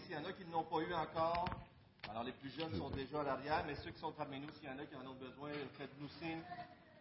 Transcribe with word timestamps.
s'il 0.00 0.14
y 0.14 0.18
en 0.18 0.24
a 0.24 0.32
qui 0.32 0.44
ne 0.44 0.52
l'ont 0.52 0.64
pas 0.64 0.78
eu 0.80 0.92
encore. 0.94 1.48
Alors, 2.08 2.24
les 2.24 2.32
plus 2.32 2.50
jeunes 2.50 2.74
sont 2.76 2.90
déjà 2.90 3.20
à 3.20 3.24
l'arrière, 3.24 3.64
mais 3.66 3.74
ceux 3.76 3.90
qui 3.90 4.00
sont 4.00 4.12
parmi 4.12 4.40
nous, 4.40 4.50
s'il 4.54 4.68
y 4.68 4.72
en 4.72 4.78
a 4.78 4.86
qui 4.86 4.96
en 4.96 5.06
ont 5.06 5.14
besoin, 5.14 5.50
faites-nous 5.78 6.08
signe. 6.20 6.42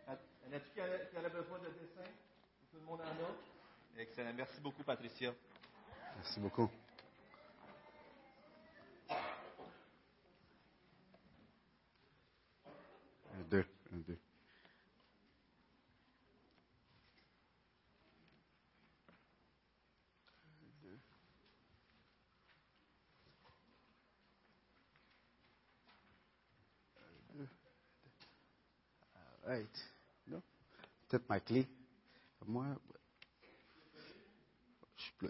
Y 0.08 0.11
en 0.11 0.56
a-t-il 0.56 0.73
qui 0.73 1.17
a, 1.17 1.30
besoin 1.30 1.59
de 1.59 1.69
dessin? 1.69 2.09
Tout 2.72 2.78
le 2.80 2.86
monde 2.86 3.02
en 3.02 3.06
a? 3.06 4.02
Excellent. 4.02 4.33
Merci 4.36 4.59
beaucoup, 4.61 4.83
Patricia. 4.83 5.33
Merci 6.16 6.39
beaucoup. 6.39 6.69
Un, 13.34 13.44
deux, 13.50 13.66
un, 13.94 13.97
deux. 13.97 14.19
All 29.39 29.39
right. 29.50 29.92
Non? 30.28 30.42
Peut-être 31.09 31.30
ma 31.30 31.39
clé. 31.39 31.67
Moi, 32.47 32.67
je. 35.22 35.28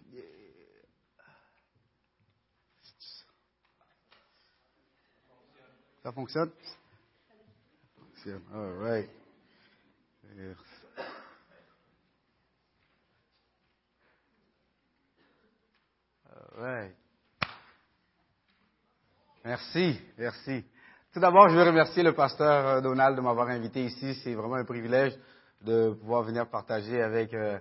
Ça 6.03 6.11
fonctionne? 6.13 6.51
Ça 6.51 8.01
fonctionne. 8.01 8.43
All 8.53 8.77
right. 8.79 9.09
Merci. 10.35 10.61
All 16.29 16.61
right. 16.63 16.95
Merci, 19.45 19.99
merci. 20.17 20.65
Tout 21.11 21.19
d'abord, 21.19 21.49
je 21.49 21.55
veux 21.55 21.63
remercier 21.63 22.03
le 22.03 22.13
pasteur 22.13 22.67
euh, 22.67 22.81
Donald 22.81 23.15
de 23.15 23.21
m'avoir 23.21 23.47
invité 23.47 23.83
ici. 23.83 24.13
C'est 24.23 24.35
vraiment 24.35 24.57
un 24.57 24.63
privilège 24.63 25.17
de 25.65 25.91
pouvoir 25.99 26.21
venir 26.21 26.47
partager 26.47 27.01
avec, 27.01 27.33
euh, 27.33 27.57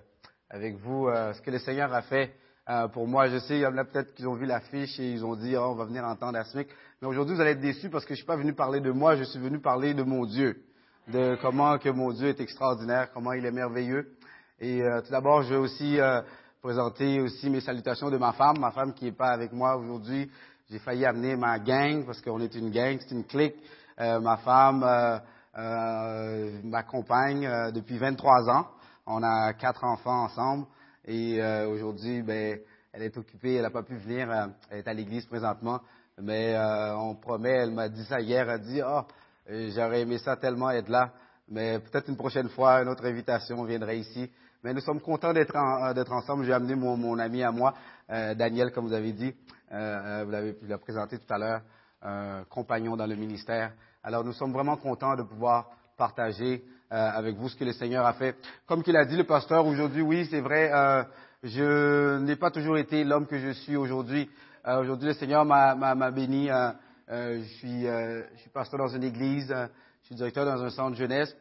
avec 0.51 0.77
vous 0.77 1.07
euh, 1.07 1.33
ce 1.33 1.41
que 1.41 1.49
le 1.49 1.57
Seigneur 1.57 1.91
a 1.91 2.03
fait 2.03 2.35
euh, 2.69 2.87
pour 2.89 3.07
moi. 3.07 3.27
Je 3.27 3.39
sais, 3.39 3.55
il 3.55 3.61
y 3.61 3.65
en 3.65 3.75
a 3.75 3.85
peut-être 3.85 4.13
qui 4.13 4.27
ont 4.27 4.35
vu 4.35 4.45
l'affiche 4.45 4.99
et 4.99 5.13
ils 5.13 5.25
ont 5.25 5.35
dit, 5.35 5.55
oh, 5.57 5.71
on 5.71 5.73
va 5.73 5.85
venir 5.85 6.03
entendre 6.03 6.37
Asmic. 6.37 6.67
Mais 7.01 7.07
aujourd'hui, 7.07 7.33
vous 7.33 7.41
allez 7.41 7.53
être 7.53 7.59
déçus 7.59 7.89
parce 7.89 8.05
que 8.05 8.13
je 8.13 8.17
suis 8.17 8.27
pas 8.27 8.35
venu 8.35 8.53
parler 8.53 8.81
de 8.81 8.91
moi, 8.91 9.15
je 9.15 9.23
suis 9.23 9.39
venu 9.39 9.59
parler 9.59 9.95
de 9.95 10.03
mon 10.03 10.25
Dieu, 10.25 10.61
de 11.07 11.35
comment 11.41 11.79
que 11.79 11.89
mon 11.89 12.11
Dieu 12.11 12.27
est 12.27 12.39
extraordinaire, 12.39 13.09
comment 13.15 13.33
il 13.33 13.43
est 13.47 13.51
merveilleux. 13.51 14.11
Et 14.59 14.83
euh, 14.83 15.01
tout 15.01 15.09
d'abord, 15.09 15.41
je 15.41 15.55
veux 15.55 15.59
aussi 15.59 15.99
euh, 15.99 16.21
présenter 16.61 17.19
aussi 17.19 17.49
mes 17.49 17.61
salutations 17.61 18.11
de 18.11 18.17
ma 18.17 18.31
femme, 18.33 18.59
ma 18.59 18.69
femme 18.69 18.93
qui 18.93 19.05
n'est 19.05 19.11
pas 19.11 19.31
avec 19.31 19.53
moi 19.53 19.75
aujourd'hui. 19.75 20.29
J'ai 20.71 20.77
failli 20.77 21.03
amener 21.03 21.35
ma 21.35 21.57
gang 21.57 22.05
parce 22.05 22.21
qu'on 22.21 22.39
est 22.41 22.53
une 22.53 22.69
gang, 22.69 22.95
c'est 22.99 23.15
une 23.15 23.25
clique. 23.25 23.55
Euh, 23.99 24.19
ma 24.19 24.37
femme 24.37 24.83
euh, 24.83 25.17
euh, 25.57 26.51
m'accompagne 26.63 27.43
euh, 27.47 27.71
depuis 27.71 27.97
23 27.97 28.47
ans. 28.51 28.67
On 29.07 29.23
a 29.23 29.53
quatre 29.53 29.83
enfants 29.83 30.25
ensemble 30.25 30.67
et 31.05 31.41
euh, 31.41 31.67
aujourd'hui, 31.69 32.21
ben, 32.21 32.59
elle 32.93 33.01
est 33.01 33.17
occupée, 33.17 33.55
elle 33.55 33.63
n'a 33.63 33.71
pas 33.71 33.81
pu 33.81 33.95
venir. 33.95 34.31
elle 34.69 34.77
est 34.77 34.87
à 34.87 34.93
l'église 34.93 35.25
présentement, 35.25 35.79
mais 36.21 36.55
on 36.95 37.15
promet. 37.15 37.49
Elle 37.63 37.71
m'a 37.71 37.89
dit 37.89 38.03
ça 38.05 38.19
hier. 38.21 38.43
Elle 38.43 38.49
a 38.49 38.57
dit, 38.59 38.81
oh, 38.85 39.01
j'aurais 39.75 40.01
aimé 40.01 40.19
ça 40.19 40.35
tellement 40.37 40.69
être 40.69 40.89
là, 40.89 41.13
mais 41.49 41.79
peut-être 41.79 42.09
une 42.09 42.17
prochaine 42.17 42.49
fois, 42.49 42.81
une 42.83 42.89
autre 42.89 43.05
invitation 43.07 43.63
viendrait 43.63 43.97
ici. 43.97 44.29
Mais 44.63 44.73
nous 44.73 44.81
sommes 44.81 44.99
contents 45.01 45.33
d'être 45.33 45.55
en- 45.55 45.93
d'être 45.93 46.11
ensemble. 46.11 46.43
J'ai 46.45 46.53
amené 46.53 46.75
mon, 46.75 46.95
mon 46.97 47.17
ami 47.17 47.41
à 47.43 47.51
moi, 47.51 47.73
euh, 48.11 48.35
Daniel, 48.35 48.71
comme 48.71 48.85
vous 48.87 48.93
avez 48.93 49.13
dit. 49.13 49.33
Euh, 49.71 49.75
euh, 50.21 50.23
vous 50.25 50.31
l'avez 50.31 50.51
vous 50.53 50.67
l'avez 50.67 50.81
présenté 50.81 51.19
tout 51.19 51.31
à 51.31 51.37
l'heure, 51.37 51.61
un 52.01 52.43
compagnon 52.49 52.97
dans 52.97 53.05
le 53.05 53.15
ministère. 53.15 53.73
Alors 54.03 54.23
nous 54.23 54.33
sommes 54.33 54.51
vraiment 54.51 54.77
contents 54.77 55.15
de 55.15 55.23
pouvoir 55.23 55.67
partager 55.95 56.63
euh, 56.91 56.95
avec 56.95 57.35
vous 57.35 57.49
ce 57.49 57.55
que 57.55 57.65
le 57.65 57.73
Seigneur 57.73 58.05
a 58.05 58.13
fait. 58.13 58.35
Comme 58.65 58.81
qu'il 58.81 58.95
a 58.97 59.05
dit 59.05 59.15
le 59.15 59.25
pasteur 59.25 59.67
aujourd'hui, 59.67 60.01
oui, 60.01 60.27
c'est 60.31 60.39
vrai, 60.39 60.71
euh, 60.73 61.03
je 61.43 62.17
n'ai 62.17 62.35
pas 62.35 62.49
toujours 62.49 62.77
été 62.77 63.03
l'homme 63.03 63.27
que 63.27 63.37
je 63.37 63.51
suis 63.51 63.75
aujourd'hui. 63.75 64.27
Euh, 64.67 64.81
aujourd'hui, 64.81 65.09
le 65.09 65.13
Seigneur 65.13 65.45
m'a 65.45 66.11
béni. 66.11 66.49
euh, 66.49 66.71
je, 67.09 67.47
suis, 67.57 67.83
je 67.83 68.37
suis 68.37 68.49
pasteur 68.49 68.79
dans 68.79 68.87
une 68.87 69.03
église, 69.03 69.47
je 70.01 70.05
suis 70.05 70.15
directeur 70.15 70.45
dans 70.45 70.63
un 70.63 70.69
centre 70.69 70.95
jeunesse, 70.95 71.35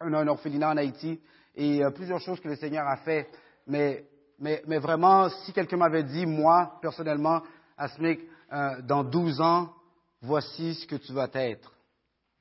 a 0.00 0.04
un 0.06 0.28
orphelinat 0.28 0.70
en 0.70 0.76
Haïti 0.76 1.20
et 1.54 1.82
plusieurs 1.94 2.20
choses 2.20 2.40
que 2.40 2.48
le 2.48 2.56
Seigneur 2.56 2.86
a 2.88 2.96
fait. 2.98 3.28
Mais, 3.66 4.04
mais, 4.42 4.60
mais 4.66 4.78
vraiment, 4.78 5.28
si 5.30 5.52
quelqu'un 5.52 5.76
m'avait 5.76 6.02
dit, 6.02 6.26
moi, 6.26 6.78
personnellement, 6.82 7.42
Asmic, 7.78 8.20
euh, 8.52 8.82
dans 8.82 9.04
12 9.04 9.40
ans, 9.40 9.72
voici 10.20 10.74
ce 10.74 10.84
que 10.84 10.96
tu 10.96 11.12
vas 11.12 11.28
être. 11.32 11.72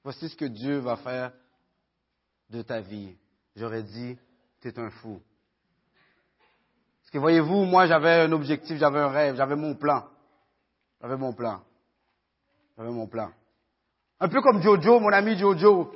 Voici 0.03 0.27
ce 0.27 0.35
que 0.35 0.45
Dieu 0.45 0.79
va 0.79 0.95
faire 0.95 1.31
de 2.49 2.63
ta 2.63 2.81
vie. 2.81 3.15
J'aurais 3.55 3.83
dit, 3.83 4.17
tu 4.61 4.67
es 4.67 4.79
un 4.79 4.89
fou. 4.89 5.21
Parce 7.01 7.11
que 7.11 7.19
voyez-vous, 7.19 7.65
moi, 7.65 7.85
j'avais 7.85 8.21
un 8.21 8.31
objectif, 8.31 8.79
j'avais 8.79 8.99
un 8.99 9.09
rêve, 9.09 9.35
j'avais 9.35 9.55
mon 9.55 9.75
plan. 9.75 10.05
J'avais 11.01 11.17
mon 11.17 11.33
plan. 11.33 11.61
J'avais 12.77 12.89
mon 12.89 13.05
plan. 13.05 13.29
Un 14.19 14.27
peu 14.27 14.41
comme 14.41 14.59
Jojo, 14.63 14.99
mon 14.99 15.13
ami 15.13 15.37
Jojo. 15.37 15.91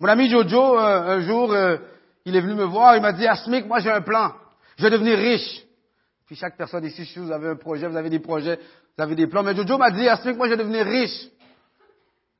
Mon 0.00 0.08
ami 0.08 0.28
Jojo, 0.28 0.78
euh, 0.78 1.16
un 1.16 1.20
jour, 1.20 1.50
euh, 1.50 1.78
il 2.26 2.36
est 2.36 2.42
venu 2.42 2.54
me 2.54 2.64
voir, 2.64 2.94
il 2.94 3.00
m'a 3.00 3.12
dit, 3.12 3.26
Asmic, 3.26 3.66
moi 3.66 3.78
j'ai 3.78 3.90
un 3.90 4.02
plan. 4.02 4.34
Je 4.76 4.82
vais 4.82 4.90
devenir 4.90 5.18
riche. 5.18 5.64
Puis 6.26 6.36
chaque 6.36 6.56
personne 6.56 6.84
ici, 6.84 7.04
si 7.04 7.18
vous 7.18 7.30
avez 7.30 7.48
un 7.48 7.56
projet, 7.56 7.86
vous 7.86 7.96
avez 7.96 8.10
des 8.10 8.18
projets, 8.18 8.58
vous 8.96 9.02
avez 9.02 9.14
des 9.14 9.26
plans. 9.26 9.42
Mais 9.42 9.54
Jojo 9.54 9.76
m'a 9.76 9.90
dit, 9.90 10.08
Asmic, 10.08 10.36
moi 10.36 10.46
je 10.46 10.52
vais 10.52 10.58
devenir 10.58 10.86
riche. 10.86 11.28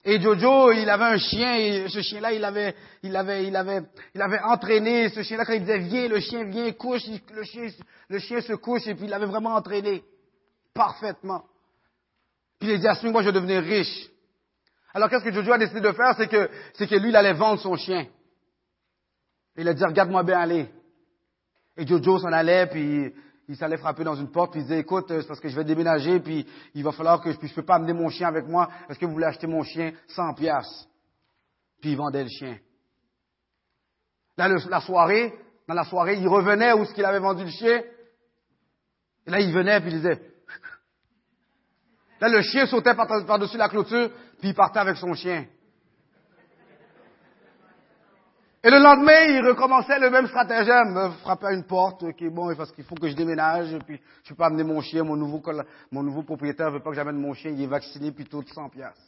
Et 0.06 0.20
Jojo, 0.20 0.72
il 0.72 0.88
avait 0.88 1.04
un 1.04 1.18
chien, 1.18 1.54
et 1.56 1.88
ce 1.88 2.00
chien-là, 2.02 2.32
il 2.32 2.44
avait, 2.44 2.74
il 3.02 3.16
avait, 3.16 3.46
il 3.46 3.56
avait, 3.56 3.82
il 4.14 4.20
avait 4.20 4.40
entraîné 4.40 5.08
ce 5.08 5.22
chien-là 5.22 5.46
quand 5.46 5.54
il 5.54 5.60
disait 5.60 5.78
viens, 5.78 6.08
le 6.08 6.20
chien 6.20 6.44
vient, 6.44 6.70
couche, 6.72 7.02
le 7.32 7.42
chien, 7.44 7.68
le 8.08 8.18
chien 8.18 8.40
se 8.42 8.52
couche, 8.54 8.86
et 8.86 8.94
puis 8.94 9.04
il 9.04 9.10
l'avait 9.10 9.26
vraiment 9.26 9.54
entraîné. 9.54 10.02
Parfaitement. 10.74 11.44
Puis 12.58 12.68
il 12.68 12.74
a 12.74 12.78
dit, 12.78 12.88
Asmic, 12.88 13.12
moi 13.12 13.22
je 13.22 13.28
vais 13.28 13.32
devenir 13.32 13.62
riche. 13.62 14.10
Alors 14.92 15.08
qu'est-ce 15.08 15.24
que 15.24 15.32
Jojo 15.32 15.52
a 15.52 15.58
décidé 15.58 15.80
de 15.80 15.92
faire, 15.92 16.14
c'est 16.16 16.28
que, 16.28 16.50
c'est 16.74 16.86
que 16.86 16.96
lui, 16.96 17.08
il 17.08 17.16
allait 17.16 17.32
vendre 17.32 17.60
son 17.60 17.76
chien. 17.76 18.06
Il 19.56 19.68
a 19.68 19.74
dit, 19.74 19.84
regarde-moi 19.84 20.22
bien 20.22 20.38
aller. 20.38 20.68
Et 21.76 21.86
Jojo 21.86 22.18
s'en 22.18 22.32
allait, 22.32 22.66
puis 22.68 23.12
il 23.48 23.56
s'allait 23.56 23.76
frapper 23.76 24.04
dans 24.04 24.14
une 24.14 24.30
porte, 24.30 24.52
puis 24.52 24.60
il 24.60 24.64
disait, 24.64 24.80
écoute, 24.80 25.10
euh, 25.10 25.20
c'est 25.20 25.26
parce 25.28 25.40
que 25.40 25.48
je 25.48 25.56
vais 25.56 25.64
déménager, 25.64 26.20
puis 26.20 26.46
il 26.74 26.82
va 26.84 26.92
falloir 26.92 27.20
que 27.20 27.32
je, 27.32 27.38
je 27.46 27.54
peux 27.54 27.64
pas 27.64 27.74
amener 27.76 27.92
mon 27.92 28.08
chien 28.08 28.28
avec 28.28 28.46
moi. 28.46 28.68
Est-ce 28.88 28.98
que 28.98 29.06
vous 29.06 29.12
voulez 29.12 29.26
acheter 29.26 29.46
mon 29.46 29.62
chien 29.62 29.92
100 30.08 30.34
piastres? 30.34 30.88
Puis 31.80 31.90
il 31.90 31.96
vendait 31.96 32.22
le 32.22 32.30
chien. 32.30 32.58
Là, 34.36 34.48
le- 34.48 34.70
la 34.70 34.80
soirée, 34.80 35.34
dans 35.68 35.74
la 35.74 35.84
soirée, 35.84 36.16
il 36.16 36.28
revenait 36.28 36.72
où 36.72 36.84
ce 36.84 36.94
qu'il 36.94 37.04
avait 37.04 37.18
vendu 37.18 37.44
le 37.44 37.50
chien. 37.50 37.82
Et 39.26 39.30
là, 39.30 39.40
il 39.40 39.52
venait, 39.52 39.80
puis 39.80 39.90
il 39.90 39.96
disait, 39.96 40.20
Là, 42.20 42.28
le 42.28 42.40
chien 42.42 42.66
sautait 42.66 42.94
par- 42.94 43.08
par-dessus 43.26 43.56
la 43.58 43.68
clôture, 43.68 44.08
puis 44.38 44.50
il 44.50 44.54
partait 44.54 44.78
avec 44.78 44.96
son 44.96 45.12
chien. 45.14 45.46
Et 48.66 48.70
le 48.70 48.78
lendemain, 48.78 49.24
il 49.28 49.46
recommençait 49.46 49.98
le 49.98 50.08
même 50.08 50.26
stratagème, 50.26 50.94
me 50.94 51.10
frapper 51.18 51.48
à 51.48 51.52
une 51.52 51.64
porte, 51.64 52.02
ok, 52.02 52.24
bon, 52.30 52.56
parce 52.56 52.72
qu'il 52.72 52.84
faut 52.84 52.94
que 52.94 53.10
je 53.10 53.14
déménage, 53.14 53.76
puis 53.84 54.00
je 54.22 54.30
peux 54.30 54.36
pas 54.36 54.46
amener 54.46 54.64
mon 54.64 54.80
chien, 54.80 55.04
mon 55.04 55.16
nouveau, 55.16 55.42
mon 55.90 56.02
nouveau 56.02 56.22
propriétaire 56.22 56.70
veut 56.70 56.80
pas 56.80 56.88
que 56.88 56.96
j'amène 56.96 57.18
mon 57.18 57.34
chien, 57.34 57.50
il 57.50 57.60
est 57.60 57.66
vacciné, 57.66 58.10
puis 58.10 58.24
tout 58.24 58.42
100 58.42 58.70
piastres. 58.70 59.02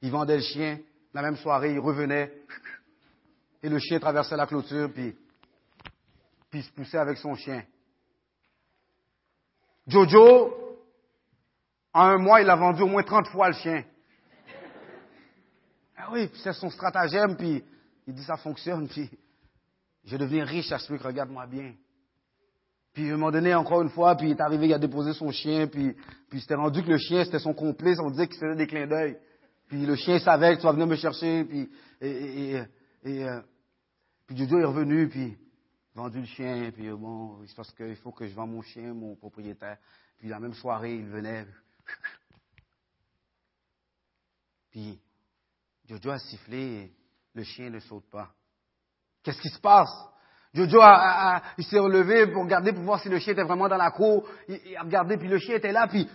Il 0.00 0.10
vendait 0.10 0.36
le 0.36 0.42
chien, 0.42 0.78
la 1.12 1.20
même 1.20 1.36
soirée, 1.36 1.74
il 1.74 1.78
revenait, 1.78 2.32
et 3.62 3.68
le 3.68 3.78
chien 3.78 4.00
traversait 4.00 4.34
la 4.34 4.46
clôture, 4.46 4.90
puis, 4.90 5.14
puis 6.48 6.60
il 6.60 6.64
se 6.64 6.72
poussait 6.72 6.96
avec 6.96 7.18
son 7.18 7.34
chien. 7.34 7.62
Jojo, 9.88 10.54
en 11.92 12.00
un 12.00 12.16
mois, 12.16 12.40
il 12.40 12.48
a 12.48 12.56
vendu 12.56 12.80
au 12.80 12.86
moins 12.86 13.02
30 13.02 13.26
fois 13.26 13.48
le 13.48 13.54
chien. 13.56 13.84
Ah 15.98 16.08
oui, 16.12 16.28
puis 16.28 16.40
c'est 16.42 16.54
son 16.54 16.70
stratagème, 16.70 17.36
puis 17.36 17.62
il 18.06 18.14
dit 18.14 18.24
ça 18.24 18.36
fonctionne, 18.36 18.88
puis 18.88 19.10
je 20.04 20.12
vais 20.12 20.18
devenir 20.18 20.46
riche 20.46 20.72
à 20.72 20.78
ce 20.78 20.86
truc, 20.86 21.02
regarde-moi 21.02 21.46
bien. 21.46 21.74
Puis 22.92 23.08
un 23.08 23.12
moment 23.12 23.30
donné, 23.30 23.54
encore 23.54 23.82
une 23.82 23.90
fois, 23.90 24.16
puis 24.16 24.28
il 24.28 24.32
est 24.32 24.40
arrivé, 24.40 24.66
il 24.66 24.74
a 24.74 24.78
déposé 24.78 25.12
son 25.12 25.30
chien, 25.30 25.68
puis, 25.68 25.94
puis 26.28 26.40
c'était 26.40 26.54
rendu 26.56 26.82
que 26.82 26.90
le 26.90 26.98
chien, 26.98 27.24
c'était 27.24 27.38
son 27.38 27.54
complice, 27.54 27.98
on 28.00 28.10
disait 28.10 28.26
qu'il 28.26 28.38
faisait 28.38 28.56
des 28.56 28.66
clins 28.66 28.86
d'œil. 28.86 29.16
Puis 29.68 29.86
le 29.86 29.94
chien 29.94 30.18
savait 30.18 30.56
que 30.56 30.60
tu 30.60 30.66
vas 30.66 30.72
venir 30.72 30.88
me 30.88 30.96
chercher, 30.96 31.44
puis, 31.44 31.70
et, 32.00 32.60
euh, 33.04 33.40
puis 34.26 34.36
Jojo 34.36 34.58
est 34.58 34.64
revenu, 34.64 35.08
puis 35.08 35.38
vendu 35.94 36.20
le 36.20 36.26
chien, 36.26 36.70
puis 36.72 36.88
euh, 36.88 36.96
bon, 36.96 37.46
c'est 37.46 37.54
parce 37.54 37.72
qu'il 37.72 37.96
faut 37.96 38.10
que 38.10 38.26
je 38.26 38.34
vende 38.34 38.50
mon 38.50 38.62
chien, 38.62 38.92
mon 38.92 39.14
propriétaire. 39.14 39.78
Puis 40.18 40.28
la 40.28 40.40
même 40.40 40.54
soirée, 40.54 40.96
il 40.96 41.06
venait. 41.06 41.46
Puis 44.70 45.00
Jojo 45.88 46.10
a 46.10 46.18
sifflé 46.18 46.92
le 47.34 47.42
chien 47.44 47.70
ne 47.70 47.80
saute 47.80 48.08
pas. 48.10 48.32
Qu'est-ce 49.22 49.40
qui 49.40 49.48
se 49.50 49.60
passe? 49.60 49.90
Jojo 50.52 50.80
a, 50.80 51.36
a- 51.36 51.42
il 51.58 51.64
s'est 51.64 51.78
relevé 51.78 52.26
pour 52.26 52.42
regarder, 52.42 52.72
pour 52.72 52.82
voir 52.82 53.00
si 53.00 53.08
le 53.08 53.18
chien 53.18 53.32
était 53.34 53.44
vraiment 53.44 53.68
dans 53.68 53.76
la 53.76 53.90
cour. 53.92 54.28
Il, 54.48 54.60
il 54.66 54.76
a 54.76 54.82
regardé, 54.82 55.16
puis 55.16 55.28
le 55.28 55.38
chien 55.38 55.56
était 55.56 55.72
là, 55.72 55.86
puis 55.86 56.08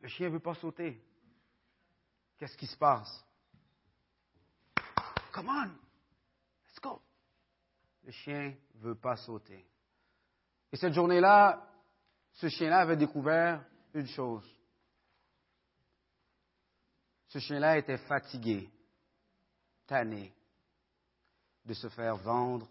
Le 0.00 0.08
chien 0.08 0.28
ne 0.28 0.32
veut 0.34 0.40
pas 0.40 0.54
sauter. 0.54 1.00
Qu'est-ce 2.38 2.56
qui 2.58 2.66
se 2.66 2.76
passe? 2.76 3.24
Come 5.32 5.48
on, 5.48 5.64
let's 6.68 6.78
go. 6.82 7.00
Le 8.04 8.12
chien 8.12 8.54
ne 8.74 8.80
veut 8.80 8.94
pas 8.96 9.16
sauter. 9.16 9.64
Et 10.70 10.76
cette 10.76 10.92
journée-là, 10.92 11.66
ce 12.34 12.48
chien-là 12.48 12.80
avait 12.80 12.96
découvert 12.98 13.64
une 13.94 14.06
chose. 14.08 14.44
Ce 17.34 17.40
chien-là 17.40 17.78
était 17.78 17.98
fatigué, 17.98 18.70
tanné 19.88 20.32
de 21.64 21.74
se 21.74 21.88
faire 21.88 22.14
vendre 22.14 22.68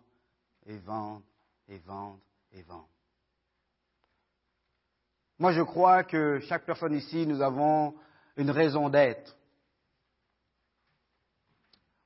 et 0.65 0.77
vendre 0.77 1.21
et 1.67 1.77
vendre 1.79 2.21
et 2.53 2.61
vendre. 2.61 2.87
Moi, 5.37 5.51
je 5.51 5.61
crois 5.63 6.05
que 6.05 6.39
chaque 6.47 6.65
personne 6.65 6.93
ici, 6.93 7.27
nous 7.27 7.41
avons 7.41 7.93
une 8.37 8.51
raison 8.51 8.87
d'être. 8.87 9.35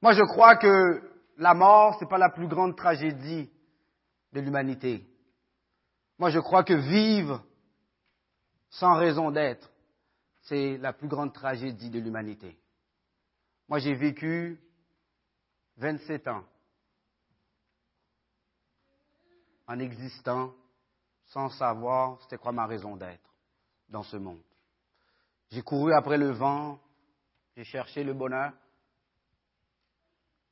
Moi, 0.02 0.14
je 0.14 0.24
crois 0.24 0.56
que 0.56 1.12
la 1.38 1.54
mort, 1.54 1.94
ce 2.00 2.06
n'est 2.06 2.10
pas 2.10 2.18
la 2.18 2.32
plus 2.32 2.48
grande 2.48 2.76
tragédie 2.76 3.52
de 4.34 4.40
l'humanité. 4.40 5.06
Moi, 6.18 6.32
je 6.32 6.40
crois 6.40 6.64
que 6.64 6.74
vivre 6.74 7.46
sans 8.72 8.96
raison 8.96 9.30
d'être, 9.30 9.70
c'est 10.48 10.78
la 10.78 10.94
plus 10.94 11.08
grande 11.08 11.34
tragédie 11.34 11.90
de 11.90 12.00
l'humanité. 12.00 12.58
Moi, 13.68 13.80
j'ai 13.80 13.94
vécu 13.94 14.60
27 15.78 16.28
ans 16.28 16.46
en 19.68 19.80
existant 19.80 20.54
sans 21.26 21.50
savoir 21.50 22.22
c'était 22.22 22.38
quoi 22.38 22.54
ma 22.54 22.66
raison 22.66 22.96
d'être 22.96 23.30
dans 23.90 24.04
ce 24.04 24.16
monde. 24.16 24.42
J'ai 25.52 25.62
couru 25.62 25.94
après 25.94 26.18
le 26.18 26.32
vent, 26.32 26.80
j'ai 27.56 27.66
cherché 27.66 28.04
le 28.04 28.14
bonheur 28.14 28.54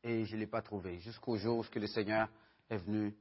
et 0.04 0.26
je 0.26 0.36
ne 0.36 0.42
l'ai 0.42 0.48
pas 0.48 0.62
trouvé 0.62 1.00
jusqu'au 1.00 1.38
jour 1.38 1.60
où 1.60 1.80
le 1.80 1.88
Seigneur 1.88 2.28
est 2.70 2.78
venu 2.78 3.16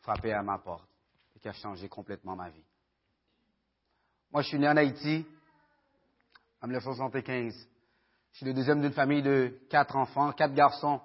frapper 0.00 0.32
à 0.32 0.42
ma 0.42 0.58
porte 0.58 0.88
et 1.34 1.40
qui 1.40 1.48
a 1.48 1.52
changé 1.52 1.88
complètement 1.88 2.36
ma 2.36 2.48
vie. 2.48 2.64
Moi, 4.32 4.42
je 4.42 4.48
suis 4.48 4.58
né 4.58 4.68
en 4.68 4.76
Haïti 4.76 5.26
en 6.62 6.66
1975. 6.66 7.54
Je 8.32 8.36
suis 8.36 8.46
le 8.46 8.54
deuxième 8.54 8.80
d'une 8.80 8.92
famille 8.92 9.22
de 9.22 9.52
quatre 9.70 9.96
enfants, 9.96 10.32
quatre 10.32 10.54
garçons. 10.54 11.00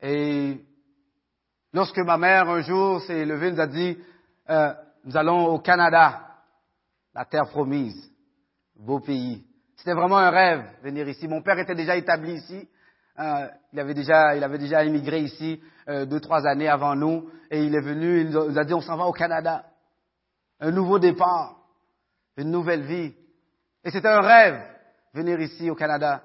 Et 0.00 0.58
lorsque 1.72 1.98
ma 1.98 2.16
mère, 2.16 2.48
un 2.48 2.60
jour, 2.62 3.00
s'est 3.02 3.24
levée, 3.24 3.52
nous 3.52 3.60
a 3.60 3.66
dit, 3.66 3.98
euh, 4.50 4.72
nous 5.04 5.16
allons 5.16 5.46
au 5.46 5.58
Canada, 5.58 6.20
la 7.14 7.24
terre 7.24 7.48
promise, 7.48 8.10
beau 8.76 9.00
pays. 9.00 9.44
C'était 9.76 9.94
vraiment 9.94 10.18
un 10.18 10.30
rêve, 10.30 10.64
venir 10.82 11.08
ici. 11.08 11.28
Mon 11.28 11.42
père 11.42 11.58
était 11.58 11.74
déjà 11.74 11.96
établi 11.96 12.34
ici. 12.34 12.68
Euh, 13.18 13.48
il, 13.72 13.80
avait 13.80 13.94
déjà, 13.94 14.36
il 14.36 14.42
avait 14.42 14.58
déjà 14.58 14.84
immigré 14.84 15.20
ici 15.20 15.60
euh, 15.88 16.04
deux, 16.04 16.20
trois 16.20 16.46
années 16.46 16.68
avant 16.68 16.94
nous. 16.94 17.30
Et 17.50 17.64
il 17.64 17.74
est 17.74 17.80
venu, 17.80 18.22
il 18.22 18.30
nous 18.30 18.58
a 18.58 18.64
dit, 18.64 18.74
on 18.74 18.80
s'en 18.80 18.96
va 18.96 19.06
au 19.06 19.12
Canada. 19.12 19.64
Un 20.60 20.70
nouveau 20.70 20.98
départ, 20.98 21.56
une 22.36 22.50
nouvelle 22.50 22.82
vie. 22.82 23.14
Et 23.88 23.90
c'était 23.90 24.08
un 24.08 24.20
rêve, 24.20 24.60
venir 25.14 25.40
ici 25.40 25.70
au 25.70 25.74
Canada. 25.74 26.22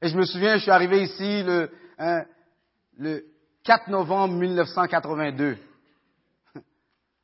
Et 0.00 0.06
je 0.06 0.16
me 0.16 0.24
souviens, 0.24 0.54
je 0.54 0.62
suis 0.62 0.70
arrivé 0.70 1.02
ici 1.02 1.42
le, 1.42 1.68
hein, 1.98 2.22
le 2.96 3.24
4 3.64 3.88
novembre 3.88 4.34
1982. 4.34 5.58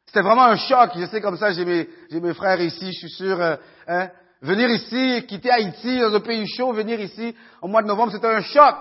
C'était 0.07 0.23
vraiment 0.23 0.47
un 0.47 0.57
choc. 0.57 0.91
Je 0.97 1.07
sais 1.07 1.21
comme 1.21 1.37
ça, 1.37 1.53
j'ai 1.53 1.65
mes, 1.65 2.35
frères 2.35 2.61
ici, 2.61 2.93
je 2.93 2.99
suis 2.99 3.11
sûr. 3.11 3.41
Euh, 3.41 3.55
hein, 3.87 4.11
venir 4.43 4.69
ici, 4.69 5.25
quitter 5.29 5.53
Haïti, 5.53 6.01
dans 6.01 6.13
un 6.13 6.21
pays 6.21 6.49
chaud, 6.49 6.73
venir 6.73 6.99
ici 6.99 7.33
au 7.63 7.69
mois 7.69 7.83
de 7.83 7.87
novembre, 7.87 8.11
c'était 8.11 8.27
un 8.27 8.43
choc. 8.43 8.79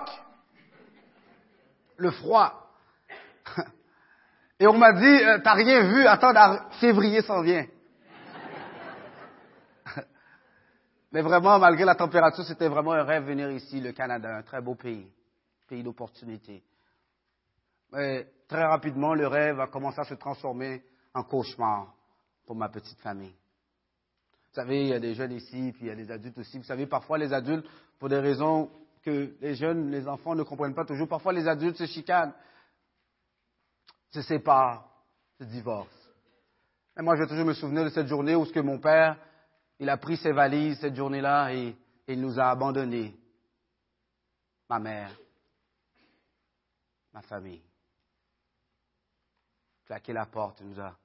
Le 1.96 2.10
froid. 2.10 2.72
Et 4.58 4.66
on 4.66 4.76
m'a 4.76 4.94
dit, 4.94 5.24
euh, 5.24 5.38
t'as 5.44 5.54
rien 5.54 5.82
vu, 5.82 6.08
attends, 6.08 6.32
février 6.80 7.22
s'en 7.22 7.40
vient. 7.40 7.66
Mais 11.12 11.22
vraiment, 11.22 11.58
malgré 11.58 11.84
la 11.84 11.96
température, 11.96 12.44
c'était 12.44 12.68
vraiment 12.68 12.92
un 12.92 13.02
rêve 13.02 13.24
venir 13.24 13.50
ici, 13.50 13.80
le 13.80 13.92
Canada, 13.92 14.36
un 14.36 14.42
très 14.42 14.60
beau 14.60 14.76
pays, 14.76 15.10
pays 15.68 15.82
d'opportunité. 15.82 16.62
Mais 17.92 18.28
très 18.46 18.64
rapidement, 18.64 19.14
le 19.14 19.26
rêve 19.26 19.58
a 19.58 19.66
commencé 19.66 20.00
à 20.00 20.04
se 20.04 20.14
transformer 20.14 20.82
en 21.12 21.24
cauchemar 21.24 21.92
pour 22.46 22.54
ma 22.54 22.68
petite 22.68 22.98
famille. 23.00 23.34
Vous 24.50 24.54
savez, 24.54 24.82
il 24.82 24.88
y 24.88 24.94
a 24.94 25.00
des 25.00 25.14
jeunes 25.14 25.32
ici, 25.32 25.72
puis 25.72 25.82
il 25.82 25.86
y 25.88 25.90
a 25.90 25.96
des 25.96 26.10
adultes 26.10 26.38
aussi. 26.38 26.58
Vous 26.58 26.64
savez, 26.64 26.86
parfois 26.86 27.18
les 27.18 27.32
adultes, 27.32 27.66
pour 27.98 28.08
des 28.08 28.18
raisons 28.18 28.70
que 29.02 29.34
les 29.40 29.54
jeunes, 29.54 29.90
les 29.90 30.06
enfants 30.06 30.34
ne 30.34 30.42
comprennent 30.42 30.74
pas 30.74 30.84
toujours, 30.84 31.08
parfois 31.08 31.32
les 31.32 31.48
adultes 31.48 31.76
se 31.76 31.86
chicanent, 31.86 32.34
se 34.10 34.22
séparent, 34.22 34.88
se 35.38 35.44
divorcent. 35.44 35.90
Et 36.98 37.02
moi, 37.02 37.16
je 37.16 37.22
vais 37.22 37.28
toujours 37.28 37.46
me 37.46 37.54
souvenir 37.54 37.84
de 37.84 37.88
cette 37.88 38.08
journée 38.08 38.34
où 38.34 38.44
ce 38.44 38.52
que 38.52 38.60
mon 38.60 38.78
père, 38.78 39.16
il 39.80 39.88
a 39.88 39.96
pris 39.96 40.18
ses 40.18 40.32
valises 40.32 40.78
cette 40.78 40.94
journée-là 40.94 41.52
et, 41.52 41.76
il 42.06 42.20
nous 42.20 42.40
a 42.40 42.50
abandonnés. 42.50 43.16
Ma 44.68 44.80
mère, 44.80 45.12
ma 47.12 47.22
famille 47.22 47.62
claqué 49.86 50.12
la 50.12 50.26
porte, 50.26 50.60
nous 50.60 50.80
a 50.80 50.96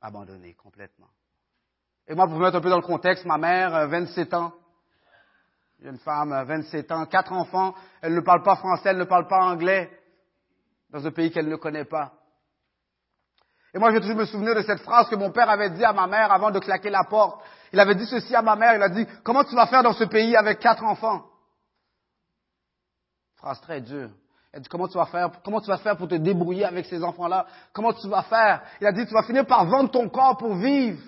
abandonnés 0.00 0.54
complètement. 0.54 1.10
Et 2.06 2.14
moi, 2.14 2.26
pour 2.26 2.36
vous 2.36 2.42
mettre 2.42 2.56
un 2.56 2.60
peu 2.60 2.70
dans 2.70 2.76
le 2.76 2.86
contexte, 2.86 3.24
ma 3.24 3.38
mère, 3.38 3.88
27 3.88 4.32
euh, 4.32 4.36
ans, 4.36 4.52
une 5.80 5.98
femme, 5.98 6.30
27 6.44 6.92
ans, 6.92 7.06
quatre 7.06 7.32
enfants, 7.32 7.74
elle 8.02 8.14
ne 8.14 8.20
parle 8.20 8.44
pas 8.44 8.56
français, 8.56 8.90
elle 8.90 8.98
ne 8.98 9.04
parle 9.04 9.26
pas 9.26 9.44
anglais, 9.44 9.90
dans 10.90 11.04
un 11.04 11.10
pays 11.10 11.32
qu'elle 11.32 11.48
ne 11.48 11.56
connaît 11.56 11.84
pas. 11.84 12.19
Et 13.72 13.78
moi, 13.78 13.90
je 13.90 13.94
vais 13.96 14.00
toujours 14.00 14.16
me 14.16 14.24
souvenir 14.24 14.54
de 14.54 14.62
cette 14.62 14.80
phrase 14.80 15.08
que 15.08 15.14
mon 15.14 15.30
père 15.30 15.48
avait 15.48 15.70
dit 15.70 15.84
à 15.84 15.92
ma 15.92 16.06
mère 16.06 16.32
avant 16.32 16.50
de 16.50 16.58
claquer 16.58 16.90
la 16.90 17.04
porte. 17.04 17.40
Il 17.72 17.78
avait 17.78 17.94
dit 17.94 18.06
ceci 18.06 18.34
à 18.34 18.42
ma 18.42 18.56
mère, 18.56 18.74
il 18.74 18.82
a 18.82 18.88
dit, 18.88 19.06
comment 19.22 19.44
tu 19.44 19.54
vas 19.54 19.66
faire 19.66 19.82
dans 19.82 19.92
ce 19.92 20.04
pays 20.04 20.34
avec 20.36 20.58
quatre 20.58 20.82
enfants? 20.82 21.24
Phrase 23.36 23.60
très 23.60 23.80
dure. 23.80 24.10
Il 24.52 24.60
dit, 24.60 24.68
comment 24.68 24.88
tu 24.88 24.98
vas 24.98 25.06
faire, 25.06 25.30
comment 25.44 25.60
tu 25.60 25.68
vas 25.68 25.78
faire 25.78 25.96
pour 25.96 26.08
te 26.08 26.16
débrouiller 26.16 26.64
avec 26.64 26.86
ces 26.86 27.04
enfants-là? 27.04 27.46
Comment 27.72 27.92
tu 27.92 28.08
vas 28.08 28.22
faire? 28.22 28.62
Il 28.80 28.86
a 28.86 28.92
dit, 28.92 29.06
tu 29.06 29.14
vas 29.14 29.22
finir 29.22 29.46
par 29.46 29.64
vendre 29.66 29.90
ton 29.90 30.08
corps 30.08 30.36
pour 30.36 30.56
vivre. 30.56 31.00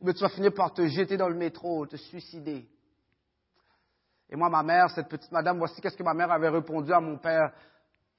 Ou 0.00 0.12
tu 0.12 0.20
vas 0.20 0.28
finir 0.28 0.52
par 0.54 0.72
te 0.72 0.86
jeter 0.86 1.16
dans 1.16 1.28
le 1.28 1.34
métro, 1.34 1.86
te 1.86 1.96
suicider. 1.96 2.68
Et 4.30 4.36
moi, 4.36 4.48
ma 4.48 4.62
mère, 4.62 4.88
cette 4.90 5.08
petite 5.08 5.30
madame, 5.32 5.58
voici 5.58 5.80
qu'est-ce 5.80 5.96
que 5.96 6.02
ma 6.02 6.14
mère 6.14 6.30
avait 6.30 6.48
répondu 6.48 6.92
à 6.92 7.00
mon 7.00 7.18
père 7.18 7.52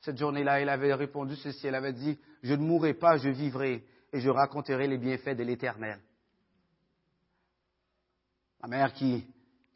cette 0.04 0.18
journée-là. 0.18 0.60
Elle 0.60 0.70
avait 0.70 0.94
répondu 0.94 1.36
ceci. 1.36 1.68
Elle 1.68 1.76
avait 1.76 1.94
dit, 1.94 2.18
je 2.44 2.54
ne 2.54 2.62
mourrai 2.62 2.94
pas, 2.94 3.18
je 3.18 3.30
vivrai 3.30 3.84
et 4.12 4.20
je 4.20 4.30
raconterai 4.30 4.88
les 4.88 4.98
bienfaits 4.98 5.36
de 5.36 5.44
l'éternel. 5.44 6.00
Ma 8.62 8.68
mère 8.68 8.94
qui 8.94 9.26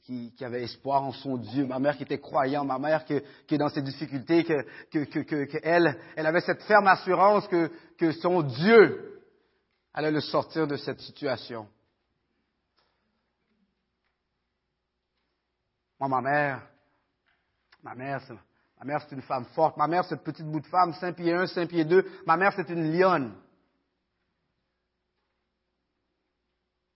qui, 0.07 0.45
avait 0.45 0.63
espoir 0.63 1.03
en 1.03 1.11
son 1.11 1.35
Dieu, 1.35 1.65
ma 1.65 1.79
mère 1.79 1.97
qui 1.97 2.03
était 2.03 2.21
croyante, 2.21 2.65
ma 2.65 2.79
mère 2.79 3.03
qui, 3.03 3.13
est 3.13 3.57
dans 3.57 3.67
ses 3.67 3.81
difficultés, 3.81 4.45
que, 4.45 4.63
que, 4.89 5.59
elle, 5.63 5.99
elle 6.15 6.25
avait 6.25 6.39
cette 6.39 6.63
ferme 6.63 6.87
assurance 6.87 7.45
que, 7.49 7.69
que 7.97 8.13
son 8.13 8.41
Dieu 8.41 9.21
allait 9.93 10.11
le 10.11 10.21
sortir 10.21 10.65
de 10.65 10.77
cette 10.77 11.01
situation. 11.01 11.67
Moi, 15.99 16.07
ma 16.07 16.21
mère, 16.21 16.67
ma 17.83 17.95
mère, 17.95 18.21
ma 18.79 18.85
mère, 18.85 19.01
c'est 19.01 19.15
une 19.15 19.21
femme 19.21 19.45
forte. 19.55 19.77
Ma 19.77 19.87
mère, 19.87 20.05
cette 20.05 20.23
petite 20.23 20.45
bout 20.45 20.59
de 20.59 20.67
femme, 20.67 20.93
5 20.93 21.15
pieds 21.15 21.33
1, 21.33 21.47
5 21.47 21.67
pieds 21.67 21.85
2. 21.85 22.05
Ma 22.25 22.37
mère, 22.37 22.53
c'est 22.55 22.69
une 22.69 22.91
lionne. 22.91 23.33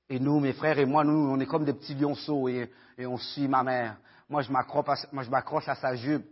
Et 0.10 0.20
nous, 0.20 0.42
mes 0.42 0.52
frères 0.52 0.78
et 0.78 0.86
moi, 0.86 1.06
nous, 1.06 1.32
on 1.32 1.40
est 1.40 1.46
comme 1.46 1.64
des 1.64 1.74
petits 1.74 1.96
lionceaux 1.96 2.50
et, 2.50 2.70
on 3.00 3.18
suit 3.18 3.48
ma 3.48 3.64
mère. 3.64 3.96
Moi, 4.30 4.42
je 4.42 4.52
m'accroche 4.52 5.70
à, 5.70 5.76
sa 5.76 5.96
jupe. 5.96 6.26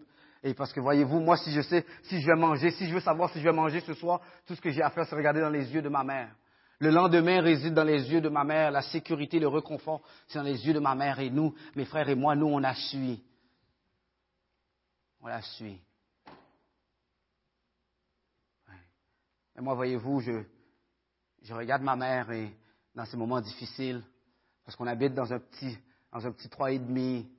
Et 0.44 0.54
parce 0.54 0.72
que 0.74 0.80
voyez-vous, 0.80 1.20
moi, 1.20 1.38
si 1.38 1.52
je 1.52 1.62
sais, 1.62 1.86
si 2.04 2.22
je 2.22 2.28
vais 2.28 2.36
manger, 2.36 2.72
si 2.72 2.88
je 2.88 2.94
veux 2.94 3.00
savoir 3.00 3.30
si 3.32 3.40
je 3.40 3.44
vais 3.46 3.54
manger 3.54 3.80
ce 3.80 3.94
soir, 3.94 4.22
tout 4.46 4.56
ce 4.56 4.62
que 4.62 4.70
j'ai 4.70 4.82
à 4.82 4.90
faire, 4.90 5.06
c'est 5.06 5.16
regarder 5.16 5.42
dans 5.42 5.50
les 5.50 5.74
yeux 5.74 5.82
de 5.82 5.90
ma 5.90 6.04
mère. 6.04 6.30
Le 6.80 6.92
lendemain 6.92 7.42
réside 7.42 7.74
dans 7.74 7.84
les 7.84 8.12
yeux 8.12 8.22
de 8.22 8.30
ma 8.30 8.44
mère. 8.44 8.72
La 8.72 8.82
sécurité, 8.82 9.40
le 9.40 9.48
réconfort, 9.48 10.02
c'est 10.28 10.40
dans 10.40 10.46
les 10.46 10.66
yeux 10.68 10.74
de 10.74 10.80
ma 10.80 10.96
mère. 10.96 11.20
Et 11.20 11.30
nous, 11.30 11.54
mes 11.76 11.86
frères 11.86 12.08
et 12.08 12.16
moi, 12.16 12.36
nous, 12.36 12.48
on 12.48 12.60
la 12.60 12.76
suit. 12.76 13.22
On 15.22 15.28
la 15.28 15.42
suit. 15.42 15.82
Et 19.58 19.62
moi, 19.62 19.74
voyez-vous, 19.74 20.22
je, 20.22 20.44
je 21.42 21.54
regarde 21.54 21.82
ma 21.82 21.96
mère 21.96 22.32
et 22.32 22.56
dans 22.96 23.06
ces 23.06 23.18
moments 23.18 23.42
difficiles, 23.42 24.04
parce 24.64 24.76
qu'on 24.78 24.88
habite 24.88 25.14
dans 25.14 25.34
un 25.34 25.40
petit, 25.40 25.78
dans 26.12 26.26
un 26.26 26.32
petit 26.32 26.50
trois 26.50 26.72
et 26.72 26.80
demi. 26.80 27.30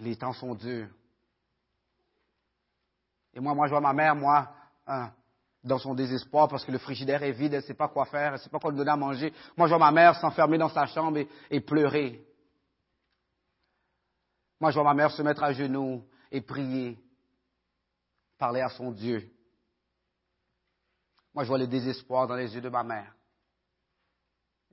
les 0.00 0.16
temps 0.16 0.32
sont 0.32 0.54
durs. 0.54 0.88
Et 3.34 3.40
moi, 3.40 3.54
moi, 3.54 3.66
je 3.66 3.70
vois 3.70 3.80
ma 3.80 3.92
mère, 3.92 4.14
moi, 4.14 4.48
hein, 4.86 5.10
dans 5.62 5.78
son 5.78 5.94
désespoir 5.94 6.48
parce 6.48 6.64
que 6.64 6.72
le 6.72 6.78
frigidaire 6.78 7.22
est 7.22 7.32
vide, 7.32 7.54
elle 7.54 7.60
ne 7.60 7.66
sait 7.66 7.74
pas 7.74 7.88
quoi 7.88 8.06
faire, 8.06 8.28
elle 8.28 8.32
ne 8.34 8.38
sait 8.38 8.48
pas 8.48 8.58
quoi 8.58 8.70
lui 8.70 8.78
donner 8.78 8.90
à 8.90 8.96
manger. 8.96 9.32
Moi, 9.56 9.66
je 9.66 9.74
vois 9.74 9.78
ma 9.78 9.92
mère 9.92 10.14
s'enfermer 10.16 10.58
dans 10.58 10.68
sa 10.68 10.86
chambre 10.86 11.18
et, 11.50 11.60
pleurer. 11.60 12.24
Moi, 14.60 14.70
je 14.70 14.74
vois 14.74 14.84
ma 14.84 14.94
mère 14.94 15.10
se 15.10 15.22
mettre 15.22 15.42
à 15.42 15.52
genoux 15.52 16.04
et 16.30 16.40
prier, 16.40 16.98
parler 18.38 18.60
à 18.60 18.68
son 18.68 18.90
Dieu. 18.90 19.30
Moi, 21.34 21.44
je 21.44 21.48
vois 21.48 21.58
le 21.58 21.66
désespoir 21.66 22.26
dans 22.26 22.34
les 22.34 22.54
yeux 22.54 22.60
de 22.60 22.68
ma 22.68 22.82
mère. 22.82 23.14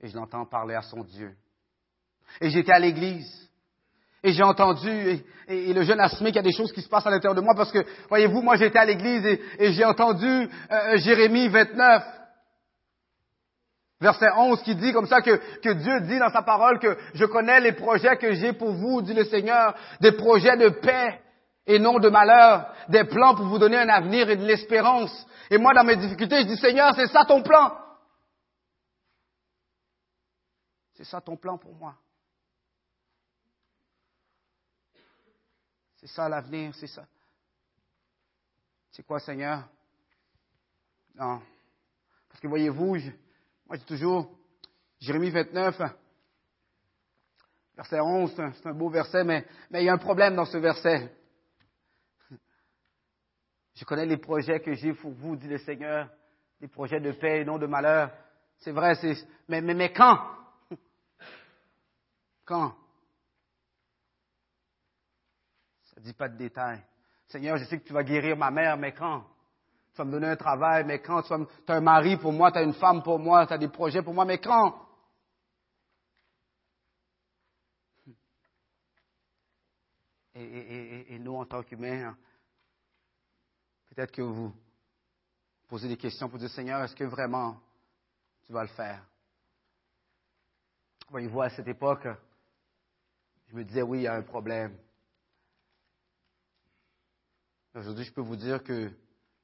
Et 0.00 0.08
je 0.08 0.16
l'entends 0.16 0.44
parler 0.44 0.74
à 0.74 0.82
son 0.82 1.04
Dieu. 1.04 1.34
Et 2.40 2.50
j'étais 2.50 2.72
à 2.72 2.78
l'église. 2.78 3.50
Et 4.22 4.32
j'ai 4.32 4.42
entendu, 4.42 5.22
et, 5.46 5.72
le 5.72 5.82
jeune 5.82 6.00
Asmé, 6.00 6.30
qu'il 6.30 6.36
y 6.36 6.38
a 6.40 6.42
des 6.42 6.52
choses 6.52 6.72
qui 6.72 6.82
se 6.82 6.88
passent 6.88 7.06
à 7.06 7.10
l'intérieur 7.10 7.36
de 7.36 7.40
moi, 7.40 7.54
parce 7.54 7.70
que, 7.70 7.86
voyez-vous, 8.08 8.42
moi 8.42 8.56
j'étais 8.56 8.78
à 8.78 8.84
l'église 8.84 9.24
et, 9.24 9.72
j'ai 9.72 9.84
entendu 9.84 10.26
euh, 10.26 10.48
euh, 10.70 10.96
Jérémie 10.96 11.48
29, 11.48 12.02
verset 14.00 14.30
11, 14.36 14.62
qui 14.62 14.74
dit 14.74 14.92
comme 14.92 15.06
ça 15.06 15.22
que, 15.22 15.72
Dieu 15.72 16.00
dit 16.02 16.18
dans 16.18 16.30
sa 16.30 16.42
parole 16.42 16.78
que 16.78 16.96
je 17.14 17.24
connais 17.24 17.60
les 17.60 17.72
projets 17.72 18.16
que 18.16 18.32
j'ai 18.34 18.52
pour 18.52 18.72
vous, 18.72 19.02
dit 19.02 19.14
le 19.14 19.24
Seigneur, 19.24 19.74
des 20.00 20.12
projets 20.12 20.56
de 20.56 20.68
paix 20.68 21.20
et 21.66 21.78
non 21.78 21.98
de 21.98 22.08
malheur, 22.08 22.72
des 22.88 23.04
plans 23.04 23.34
pour 23.34 23.46
vous 23.46 23.58
donner 23.58 23.78
un 23.78 23.88
avenir 23.88 24.30
et 24.30 24.36
de 24.36 24.44
l'espérance. 24.44 25.26
Et 25.50 25.58
moi, 25.58 25.74
dans 25.74 25.84
mes 25.84 25.96
difficultés, 25.96 26.42
je 26.42 26.46
dis, 26.46 26.56
Seigneur, 26.56 26.94
c'est 26.94 27.08
ça 27.08 27.24
ton 27.24 27.42
plan. 27.42 27.76
C'est 30.94 31.04
ça 31.04 31.20
ton 31.20 31.36
plan 31.36 31.58
pour 31.58 31.74
moi. 31.74 31.94
C'est 35.96 36.08
ça 36.08 36.28
l'avenir, 36.28 36.74
c'est 36.74 36.86
ça. 36.86 37.04
C'est 38.92 39.02
quoi, 39.02 39.18
Seigneur? 39.20 39.64
Non. 41.14 41.42
Parce 42.28 42.40
que 42.40 42.46
voyez-vous, 42.46 42.96
moi 43.66 43.76
je 43.76 43.80
dis 43.80 43.86
toujours, 43.86 44.30
Jérémie 45.00 45.30
29, 45.30 45.80
verset 47.76 48.00
11, 48.00 48.34
c'est 48.34 48.66
un, 48.66 48.74
beau 48.74 48.88
verset, 48.88 49.24
mais, 49.24 49.46
mais 49.70 49.82
il 49.82 49.86
y 49.86 49.88
a 49.88 49.92
un 49.92 49.98
problème 49.98 50.36
dans 50.36 50.44
ce 50.44 50.56
verset. 50.56 51.12
Je 53.74 53.84
connais 53.84 54.06
les 54.06 54.16
projets 54.16 54.60
que 54.60 54.72
j'ai 54.72 54.94
pour 54.94 55.12
vous, 55.12 55.36
dit 55.36 55.48
le 55.48 55.58
Seigneur, 55.58 56.08
des 56.60 56.68
projets 56.68 57.00
de 57.00 57.12
paix 57.12 57.40
et 57.40 57.44
non 57.44 57.58
de 57.58 57.66
malheur. 57.66 58.10
C'est 58.58 58.72
vrai, 58.72 58.94
c'est, 58.94 59.14
mais, 59.48 59.60
mais, 59.60 59.74
mais 59.74 59.92
quand? 59.92 60.18
Quand? 62.44 62.74
Ça 65.82 66.00
ne 66.00 66.04
dit 66.04 66.14
pas 66.14 66.28
de 66.28 66.36
détails. 66.38 66.82
Seigneur, 67.26 67.58
je 67.58 67.64
sais 67.64 67.78
que 67.78 67.84
tu 67.86 67.92
vas 67.92 68.04
guérir 68.04 68.36
ma 68.36 68.50
mère, 68.50 68.76
mais 68.76 68.92
quand? 68.92 69.26
Tu 69.96 70.02
vas 70.02 70.04
me 70.04 70.12
donner 70.12 70.26
un 70.28 70.36
travail, 70.36 70.84
mais 70.84 71.00
quand? 71.00 71.22
Tu 71.22 71.32
as 71.32 71.74
un 71.74 71.80
mari 71.80 72.18
pour 72.18 72.30
moi, 72.30 72.52
tu 72.52 72.58
as 72.58 72.62
une 72.62 72.74
femme 72.74 73.02
pour 73.02 73.18
moi, 73.18 73.46
tu 73.46 73.54
as 73.54 73.58
des 73.58 73.68
projets 73.68 74.02
pour 74.02 74.12
moi, 74.12 74.26
mais 74.26 74.36
quand? 74.36 74.78
Et, 80.34 81.18
nous, 81.18 81.36
en 81.36 81.46
tant 81.46 81.62
qu'humains, 81.62 82.14
peut-être 83.88 84.12
que 84.12 84.20
vous 84.20 84.52
posez 85.66 85.88
des 85.88 85.96
questions 85.96 86.28
pour 86.28 86.38
dire, 86.38 86.50
Seigneur, 86.50 86.82
est-ce 86.82 86.94
que 86.94 87.04
vraiment 87.04 87.58
tu 88.44 88.52
vas 88.52 88.64
le 88.64 88.68
faire? 88.68 89.02
Voyez-vous, 91.08 91.40
à 91.40 91.48
cette 91.48 91.68
époque, 91.68 92.06
je 93.48 93.56
me 93.56 93.64
disais, 93.64 93.80
oui, 93.80 94.00
il 94.00 94.02
y 94.02 94.08
a 94.08 94.14
un 94.14 94.22
problème. 94.22 94.76
Aujourd'hui, 97.74 98.04
je 98.04 98.12
peux 98.12 98.20
vous 98.20 98.36
dire 98.36 98.62
que 98.62 98.92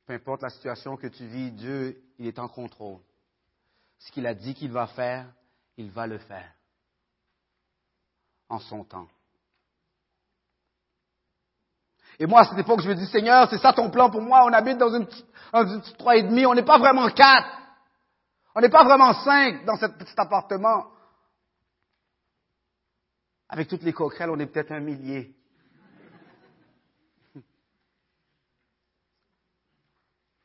peu 0.07 0.15
importe 0.15 0.43
la 0.43 0.51
situation 0.51 0.97
que 0.97 1.07
tu 1.07 1.27
vis, 1.27 1.51
Dieu, 1.53 2.03
il 2.19 2.27
est 2.27 2.39
en 2.39 2.49
contrôle. 2.49 2.99
Ce 3.99 4.11
qu'il 4.11 4.27
a 4.27 4.35
dit 4.35 4.55
qu'il 4.55 4.73
va 4.73 4.87
faire, 4.89 5.27
il 5.77 5.91
va 5.91 6.07
le 6.07 6.19
faire 6.19 6.53
en 8.49 8.59
son 8.59 8.85
temps. 8.85 9.09
Et 12.19 12.27
moi, 12.27 12.41
à 12.41 12.45
cette 12.45 12.59
époque, 12.59 12.81
je 12.81 12.89
me 12.89 12.95
dis, 12.95 13.07
Seigneur, 13.07 13.49
c'est 13.49 13.59
ça 13.59 13.73
ton 13.73 13.91
plan 13.91 14.11
pour 14.11 14.21
moi? 14.21 14.45
On 14.45 14.53
habite 14.53 14.79
dans 14.79 14.95
une, 14.95 15.07
petite 15.07 15.97
trois 15.97 16.17
et 16.17 16.23
demi. 16.23 16.45
On 16.47 16.55
n'est 16.55 16.65
pas 16.65 16.79
vraiment 16.79 17.09
quatre. 17.09 17.49
On 18.55 18.61
n'est 18.61 18.69
pas 18.69 18.85
vraiment 18.85 19.15
cinq 19.15 19.65
dans 19.65 19.77
cet 19.77 19.97
petit 19.97 20.15
appartement. 20.17 20.87
Avec 23.49 23.69
toutes 23.69 23.83
les 23.83 23.93
coquerelles, 23.93 24.31
on 24.31 24.39
est 24.39 24.47
peut-être 24.47 24.73
un 24.73 24.81
millier. 24.81 25.35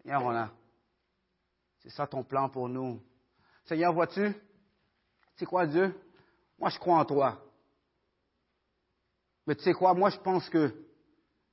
Seigneur, 0.07 0.23
on 0.23 0.33
a. 0.33 0.49
C'est 1.79 1.89
ça 1.89 2.07
ton 2.07 2.23
plan 2.23 2.47
pour 2.47 2.69
nous. 2.69 3.03
Seigneur, 3.65 3.91
vois-tu? 3.91 4.31
Tu 4.31 4.39
sais 5.35 5.45
quoi, 5.45 5.67
Dieu? 5.67 5.93
Moi, 6.57 6.69
je 6.69 6.79
crois 6.79 6.99
en 6.99 7.03
toi. 7.03 7.43
Mais 9.45 9.55
tu 9.55 9.63
sais 9.63 9.73
quoi? 9.73 9.93
Moi, 9.93 10.09
je 10.09 10.17
pense 10.19 10.47
que 10.47 10.73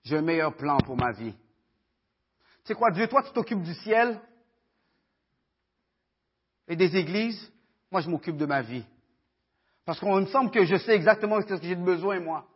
j'ai 0.05 0.19
un 0.19 0.23
meilleur 0.23 0.57
plan 0.57 0.79
pour 0.79 0.97
ma 0.97 1.11
vie. 1.11 1.33
Tu 1.33 2.67
sais 2.67 2.75
quoi, 2.75 2.93
Dieu? 2.93 3.09
Toi, 3.09 3.25
tu 3.25 3.33
t'occupes 3.33 3.65
du 3.65 3.75
ciel 3.75 4.21
et 6.69 6.77
des 6.77 6.97
églises. 6.97 7.53
Moi, 7.91 8.03
je 8.03 8.09
m'occupe 8.09 8.37
de 8.37 8.47
ma 8.47 8.63
vie. 8.63 8.87
Parce 9.85 9.99
qu'on 9.99 10.21
me 10.21 10.27
semble 10.27 10.53
que 10.53 10.65
je 10.65 10.77
sais 10.77 10.95
exactement 10.95 11.41
ce 11.41 11.47
que 11.47 11.61
j'ai 11.61 11.75
de 11.75 11.83
besoin, 11.83 12.21
moi. 12.21 12.49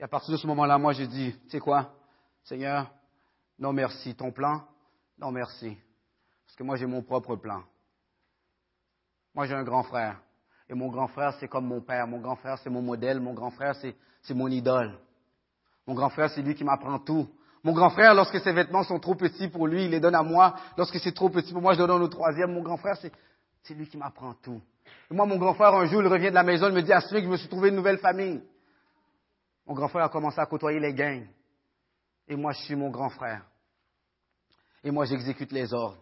Et 0.00 0.04
à 0.04 0.08
partir 0.08 0.32
de 0.32 0.38
ce 0.38 0.46
moment-là, 0.46 0.78
moi, 0.78 0.94
j'ai 0.94 1.06
dit, 1.06 1.38
tu 1.42 1.50
sais 1.50 1.60
quoi, 1.60 1.94
Seigneur, 2.44 2.90
non 3.58 3.72
merci. 3.72 4.14
Ton 4.14 4.30
plan? 4.30 4.62
Non 5.18 5.30
merci. 5.30 5.76
Parce 6.46 6.56
que 6.56 6.62
moi 6.62 6.76
j'ai 6.76 6.86
mon 6.86 7.02
propre 7.02 7.36
plan. 7.36 7.62
Moi 9.34 9.46
j'ai 9.46 9.54
un 9.54 9.64
grand 9.64 9.82
frère. 9.82 10.20
Et 10.68 10.74
mon 10.74 10.88
grand 10.88 11.08
frère 11.08 11.34
c'est 11.40 11.48
comme 11.48 11.66
mon 11.66 11.80
père. 11.80 12.06
Mon 12.06 12.20
grand 12.20 12.36
frère 12.36 12.58
c'est 12.58 12.70
mon 12.70 12.82
modèle. 12.82 13.20
Mon 13.20 13.34
grand 13.34 13.50
frère 13.50 13.74
c'est, 13.76 14.34
mon 14.34 14.48
idole. 14.48 14.98
Mon 15.86 15.94
grand 15.94 16.10
frère 16.10 16.30
c'est 16.30 16.42
lui 16.42 16.54
qui 16.54 16.64
m'apprend 16.64 16.98
tout. 16.98 17.28
Mon 17.64 17.72
grand 17.72 17.90
frère, 17.90 18.14
lorsque 18.14 18.38
ses 18.40 18.52
vêtements 18.52 18.84
sont 18.84 19.00
trop 19.00 19.16
petits 19.16 19.48
pour 19.48 19.66
lui, 19.66 19.86
il 19.86 19.90
les 19.90 19.98
donne 19.98 20.14
à 20.14 20.22
moi. 20.22 20.54
Lorsque 20.76 21.00
c'est 21.00 21.12
trop 21.12 21.28
petit 21.28 21.52
pour 21.52 21.60
moi, 21.60 21.74
je 21.74 21.78
donne 21.82 22.02
au 22.02 22.08
troisième. 22.08 22.52
Mon 22.52 22.62
grand 22.62 22.76
frère, 22.76 22.96
c'est, 22.96 23.74
lui 23.74 23.88
qui 23.88 23.96
m'apprend 23.96 24.32
tout. 24.34 24.60
Et 25.10 25.14
moi, 25.14 25.26
mon 25.26 25.36
grand 25.36 25.54
frère, 25.54 25.74
un 25.74 25.84
jour, 25.86 26.00
il 26.00 26.06
revient 26.06 26.30
de 26.30 26.34
la 26.34 26.44
maison, 26.44 26.68
il 26.68 26.72
me 26.74 26.82
dit, 26.82 26.92
Asmik, 26.92 27.24
je 27.24 27.28
me 27.28 27.36
suis 27.36 27.48
trouvé 27.48 27.70
une 27.70 27.74
nouvelle 27.74 27.98
famille. 27.98 28.40
Mon 29.66 29.74
grand 29.74 29.88
frère 29.88 30.04
a 30.04 30.08
commencé 30.08 30.38
à 30.40 30.46
côtoyer 30.46 30.78
les 30.78 30.94
gangs. 30.94 31.26
Et 32.28 32.36
moi, 32.36 32.52
je 32.52 32.60
suis 32.62 32.76
mon 32.76 32.90
grand 32.90 33.08
frère. 33.08 33.44
Et 34.84 34.90
moi, 34.90 35.06
j'exécute 35.06 35.50
les 35.50 35.72
ordres. 35.72 35.98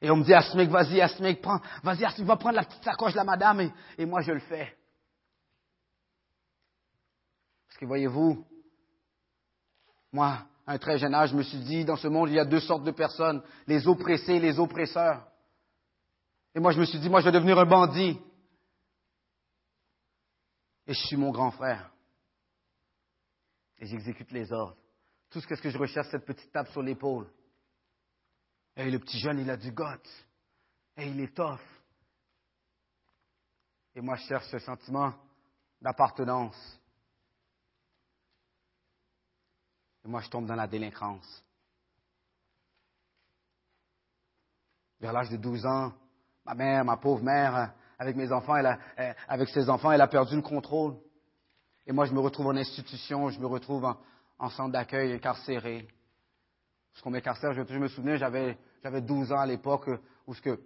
Et 0.00 0.10
on 0.10 0.16
me 0.16 0.24
dit, 0.24 0.34
Asmik, 0.34 0.70
vas-y, 0.70 1.00
Asmik, 1.00 1.40
prends, 1.40 1.60
vas-y, 1.82 2.04
Asmik, 2.04 2.26
va 2.26 2.36
prendre 2.36 2.56
la 2.56 2.64
petite 2.64 2.82
sacoche 2.82 3.12
de 3.12 3.18
la 3.18 3.24
madame. 3.24 3.60
Et, 3.60 3.72
et 3.98 4.06
moi, 4.06 4.22
je 4.22 4.32
le 4.32 4.40
fais. 4.40 4.76
Parce 7.66 7.78
que 7.78 7.86
voyez-vous, 7.86 8.44
moi, 10.12 10.46
à 10.66 10.72
un 10.72 10.78
très 10.78 10.98
jeune 10.98 11.14
âge, 11.14 11.30
je 11.30 11.36
me 11.36 11.42
suis 11.42 11.58
dit, 11.58 11.84
dans 11.84 11.96
ce 11.96 12.08
monde, 12.08 12.30
il 12.30 12.36
y 12.36 12.40
a 12.40 12.44
deux 12.44 12.60
sortes 12.60 12.84
de 12.84 12.90
personnes, 12.90 13.42
les 13.66 13.86
oppressés 13.86 14.34
et 14.34 14.40
les 14.40 14.58
oppresseurs. 14.58 15.26
Et 16.54 16.60
moi, 16.60 16.72
je 16.72 16.80
me 16.80 16.86
suis 16.86 16.98
dit, 16.98 17.10
moi, 17.10 17.20
je 17.20 17.26
vais 17.26 17.32
devenir 17.32 17.58
un 17.58 17.66
bandit. 17.66 18.18
Et 20.86 20.94
je 20.94 21.06
suis 21.06 21.16
mon 21.16 21.30
grand 21.30 21.50
frère. 21.50 21.90
Et 23.78 23.86
j'exécute 23.86 24.30
les 24.30 24.50
ordres. 24.52 24.76
Tout 25.30 25.40
ce 25.40 25.46
que 25.46 25.70
je 25.70 25.78
recherche, 25.78 26.08
cette 26.10 26.24
petite 26.24 26.52
tape 26.52 26.68
sur 26.68 26.82
l'épaule. 26.82 27.28
Et 28.76 28.90
le 28.90 28.98
petit 28.98 29.18
jeune, 29.18 29.38
il 29.38 29.50
a 29.50 29.56
du 29.56 29.72
goût. 29.72 29.84
Et 30.96 31.08
il 31.08 31.20
est 31.20 31.34
tough. 31.34 31.60
Et 33.94 34.00
moi, 34.00 34.16
je 34.16 34.26
cherche 34.26 34.48
ce 34.50 34.58
sentiment 34.58 35.14
d'appartenance. 35.80 36.80
Et 40.04 40.08
moi, 40.08 40.20
je 40.20 40.28
tombe 40.28 40.46
dans 40.46 40.54
la 40.54 40.66
délinquance. 40.66 41.42
Vers 45.00 45.12
l'âge 45.12 45.30
de 45.30 45.36
12 45.36 45.66
ans, 45.66 45.92
ma 46.44 46.54
mère, 46.54 46.84
ma 46.84 46.96
pauvre 46.96 47.22
mère, 47.22 47.74
avec 47.98 48.16
mes 48.16 48.30
enfants, 48.32 48.56
elle 48.56 48.78
avec 49.28 49.48
ses 49.48 49.68
enfants, 49.68 49.92
elle 49.92 50.00
a 50.00 50.08
perdu 50.08 50.36
le 50.36 50.42
contrôle. 50.42 50.96
Et 51.86 51.92
moi, 51.92 52.04
je 52.04 52.12
me 52.12 52.20
retrouve 52.20 52.46
en 52.48 52.56
institution, 52.56 53.30
je 53.30 53.40
me 53.40 53.46
retrouve 53.46 53.84
en, 53.84 53.98
centre 54.50 54.72
d'accueil 54.72 55.12
incarcéré. 55.12 55.86
Parce 56.92 57.02
qu'on 57.02 57.10
m'incarcère, 57.10 57.52
je, 57.52 57.62
je 57.68 57.78
me 57.78 57.88
souviens, 57.88 58.16
j'avais, 58.16 58.56
j'avais 58.82 59.00
12 59.00 59.32
ans 59.32 59.40
à 59.40 59.46
l'époque 59.46 59.90
où 60.26 60.34
ce 60.34 60.40
que, 60.40 60.58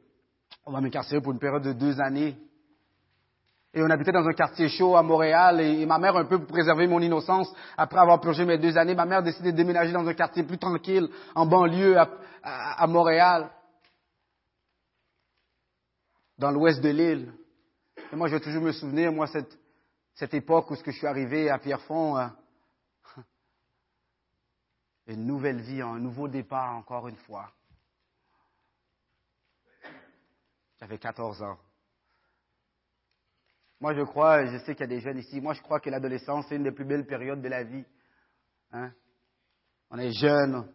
on 0.66 0.72
m'a 0.72 0.80
m'incarcérer 0.80 1.20
pour 1.20 1.32
une 1.32 1.38
période 1.38 1.62
de 1.62 1.72
deux 1.72 2.00
années. 2.00 2.36
Et 3.72 3.82
on 3.82 3.90
habitait 3.90 4.12
dans 4.12 4.26
un 4.26 4.32
quartier 4.32 4.68
chaud 4.68 4.96
à 4.96 5.02
Montréal 5.02 5.60
et, 5.60 5.86
ma 5.86 5.98
mère, 5.98 6.16
un 6.16 6.24
peu 6.24 6.38
pour 6.38 6.48
préserver 6.48 6.88
mon 6.88 7.00
innocence, 7.00 7.52
après 7.76 8.00
avoir 8.00 8.20
purgé 8.20 8.44
mes 8.44 8.58
deux 8.58 8.76
années, 8.76 8.96
ma 8.96 9.06
mère 9.06 9.18
a 9.18 9.22
décidé 9.22 9.52
de 9.52 9.56
déménager 9.56 9.92
dans 9.92 10.06
un 10.06 10.14
quartier 10.14 10.42
plus 10.42 10.58
tranquille, 10.58 11.08
en 11.34 11.46
banlieue 11.46 11.96
à 12.42 12.86
Montréal 12.88 13.50
dans 16.40 16.50
l'ouest 16.50 16.80
de 16.80 16.88
l'île. 16.88 17.32
Et 18.12 18.16
moi, 18.16 18.26
je 18.28 18.34
vais 18.34 18.40
toujours 18.40 18.62
me 18.62 18.72
souvenir, 18.72 19.12
moi, 19.12 19.26
cette, 19.26 19.56
cette 20.14 20.34
époque 20.34 20.70
où 20.70 20.74
ce 20.74 20.82
que 20.82 20.90
je 20.90 20.96
suis 20.96 21.06
arrivé 21.06 21.50
à 21.50 21.58
Pierrefonds, 21.58 22.16
euh, 22.16 22.26
une 25.14 25.26
nouvelle 25.26 25.60
vie, 25.60 25.82
un 25.82 25.98
nouveau 25.98 26.28
départ 26.28 26.76
encore 26.76 27.08
une 27.08 27.16
fois. 27.16 27.50
J'avais 30.78 30.98
14 30.98 31.42
ans. 31.42 31.58
Moi, 33.80 33.94
je 33.94 34.02
crois, 34.02 34.44
je 34.46 34.58
sais 34.58 34.74
qu'il 34.74 34.80
y 34.80 34.84
a 34.84 34.94
des 34.94 35.00
jeunes 35.00 35.18
ici, 35.18 35.40
moi, 35.40 35.54
je 35.54 35.62
crois 35.62 35.80
que 35.80 35.88
l'adolescence, 35.88 36.46
c'est 36.48 36.56
une 36.56 36.64
des 36.64 36.72
plus 36.72 36.84
belles 36.84 37.06
périodes 37.06 37.40
de 37.40 37.48
la 37.48 37.64
vie. 37.64 37.84
Hein? 38.72 38.92
On 39.90 39.98
est 39.98 40.12
jeune, 40.12 40.66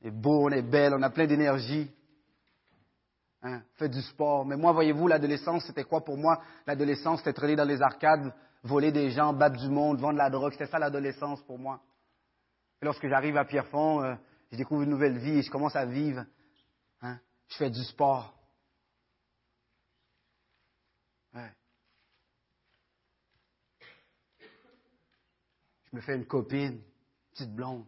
on 0.00 0.06
est 0.06 0.10
beau, 0.10 0.46
on 0.46 0.50
est 0.50 0.62
belle, 0.62 0.94
on 0.94 1.02
a 1.02 1.10
plein 1.10 1.26
d'énergie. 1.26 1.90
Hein? 3.42 3.62
Fait 3.74 3.90
du 3.90 4.00
sport. 4.00 4.46
Mais 4.46 4.56
moi, 4.56 4.72
voyez-vous, 4.72 5.06
l'adolescence, 5.06 5.64
c'était 5.66 5.84
quoi 5.84 6.02
pour 6.02 6.16
moi? 6.16 6.42
L'adolescence, 6.66 7.18
c'était 7.18 7.34
traîner 7.34 7.56
dans 7.56 7.68
les 7.68 7.82
arcades, 7.82 8.32
voler 8.62 8.90
des 8.90 9.10
gens, 9.10 9.34
battre 9.34 9.60
du 9.60 9.68
monde, 9.68 10.00
vendre 10.00 10.18
la 10.18 10.30
drogue. 10.30 10.52
C'était 10.52 10.66
ça 10.66 10.78
l'adolescence 10.78 11.42
pour 11.42 11.58
moi. 11.58 11.82
Lorsque 12.84 13.08
j'arrive 13.08 13.38
à 13.38 13.46
Pierrefonds, 13.46 14.02
euh, 14.02 14.14
je 14.52 14.58
découvre 14.58 14.82
une 14.82 14.90
nouvelle 14.90 15.18
vie 15.18 15.38
et 15.38 15.42
je 15.42 15.50
commence 15.50 15.74
à 15.74 15.86
vivre. 15.86 16.24
Hein? 17.00 17.18
Je 17.48 17.56
fais 17.56 17.70
du 17.70 17.82
sport. 17.82 18.34
Je 25.94 25.96
me 25.96 26.02
fais 26.02 26.16
une 26.16 26.26
copine, 26.26 26.80
petite 27.32 27.54
blonde. 27.54 27.86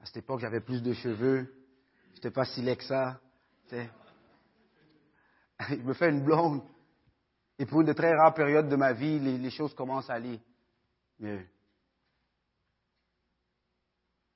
À 0.00 0.06
cette 0.06 0.16
époque, 0.16 0.40
j'avais 0.40 0.60
plus 0.60 0.82
de 0.82 0.92
cheveux. 0.92 1.46
Je 2.10 2.16
n'étais 2.16 2.32
pas 2.32 2.44
si 2.44 2.60
laid 2.60 2.76
que 2.76 2.82
ça. 2.82 3.20
Je 3.70 5.76
me 5.76 5.94
fais 5.94 6.10
une 6.10 6.24
blonde. 6.24 6.60
Et 7.58 7.66
pour 7.66 7.80
une 7.80 7.86
de 7.86 7.92
très 7.92 8.14
rares 8.14 8.34
périodes 8.34 8.68
de 8.68 8.76
ma 8.76 8.92
vie, 8.92 9.20
les, 9.20 9.50
choses 9.50 9.74
commencent 9.74 10.10
à 10.10 10.14
aller 10.14 10.40
mieux. 11.20 11.46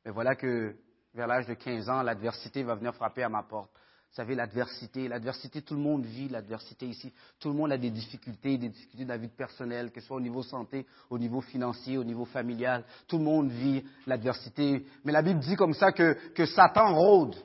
Mais 0.08 0.14
voilà 0.14 0.36
que 0.36 0.74
vers 1.12 1.26
l'âge 1.26 1.46
de 1.46 1.52
15 1.52 1.90
ans, 1.90 2.00
l'adversité 2.00 2.62
va 2.62 2.74
venir 2.74 2.94
frapper 2.94 3.24
à 3.24 3.28
ma 3.28 3.42
porte. 3.42 3.68
Vous 3.74 4.14
savez, 4.14 4.34
l'adversité, 4.34 5.06
l'adversité, 5.06 5.60
tout 5.60 5.74
le 5.74 5.82
monde 5.82 6.06
vit 6.06 6.30
l'adversité 6.30 6.86
ici. 6.86 7.12
Tout 7.38 7.48
le 7.48 7.54
monde 7.54 7.72
a 7.72 7.76
des 7.76 7.90
difficultés, 7.90 8.56
des 8.56 8.70
difficultés 8.70 9.04
de 9.04 9.10
la 9.10 9.18
vie 9.18 9.28
personnelle, 9.28 9.92
que 9.92 10.00
ce 10.00 10.06
soit 10.06 10.16
au 10.16 10.20
niveau 10.22 10.42
santé, 10.42 10.86
au 11.10 11.18
niveau 11.18 11.42
financier, 11.42 11.98
au 11.98 12.04
niveau 12.04 12.24
familial. 12.24 12.84
Tout 13.06 13.18
le 13.18 13.24
monde 13.24 13.50
vit 13.50 13.84
l'adversité. 14.06 14.86
Mais 15.04 15.12
la 15.12 15.20
Bible 15.20 15.40
dit 15.40 15.56
comme 15.56 15.74
ça 15.74 15.92
que, 15.92 16.14
que 16.30 16.46
Satan 16.46 16.94
rôde. 16.94 17.36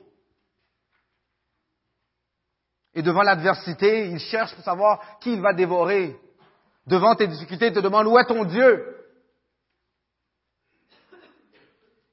Et 2.94 3.02
devant 3.02 3.24
l'adversité, 3.24 4.08
il 4.08 4.20
cherche 4.20 4.54
pour 4.54 4.64
savoir 4.64 5.18
qui 5.20 5.34
il 5.34 5.42
va 5.42 5.52
dévorer. 5.52 6.18
Devant 6.86 7.14
tes 7.14 7.26
difficultés, 7.26 7.66
il 7.66 7.74
te 7.74 7.80
demande 7.80 8.06
où 8.06 8.18
est 8.18 8.24
ton 8.24 8.42
Dieu? 8.46 8.93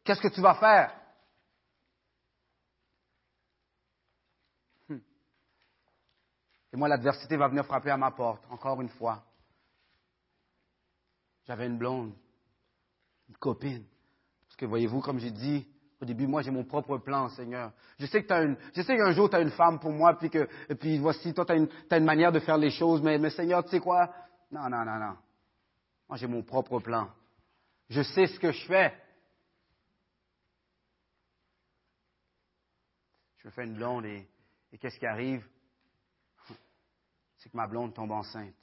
Qu'est-ce 0.03 0.21
que 0.21 0.33
tu 0.33 0.41
vas 0.41 0.55
faire? 0.55 0.95
Et 6.73 6.77
moi, 6.77 6.87
l'adversité 6.87 7.35
va 7.35 7.47
venir 7.47 7.65
frapper 7.65 7.91
à 7.91 7.97
ma 7.97 8.11
porte, 8.11 8.43
encore 8.49 8.81
une 8.81 8.89
fois. 8.89 9.23
J'avais 11.45 11.67
une 11.67 11.77
blonde, 11.77 12.13
une 13.29 13.37
copine. 13.37 13.83
Parce 14.47 14.55
que 14.55 14.65
voyez-vous, 14.65 15.01
comme 15.01 15.19
j'ai 15.19 15.31
dit 15.31 15.67
au 16.01 16.05
début, 16.05 16.25
moi, 16.25 16.41
j'ai 16.41 16.49
mon 16.49 16.63
propre 16.63 16.97
plan, 16.97 17.29
Seigneur. 17.29 17.71
Je 17.99 18.05
sais 18.07 18.23
que 18.23 18.33
une, 18.33 18.57
je 18.73 18.81
sais 18.81 18.95
qu'un 18.95 19.11
jour, 19.11 19.29
tu 19.29 19.35
as 19.35 19.41
une 19.41 19.51
femme 19.51 19.79
pour 19.79 19.91
moi, 19.91 20.17
puis 20.17 20.29
que, 20.29 20.47
et 20.67 20.75
puis 20.75 20.97
voici, 20.97 21.33
toi, 21.33 21.45
tu 21.45 21.53
as, 21.53 21.97
une 21.97 22.05
manière 22.05 22.31
de 22.31 22.39
faire 22.39 22.57
les 22.57 22.71
choses, 22.71 23.01
mais, 23.03 23.19
mais 23.19 23.29
Seigneur, 23.29 23.63
tu 23.63 23.69
sais 23.69 23.79
quoi? 23.79 24.11
Non, 24.49 24.67
non, 24.69 24.83
non, 24.83 24.97
non. 24.97 25.15
Moi, 26.09 26.17
j'ai 26.17 26.27
mon 26.27 26.41
propre 26.41 26.79
plan. 26.79 27.09
Je 27.89 28.01
sais 28.01 28.27
ce 28.27 28.39
que 28.39 28.51
je 28.51 28.65
fais. 28.65 28.93
Je 33.43 33.49
fais 33.49 33.63
une 33.63 33.75
blonde 33.75 34.05
et 34.05 34.27
qu'est-ce 34.79 34.99
qui 34.99 35.05
arrive? 35.05 35.45
c'est 37.41 37.49
que 37.49 37.57
ma 37.57 37.67
blonde 37.67 37.93
tombe 37.93 38.11
enceinte. 38.11 38.53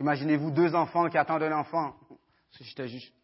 Imaginez-vous 0.00 0.50
deux 0.50 0.74
enfants 0.74 1.08
qui 1.08 1.16
attendent 1.16 1.44
un 1.44 1.56
enfant. 1.56 1.96
Si 2.50 2.64
j'étais 2.64 2.88
juste. 2.88 3.14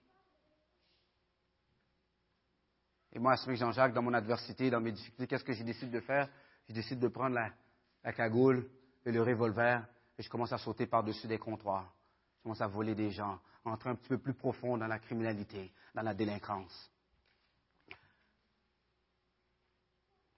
Et 3.12 3.18
moi, 3.18 3.36
ce 3.36 3.52
Jean-Jacques, 3.52 3.92
dans 3.92 4.02
mon 4.02 4.14
adversité, 4.14 4.70
dans 4.70 4.80
mes 4.80 4.92
difficultés, 4.92 5.26
qu'est-ce 5.26 5.42
que 5.42 5.52
j'ai 5.52 5.64
décidé 5.64 5.90
de 5.90 6.00
faire? 6.00 6.28
Je 6.68 6.74
décide 6.74 7.00
de 7.00 7.08
prendre 7.08 7.34
la, 7.34 8.12
cagoule 8.12 8.68
et 9.04 9.10
le 9.10 9.20
revolver 9.20 9.84
et 10.16 10.22
je 10.22 10.30
commence 10.30 10.52
à 10.52 10.58
sauter 10.58 10.86
par-dessus 10.86 11.26
des 11.26 11.38
comptoirs. 11.38 11.92
Je 12.36 12.42
commence 12.44 12.60
à 12.60 12.68
voler 12.68 12.94
des 12.94 13.10
gens, 13.10 13.40
entrer 13.64 13.90
un 13.90 13.96
petit 13.96 14.08
peu 14.08 14.18
plus 14.18 14.34
profond 14.34 14.78
dans 14.78 14.86
la 14.86 15.00
criminalité, 15.00 15.72
dans 15.92 16.02
la 16.02 16.14
délinquance. 16.14 16.90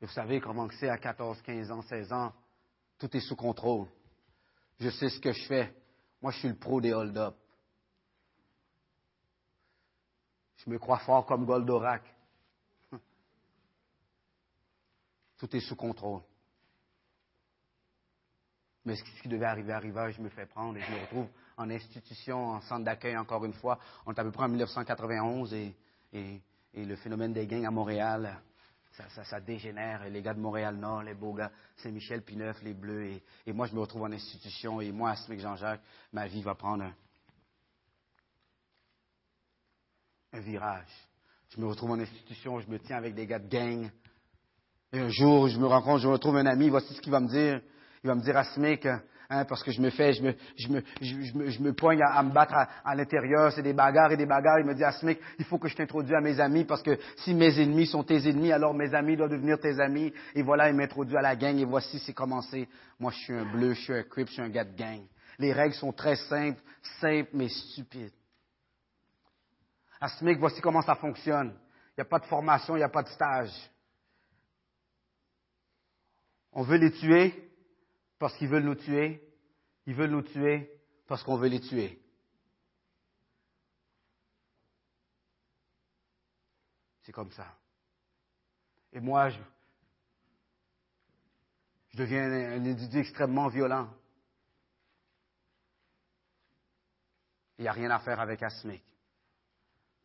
Et 0.03 0.07
vous 0.07 0.13
savez 0.13 0.41
comment 0.41 0.69
c'est 0.81 0.89
à 0.89 0.99
14, 0.99 1.41
15 1.43 1.71
ans, 1.71 1.83
16 1.83 2.13
ans, 2.13 2.33
tout 2.99 3.17
est 3.17 3.21
sous 3.21 3.37
contrôle. 3.37 3.87
Je 4.81 4.91
sais 4.91 5.09
ce 5.09 5.21
que 5.21 5.31
je 5.31 5.47
fais. 5.47 5.73
Moi, 6.21 6.33
je 6.33 6.39
suis 6.41 6.49
le 6.49 6.57
pro 6.57 6.81
des 6.81 6.93
hold-up. 6.93 7.37
Je 10.57 10.69
me 10.71 10.79
crois 10.79 10.99
fort 10.99 11.25
comme 11.25 11.45
Goldorak. 11.45 12.03
Tout 15.39 15.55
est 15.55 15.61
sous 15.61 15.77
contrôle. 15.77 16.23
Mais 18.85 18.97
ce 18.97 19.05
qui 19.05 19.29
devait 19.29 19.47
arriver 19.47 19.73
arriva, 19.73 20.11
je 20.11 20.21
me 20.21 20.29
fais 20.31 20.47
prendre 20.47 20.79
et 20.79 20.83
je 20.83 20.91
me 20.91 21.01
retrouve 21.01 21.29
en 21.57 21.71
institution, 21.71 22.51
en 22.51 22.61
centre 22.63 22.85
d'accueil 22.85 23.17
encore 23.17 23.45
une 23.45 23.55
fois. 23.55 23.79
On 24.07 24.13
est 24.13 24.19
à 24.19 24.25
peu 24.25 24.33
près 24.33 24.45
en 24.45 24.49
1991 24.49 25.55
et, 25.55 25.77
et 26.13 26.43
le 26.75 26.97
phénomène 26.97 27.33
des 27.33 27.47
gangs 27.47 27.67
à 27.67 27.71
Montréal 27.71 28.43
ça, 28.93 29.41
dégénère. 29.41 30.09
Les 30.09 30.23
gars 30.23 30.35
de 30.35 30.41
Montréal-Nord, 30.41 31.03
les 31.03 31.15
beaux 31.15 31.33
gars, 31.33 31.51
Saint-Michel, 31.77 32.23
Pineuf, 32.23 32.61
les 32.63 32.75
Bleus. 32.75 33.21
Et, 33.47 33.53
moi, 33.53 33.67
je 33.67 33.75
me 33.75 33.81
retrouve 33.81 34.03
en 34.03 34.13
institution. 34.13 34.81
Et 34.81 34.93
moi, 34.93 35.11
à 35.11 35.37
Jean-Jacques, 35.37 35.81
ma 36.13 36.27
vie 36.27 36.43
va 36.43 36.55
prendre 36.55 36.85
un, 40.33 40.41
virage. 40.41 40.89
Je 41.51 41.61
me 41.61 41.67
retrouve 41.67 41.91
en 41.91 42.01
institution, 42.01 42.61
je 42.61 42.69
me 42.69 42.79
tiens 42.79 42.97
avec 42.97 43.15
des 43.15 43.27
gars 43.27 43.39
de 43.39 43.49
gang. 43.49 43.91
Et 44.93 44.99
un 44.99 45.09
jour, 45.09 45.49
je 45.49 45.59
me 45.59 45.67
rencontre, 45.67 46.01
je 46.03 46.09
retrouve 46.09 46.37
un 46.37 46.47
ami, 46.47 46.71
voici 46.71 46.95
ce 46.95 47.01
qu'il 47.01 47.13
va 47.13 47.21
me 47.21 47.29
dire. 47.29 47.61
Il 48.03 48.09
va 48.09 48.15
me 48.15 48.23
dire 48.23 48.37
à 48.37 48.45
Smith, 48.45 48.87
Hein, 49.35 49.47
parce 49.47 49.63
que 49.63 49.71
je 49.71 49.81
me 49.81 49.89
fais, 49.89 50.13
je 50.13 50.23
me, 50.23 50.35
je 50.59 50.69
me, 50.69 50.83
je, 51.01 51.33
me, 51.39 51.49
je 51.49 51.63
me 51.63 51.73
poigne 51.73 52.03
à, 52.03 52.23
me 52.23 52.33
battre 52.33 52.53
à, 52.85 52.95
l'intérieur, 52.95 53.51
c'est 53.51 53.63
des 53.63 53.73
bagarres 53.73 54.13
et 54.13 54.17
des 54.19 54.27
bagarres. 54.27 54.59
Il 54.59 54.67
me 54.67 54.75
dit, 54.75 54.85
Asmik, 54.85 55.19
il 55.39 55.47
faut 55.47 55.57
que 55.57 55.69
je 55.69 55.75
t'introduise 55.75 56.13
à 56.13 56.21
mes 56.21 56.39
amis, 56.39 56.67
parce 56.67 56.83
que 56.83 56.99
si 57.17 57.33
mes 57.33 57.59
ennemis 57.59 57.87
sont 57.87 58.05
tes 58.05 58.29
ennemis, 58.29 58.53
alors 58.53 58.75
mes 58.75 58.95
amis 58.95 59.17
doivent 59.17 59.31
devenir 59.31 59.59
tes 59.59 59.81
amis. 59.81 60.13
Et 60.35 60.43
voilà, 60.43 60.69
il 60.69 60.77
m'introduit 60.77 61.17
à 61.17 61.23
la 61.23 61.35
gang, 61.35 61.57
et 61.57 61.65
voici, 61.65 61.99
c'est 62.01 62.13
commencé. 62.13 62.69
Moi, 63.01 63.11
je 63.11 63.19
suis 63.21 63.33
un 63.33 63.51
bleu, 63.51 63.73
je 63.73 63.81
suis 63.81 63.95
un 63.95 64.03
crip, 64.03 64.29
je 64.29 64.35
suis 64.35 64.43
un 64.43 64.51
gars 64.51 64.65
de 64.65 64.77
gang. 64.77 65.01
Les 65.39 65.55
règles 65.55 65.77
sont 65.77 65.95
très 65.95 66.17
simples, 66.17 66.61
simples, 67.01 67.31
mais 67.33 67.49
stupides. 67.49 68.13
Asmik, 69.99 70.41
voici 70.41 70.61
comment 70.61 70.83
ça 70.83 70.97
fonctionne. 70.97 71.55
Il 71.93 72.01
n'y 72.01 72.03
a 72.03 72.05
pas 72.05 72.19
de 72.19 72.27
formation, 72.27 72.77
il 72.77 72.81
n'y 72.81 72.85
a 72.85 72.91
pas 72.91 73.03
de 73.03 73.09
stage. 73.09 73.55
On 76.53 76.65
veut 76.65 76.77
les 76.77 76.93
tuer, 76.93 77.49
parce 78.23 78.37
qu'ils 78.37 78.47
veulent 78.47 78.63
nous 78.63 78.77
tuer. 78.77 79.21
Ils 79.85 79.97
veulent 79.97 80.13
nous 80.13 80.23
tuer 80.23 80.71
parce 81.09 81.25
qu'on 81.25 81.37
veut 81.37 81.49
les 81.49 81.61
tuer. 81.61 82.01
C'est 87.03 87.11
comme 87.11 87.33
ça. 87.33 87.53
Et 88.93 89.01
moi, 89.01 89.31
je, 89.31 89.41
deviens 91.95 92.23
un, 92.31 92.65
individu 92.65 93.01
extrêmement 93.01 93.49
violent. 93.49 93.93
Il 97.59 97.63
n'y 97.63 97.69
a 97.69 97.73
rien 97.73 97.91
à 97.91 97.99
faire 97.99 98.21
avec 98.21 98.41
Asmic. 98.41 98.85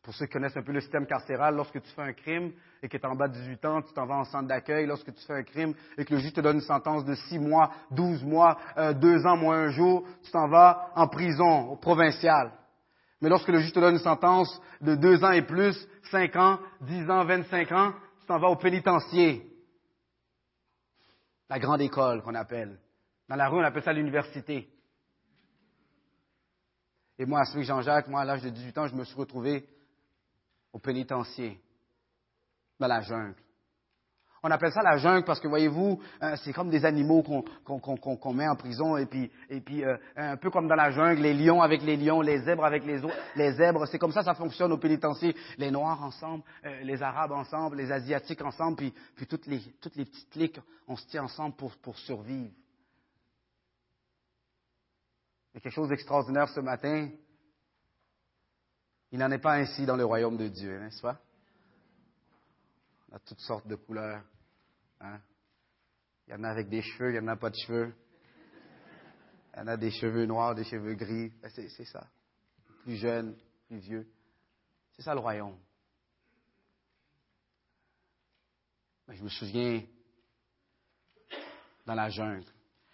Pour 0.08 0.14
ceux 0.14 0.24
qui 0.24 0.32
connaissent 0.32 0.56
un 0.56 0.62
peu 0.62 0.72
le 0.72 0.80
système 0.80 1.04
carcéral, 1.04 1.54
lorsque 1.54 1.82
tu 1.82 1.90
fais 1.90 2.00
un 2.00 2.14
crime 2.14 2.52
et 2.82 2.88
que 2.88 2.96
tu 2.96 3.02
es 3.02 3.06
en 3.06 3.14
bas 3.14 3.28
de 3.28 3.34
18 3.34 3.64
ans, 3.66 3.82
tu 3.82 3.92
t'en 3.92 4.06
vas 4.06 4.14
en 4.14 4.24
centre 4.24 4.48
d'accueil. 4.48 4.86
Lorsque 4.86 5.12
tu 5.12 5.22
fais 5.26 5.34
un 5.34 5.42
crime 5.42 5.74
et 5.98 6.06
que 6.06 6.14
le 6.14 6.20
juge 6.20 6.32
te 6.32 6.40
donne 6.40 6.56
une 6.56 6.62
sentence 6.62 7.04
de 7.04 7.14
6 7.14 7.38
mois, 7.38 7.70
12 7.90 8.24
mois, 8.24 8.56
2 8.74 9.06
euh, 9.06 9.26
ans 9.26 9.36
moins 9.36 9.64
un 9.64 9.68
jour, 9.68 10.08
tu 10.22 10.30
t'en 10.30 10.48
vas 10.48 10.92
en 10.94 11.08
prison, 11.08 11.72
au 11.72 11.76
provincial. 11.76 12.52
Mais 13.20 13.28
lorsque 13.28 13.48
le 13.48 13.58
juge 13.58 13.74
te 13.74 13.80
donne 13.80 13.96
une 13.96 14.00
sentence 14.00 14.62
de 14.80 14.94
2 14.94 15.24
ans 15.24 15.32
et 15.32 15.42
plus, 15.42 15.76
5 16.10 16.36
ans, 16.36 16.58
10 16.80 17.10
ans, 17.10 17.26
25 17.26 17.72
ans, 17.72 17.92
tu 18.22 18.26
t'en 18.28 18.38
vas 18.38 18.48
au 18.48 18.56
pénitencier. 18.56 19.46
La 21.50 21.58
grande 21.58 21.82
école 21.82 22.22
qu'on 22.22 22.34
appelle. 22.34 22.78
Dans 23.28 23.36
la 23.36 23.50
rue, 23.50 23.58
on 23.58 23.62
appelle 23.62 23.82
ça 23.82 23.92
l'université. 23.92 24.70
Et 27.18 27.26
moi, 27.26 27.40
à 27.40 27.44
celui 27.44 27.64
Jean-Jacques, 27.64 28.08
moi, 28.08 28.22
à 28.22 28.24
l'âge 28.24 28.40
de 28.40 28.48
18 28.48 28.78
ans, 28.78 28.86
je 28.86 28.94
me 28.94 29.04
suis 29.04 29.14
retrouvé 29.14 29.68
au 30.72 30.78
pénitencier, 30.78 31.60
dans 32.78 32.86
la 32.86 33.00
jungle. 33.00 33.36
On 34.42 34.50
appelle 34.50 34.72
ça 34.72 34.82
la 34.82 34.98
jungle 34.98 35.24
parce 35.24 35.40
que, 35.40 35.48
voyez-vous, 35.48 36.00
euh, 36.22 36.36
c'est 36.44 36.52
comme 36.52 36.70
des 36.70 36.84
animaux 36.84 37.22
qu'on 37.22 38.32
met 38.32 38.46
en 38.46 38.54
prison 38.54 38.96
et 38.96 39.06
puis, 39.06 39.30
et 39.50 39.60
puis 39.60 39.84
euh, 39.84 39.96
un 40.16 40.36
peu 40.36 40.50
comme 40.50 40.68
dans 40.68 40.76
la 40.76 40.90
jungle, 40.92 41.22
les 41.22 41.34
lions 41.34 41.60
avec 41.60 41.82
les 41.82 41.96
lions, 41.96 42.20
les 42.20 42.38
zèbres 42.42 42.64
avec 42.64 42.84
les 42.84 43.02
autres, 43.04 43.16
les 43.34 43.52
zèbres. 43.54 43.86
C'est 43.86 43.98
comme 43.98 44.12
ça 44.12 44.22
ça 44.22 44.34
fonctionne 44.34 44.72
au 44.72 44.78
pénitencier. 44.78 45.34
Les 45.58 45.72
Noirs 45.72 46.02
ensemble, 46.02 46.44
euh, 46.64 46.80
les 46.82 47.02
Arabes 47.02 47.32
ensemble, 47.32 47.78
les 47.78 47.90
Asiatiques 47.90 48.42
ensemble, 48.42 48.76
puis, 48.76 49.26
toutes, 49.28 49.46
les, 49.46 49.60
toutes 49.80 49.96
les 49.96 50.04
petites 50.04 50.30
cliques, 50.30 50.60
on 50.86 50.94
se 50.94 51.06
tient 51.08 51.24
ensemble 51.24 51.56
pour, 51.56 51.76
pour 51.78 51.98
survivre. 51.98 52.52
Il 55.52 55.54
y 55.54 55.58
a 55.58 55.60
quelque 55.60 55.72
chose 55.74 55.88
d'extraordinaire 55.88 56.48
ce 56.50 56.60
matin. 56.60 57.08
Il 59.10 59.18
n'en 59.18 59.30
est 59.30 59.38
pas 59.38 59.54
ainsi 59.54 59.86
dans 59.86 59.96
le 59.96 60.04
royaume 60.04 60.36
de 60.36 60.48
Dieu, 60.48 60.78
n'est-ce 60.78 61.00
pas? 61.00 61.20
On 63.10 63.16
a 63.16 63.18
toutes 63.20 63.40
sortes 63.40 63.66
de 63.66 63.74
couleurs. 63.74 64.22
Hein? 65.00 65.20
Il 66.26 66.32
y 66.32 66.34
en 66.34 66.44
a 66.44 66.50
avec 66.50 66.68
des 66.68 66.82
cheveux, 66.82 67.12
il 67.12 67.16
y 67.16 67.18
en 67.18 67.28
a 67.28 67.36
pas 67.36 67.48
de 67.48 67.56
cheveux. 67.56 67.94
Il 69.54 69.60
y 69.60 69.62
en 69.62 69.66
a 69.66 69.76
des 69.76 69.90
cheveux 69.90 70.26
noirs, 70.26 70.54
des 70.54 70.64
cheveux 70.64 70.94
gris. 70.94 71.30
Ben, 71.40 71.50
c'est 71.50 71.84
ça. 71.86 72.06
Plus 72.82 72.96
jeune, 72.96 73.34
plus 73.66 73.78
vieux. 73.78 74.06
C'est 74.92 75.02
ça 75.02 75.14
le 75.14 75.20
royaume. 75.20 75.56
Ben, 79.06 79.14
je 79.14 79.24
me 79.24 79.28
souviens 79.30 79.82
dans 81.86 81.94
la 81.94 82.10
jungle. 82.10 82.44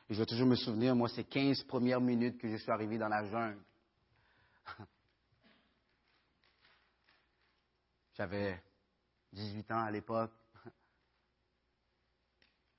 Je 0.08 0.14
vais 0.14 0.26
toujours 0.26 0.46
me 0.46 0.54
souvenir, 0.54 0.94
moi, 0.94 1.08
ces 1.08 1.24
15 1.24 1.64
premières 1.64 2.00
minutes 2.00 2.38
que 2.38 2.48
je 2.48 2.56
suis 2.56 2.70
arrivé 2.70 2.98
dans 2.98 3.08
la 3.08 3.24
jungle. 3.24 3.60
J'avais 8.16 8.62
18 9.32 9.70
ans 9.72 9.84
à 9.84 9.90
l'époque, 9.90 10.30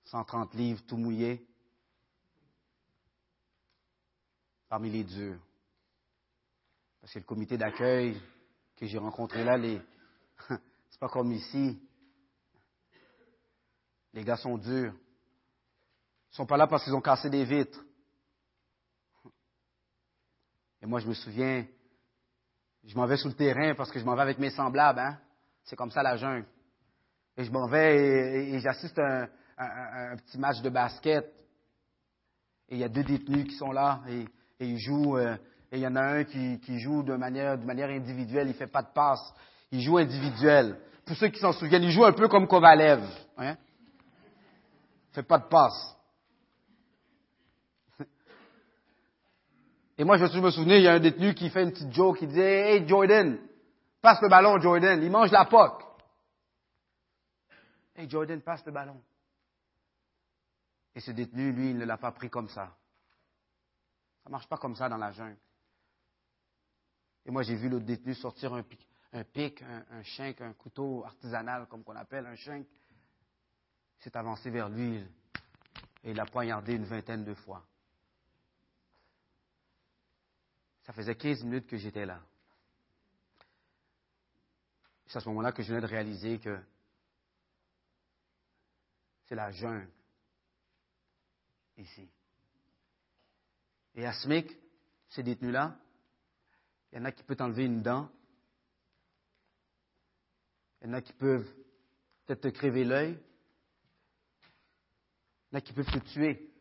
130 0.06 0.54
livres 0.54 0.82
tout 0.88 0.96
mouillé, 0.96 1.46
parmi 4.70 4.90
les 4.90 5.04
durs. 5.04 5.40
Parce 7.02 7.14
que 7.14 7.20
le 7.20 7.26
comité 7.26 7.58
d'accueil 7.58 8.22
que 8.78 8.86
j'ai 8.86 8.98
rencontré 8.98 9.44
là, 9.44 9.58
les... 9.58 9.82
c'est 10.90 11.00
pas 11.00 11.10
comme 11.10 11.34
ici. 11.34 11.82
Les 14.14 14.24
gars 14.24 14.38
sont 14.38 14.58
durs. 14.58 14.94
Ils 16.32 16.36
sont 16.36 16.46
pas 16.46 16.58
là 16.58 16.68
parce 16.68 16.86
qu'ils 16.86 16.96
ont 16.96 17.02
cassé 17.02 17.30
des 17.30 17.44
vitres. 17.44 17.84
Et 20.82 20.86
moi, 20.86 21.02
je 21.02 21.08
me 21.08 21.14
souviens, 21.14 21.68
je 22.86 22.96
m'en 22.96 23.06
vais 23.06 23.18
sur 23.18 23.28
le 23.28 23.36
terrain 23.36 23.76
parce 23.76 23.92
que 23.92 24.00
je 24.00 24.06
m'en 24.06 24.16
vais 24.16 24.22
avec 24.22 24.40
mes 24.40 24.52
semblables, 24.52 25.00
hein. 25.00 25.20
C'est 25.66 25.76
comme 25.76 25.92
ça 25.92 26.04
la 26.04 26.16
jungle. 26.16 26.46
Et 27.38 27.44
je 27.44 27.52
m'en 27.52 27.68
vais 27.68 28.50
et, 28.50 28.60
j'assiste 28.60 28.98
à 29.00 29.28
un, 29.58 30.16
petit 30.18 30.38
match 30.38 30.62
de 30.62 30.70
basket. 30.70 31.26
Et 32.70 32.76
il 32.76 32.80
y 32.80 32.84
a 32.84 32.90
deux 32.90 33.04
détenus 33.04 33.46
qui 33.46 33.56
sont 33.56 33.72
là 33.72 34.02
et, 34.08 34.26
ils 34.60 34.78
jouent. 34.80 35.18
Euh, 35.18 35.36
et 35.72 35.78
il 35.78 35.82
y 35.82 35.88
en 35.88 35.96
a 35.96 36.02
un 36.02 36.24
qui, 36.24 36.80
joue 36.80 37.02
de 37.04 37.16
manière, 37.16 37.58
de 37.58 37.66
manière 37.66 37.90
individuelle. 37.90 38.48
Il 38.48 38.54
fait 38.54 38.68
pas 38.68 38.84
de 38.84 38.94
passe. 38.94 39.34
Il 39.72 39.82
joue 39.82 39.98
individuel. 39.98 40.80
Pour 41.06 41.18
ceux 41.18 41.30
qui 41.30 41.40
s'en 41.40 41.52
souviennent, 41.52 41.84
il 41.84 41.92
joue 41.92 42.06
un 42.06 42.14
peu 42.14 42.28
comme 42.28 42.48
Kovalev. 42.48 43.04
Hein? 43.38 43.58
Il 45.12 45.16
fait 45.16 45.24
pas 45.24 45.40
de 45.40 45.48
passe. 45.48 45.98
Et 49.98 50.04
moi, 50.04 50.18
je 50.18 50.40
me 50.40 50.52
souviens, 50.52 50.78
il 50.78 50.84
y 50.84 50.88
a 50.88 50.94
un 50.94 51.00
détenu 51.00 51.34
qui 51.34 51.50
fait 51.50 51.64
une 51.64 51.72
petite 51.72 51.92
joke, 51.92 52.20
qui 52.20 52.28
dit 52.28 52.40
Hey 52.40 52.88
Jordan, 52.88 53.40
Passe 54.06 54.22
le 54.22 54.30
ballon, 54.30 54.60
Jordan. 54.60 55.02
Il 55.02 55.10
mange 55.10 55.32
la 55.32 55.46
poque. 55.46 55.84
Hey, 57.96 58.08
Jordan, 58.08 58.40
passe 58.40 58.64
le 58.68 58.72
ballon. 58.72 59.02
Et 60.94 61.00
ce 61.00 61.10
détenu, 61.10 61.52
lui, 61.52 61.72
il 61.72 61.78
ne 61.80 61.86
l'a 61.86 61.98
pas 61.98 62.12
pris 62.12 62.30
comme 62.30 62.48
ça. 62.48 62.68
Ça 64.22 64.30
ne 64.30 64.32
marche 64.34 64.48
pas 64.48 64.58
comme 64.58 64.76
ça 64.76 64.88
dans 64.90 64.98
la 64.98 65.12
jungle. 65.12 65.40
Et 67.26 67.32
moi, 67.32 67.42
j'ai 67.42 67.56
vu 67.56 67.68
l'autre 67.68 67.88
détenu 67.88 68.14
sortir 68.14 68.54
un 68.54 68.62
pic, 68.62 68.88
un, 69.12 69.24
pic, 69.24 69.64
un 69.64 70.54
couteau 70.54 71.04
artisanal, 71.04 71.66
comme 71.66 71.84
qu'on 71.84 71.96
appelle, 71.96 72.28
un 72.28 72.36
shank. 72.36 72.68
Il 72.68 74.04
s'est 74.04 74.16
avancé 74.16 74.52
vers 74.52 74.70
lui 74.70 74.98
et 76.04 76.12
il 76.12 76.16
l'a 76.16 76.28
poignardé 76.28 76.76
une 76.76 76.86
vingtaine 76.86 77.24
de 77.24 77.34
fois. 77.34 77.66
Ça 80.84 80.94
faisait 80.94 81.16
15 81.16 81.44
minutes 81.44 81.66
que 81.66 81.78
j'étais 81.78 82.06
là. 82.06 82.22
C'est 85.08 85.18
à 85.18 85.22
ce 85.22 85.30
moment-là 85.30 85.52
que 85.52 85.62
je 85.62 85.70
venais 85.70 85.82
de 85.82 85.88
réaliser 85.88 86.40
que 86.40 86.60
c'est 89.26 89.36
la 89.36 89.52
jungle 89.52 89.90
ici. 91.78 92.10
Et 93.96 94.06
à 94.06 94.14
SMIC, 94.14 94.52
ces 95.10 95.24
détenus-là, 95.24 95.78
il 96.92 96.98
y 96.98 97.02
en 97.02 97.06
a 97.06 97.12
qui 97.12 97.24
peuvent 97.24 97.42
enlever 97.42 97.66
une 97.66 97.82
dent. 97.82 98.10
Il 100.82 100.88
y 100.88 100.90
en 100.92 100.94
a 100.94 101.02
qui 101.02 101.14
peuvent 101.14 101.50
peut-être 102.26 102.42
te 102.42 102.48
crever 102.50 102.84
l'œil. 102.84 103.20
Il 105.52 105.54
y 105.54 105.56
en 105.56 105.58
a 105.58 105.62
qui 105.62 105.74
peuvent 105.74 105.92
te 105.92 106.00
tuer. 106.00 106.52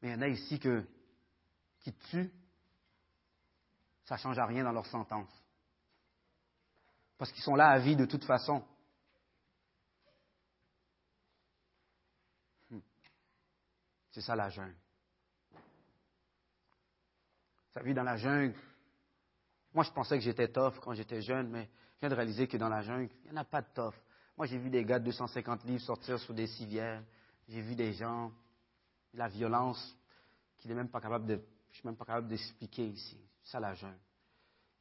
Mais 0.00 0.08
il 0.08 0.12
y 0.12 0.14
en 0.14 0.22
a 0.22 0.28
ici 0.28 0.58
que, 0.58 0.84
qui 1.80 1.92
tuent, 1.92 2.32
ça 4.04 4.16
ne 4.16 4.20
change 4.20 4.38
à 4.38 4.46
rien 4.46 4.64
dans 4.64 4.72
leur 4.72 4.86
sentence 4.86 5.41
parce 7.22 7.30
qu'ils 7.30 7.44
sont 7.44 7.54
là 7.54 7.68
à 7.68 7.78
vie 7.78 7.94
de 7.94 8.04
toute 8.04 8.24
façon. 8.24 8.64
Hmm. 12.68 12.80
C'est 14.10 14.22
ça 14.22 14.34
la 14.34 14.48
jungle. 14.48 14.74
Sa 17.70 17.80
vie 17.84 17.94
dans 17.94 18.02
la 18.02 18.16
jungle. 18.16 18.56
Moi, 19.72 19.84
je 19.84 19.92
pensais 19.92 20.18
que 20.18 20.24
j'étais 20.24 20.48
tough 20.48 20.80
quand 20.82 20.94
j'étais 20.94 21.22
jeune, 21.22 21.48
mais 21.48 21.70
je 21.94 22.00
viens 22.00 22.08
de 22.08 22.16
réaliser 22.16 22.48
que 22.48 22.56
dans 22.56 22.68
la 22.68 22.82
jungle, 22.82 23.08
il 23.24 23.30
n'y 23.30 23.38
en 23.38 23.40
a 23.40 23.44
pas 23.44 23.62
de 23.62 23.68
tough. 23.72 23.94
Moi, 24.36 24.48
j'ai 24.48 24.58
vu 24.58 24.68
des 24.68 24.84
gars 24.84 24.98
de 24.98 25.04
250 25.04 25.62
livres 25.62 25.84
sortir 25.84 26.18
sur 26.18 26.34
des 26.34 26.48
civières. 26.48 27.04
J'ai 27.46 27.60
vu 27.60 27.76
des 27.76 27.92
gens, 27.92 28.32
la 29.14 29.28
violence, 29.28 29.96
qu'il 30.58 30.70
n'est 30.70 30.76
même 30.76 30.90
pas 30.90 31.00
capable 31.00 31.26
de, 31.26 31.40
je 31.70 31.76
suis 31.76 31.86
même 31.86 31.96
pas 31.96 32.04
capable 32.04 32.26
d'expliquer 32.26 32.88
ici. 32.88 33.16
C'est 33.44 33.52
ça 33.52 33.60
la 33.60 33.74
jungle. 33.74 34.00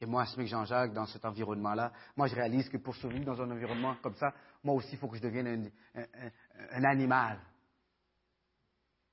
Et 0.02 0.08
moi, 0.08 0.26
Smith 0.26 0.48
Jean-Jacques, 0.48 0.94
dans 0.94 1.06
cet 1.06 1.24
environnement-là, 1.26 1.94
moi, 2.18 2.26
je 2.26 2.34
réalise 2.34 2.68
que 2.70 2.78
pour 2.78 2.96
survivre 2.96 3.24
dans 3.24 3.40
un 3.40 3.52
environnement 3.52 3.96
comme 4.02 4.16
ça, 4.16 4.34
moi 4.64 4.74
aussi, 4.74 4.90
il 4.94 4.98
faut 4.98 5.08
que 5.08 5.18
je 5.18 5.22
devienne 5.22 5.72
un, 5.94 6.84
animal. 6.84 7.40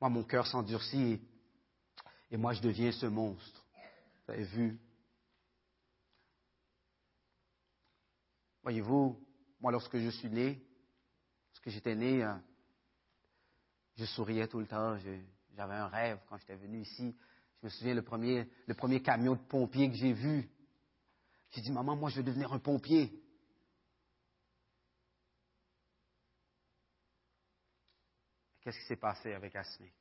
Moi, 0.01 0.09
mon 0.09 0.25
cœur 0.25 0.47
s'endurcit 0.47 1.21
et, 2.31 2.37
moi, 2.39 2.55
je 2.55 2.63
deviens 2.63 2.91
ce 2.93 3.05
monstre. 3.05 3.67
Vous 4.25 4.33
avez 4.33 4.45
vu? 4.45 4.81
Voyez-vous, 8.63 9.23
moi, 9.61 9.71
lorsque 9.71 9.99
je 9.99 10.09
suis 10.09 10.31
né, 10.31 10.59
lorsque 11.51 11.69
j'étais 11.69 11.95
né, 11.95 12.23
hein, 12.23 12.43
je 13.97 14.07
souriais 14.07 14.49
tout 14.49 14.61
le 14.61 14.67
temps. 14.67 14.97
J'avais 15.55 15.75
un 15.75 15.89
rêve 15.89 16.19
quand 16.31 16.39
j'étais 16.39 16.57
venu 16.57 16.81
ici. 16.81 17.15
Je 17.61 17.67
me 17.67 17.71
souviens 17.71 17.95
le 17.95 18.03
premier, 18.03 18.49
le 18.67 18.75
premier 18.75 19.03
camion 19.03 19.35
de 19.35 19.41
pompiers 19.41 19.91
que 19.91 19.97
j'ai 19.97 20.15
vu. 20.15 20.49
J'ai 21.51 21.63
dit, 21.63 21.71
maman, 21.71 21.97
moi, 21.97 22.11
je 22.11 22.17
veux 22.17 22.23
devenir 22.23 22.53
un 22.53 22.59
pompier. 22.59 23.13
Qu'est-ce 28.61 28.79
qui 28.79 28.87
s'est 28.87 28.97
passé 28.97 29.33
avec 29.33 29.57
Asmé? 29.57 29.93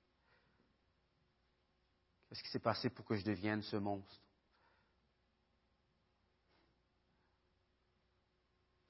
Qu'est-ce 2.28 2.44
qui 2.44 2.50
s'est 2.50 2.60
passé 2.60 2.90
pour 2.90 3.06
que 3.06 3.16
je 3.16 3.24
devienne 3.24 3.62
ce 3.62 3.78
monstre? 3.78 4.22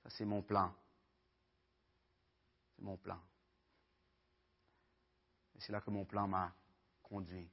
Ça, 0.01 0.09
c'est 0.09 0.25
mon 0.25 0.41
plan. 0.41 0.73
C'est 2.75 2.81
mon 2.81 2.97
plan. 2.97 3.21
Et 5.55 5.61
c'est 5.61 5.71
là 5.71 5.81
que 5.81 5.91
mon 5.91 6.05
plan 6.05 6.27
m'a 6.27 6.55
conduit. 7.03 7.49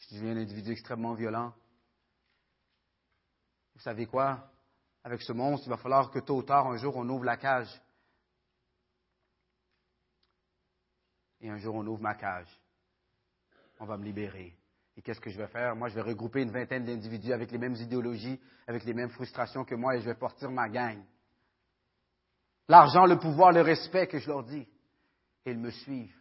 Je 0.00 0.14
deviens 0.14 0.32
un 0.32 0.38
individu 0.38 0.72
extrêmement 0.72 1.14
violent. 1.14 1.54
Vous 3.78 3.84
savez 3.84 4.06
quoi? 4.06 4.50
Avec 5.04 5.22
ce 5.22 5.32
monstre, 5.32 5.68
il 5.68 5.70
va 5.70 5.76
falloir 5.76 6.10
que 6.10 6.18
tôt 6.18 6.38
ou 6.38 6.42
tard, 6.42 6.66
un 6.66 6.78
jour, 6.78 6.96
on 6.96 7.08
ouvre 7.08 7.22
la 7.22 7.36
cage. 7.36 7.70
Et 11.40 11.48
un 11.48 11.58
jour, 11.58 11.76
on 11.76 11.86
ouvre 11.86 12.02
ma 12.02 12.16
cage. 12.16 12.48
On 13.78 13.86
va 13.86 13.96
me 13.96 14.04
libérer. 14.04 14.58
Et 14.96 15.00
qu'est-ce 15.00 15.20
que 15.20 15.30
je 15.30 15.38
vais 15.38 15.46
faire? 15.46 15.76
Moi, 15.76 15.90
je 15.90 15.94
vais 15.94 16.00
regrouper 16.00 16.42
une 16.42 16.50
vingtaine 16.50 16.84
d'individus 16.84 17.32
avec 17.32 17.52
les 17.52 17.58
mêmes 17.58 17.76
idéologies, 17.76 18.40
avec 18.66 18.82
les 18.82 18.94
mêmes 18.94 19.10
frustrations 19.10 19.64
que 19.64 19.76
moi, 19.76 19.94
et 19.94 20.00
je 20.00 20.06
vais 20.06 20.16
partir 20.16 20.50
ma 20.50 20.68
gang. 20.68 21.00
L'argent, 22.66 23.06
le 23.06 23.16
pouvoir, 23.16 23.52
le 23.52 23.60
respect 23.60 24.08
que 24.08 24.18
je 24.18 24.26
leur 24.26 24.42
dis. 24.42 24.66
Et 25.46 25.52
ils 25.52 25.58
me 25.58 25.70
suivent. 25.70 26.20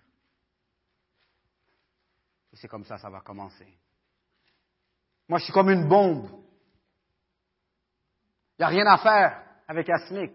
Et 2.53 2.55
c'est 2.55 2.67
comme 2.67 2.85
ça, 2.85 2.99
ça 2.99 3.09
va 3.09 3.21
commencer. 3.21 3.67
Moi, 5.27 5.39
je 5.39 5.45
suis 5.45 5.53
comme 5.53 5.71
une 5.71 5.89
bombe. 5.89 6.46
Il 8.57 8.61
n'y 8.61 8.65
a 8.65 8.69
rien 8.69 8.85
à 8.87 8.97
faire 8.97 9.43
avec 9.67 9.89
Asmic. 9.89 10.31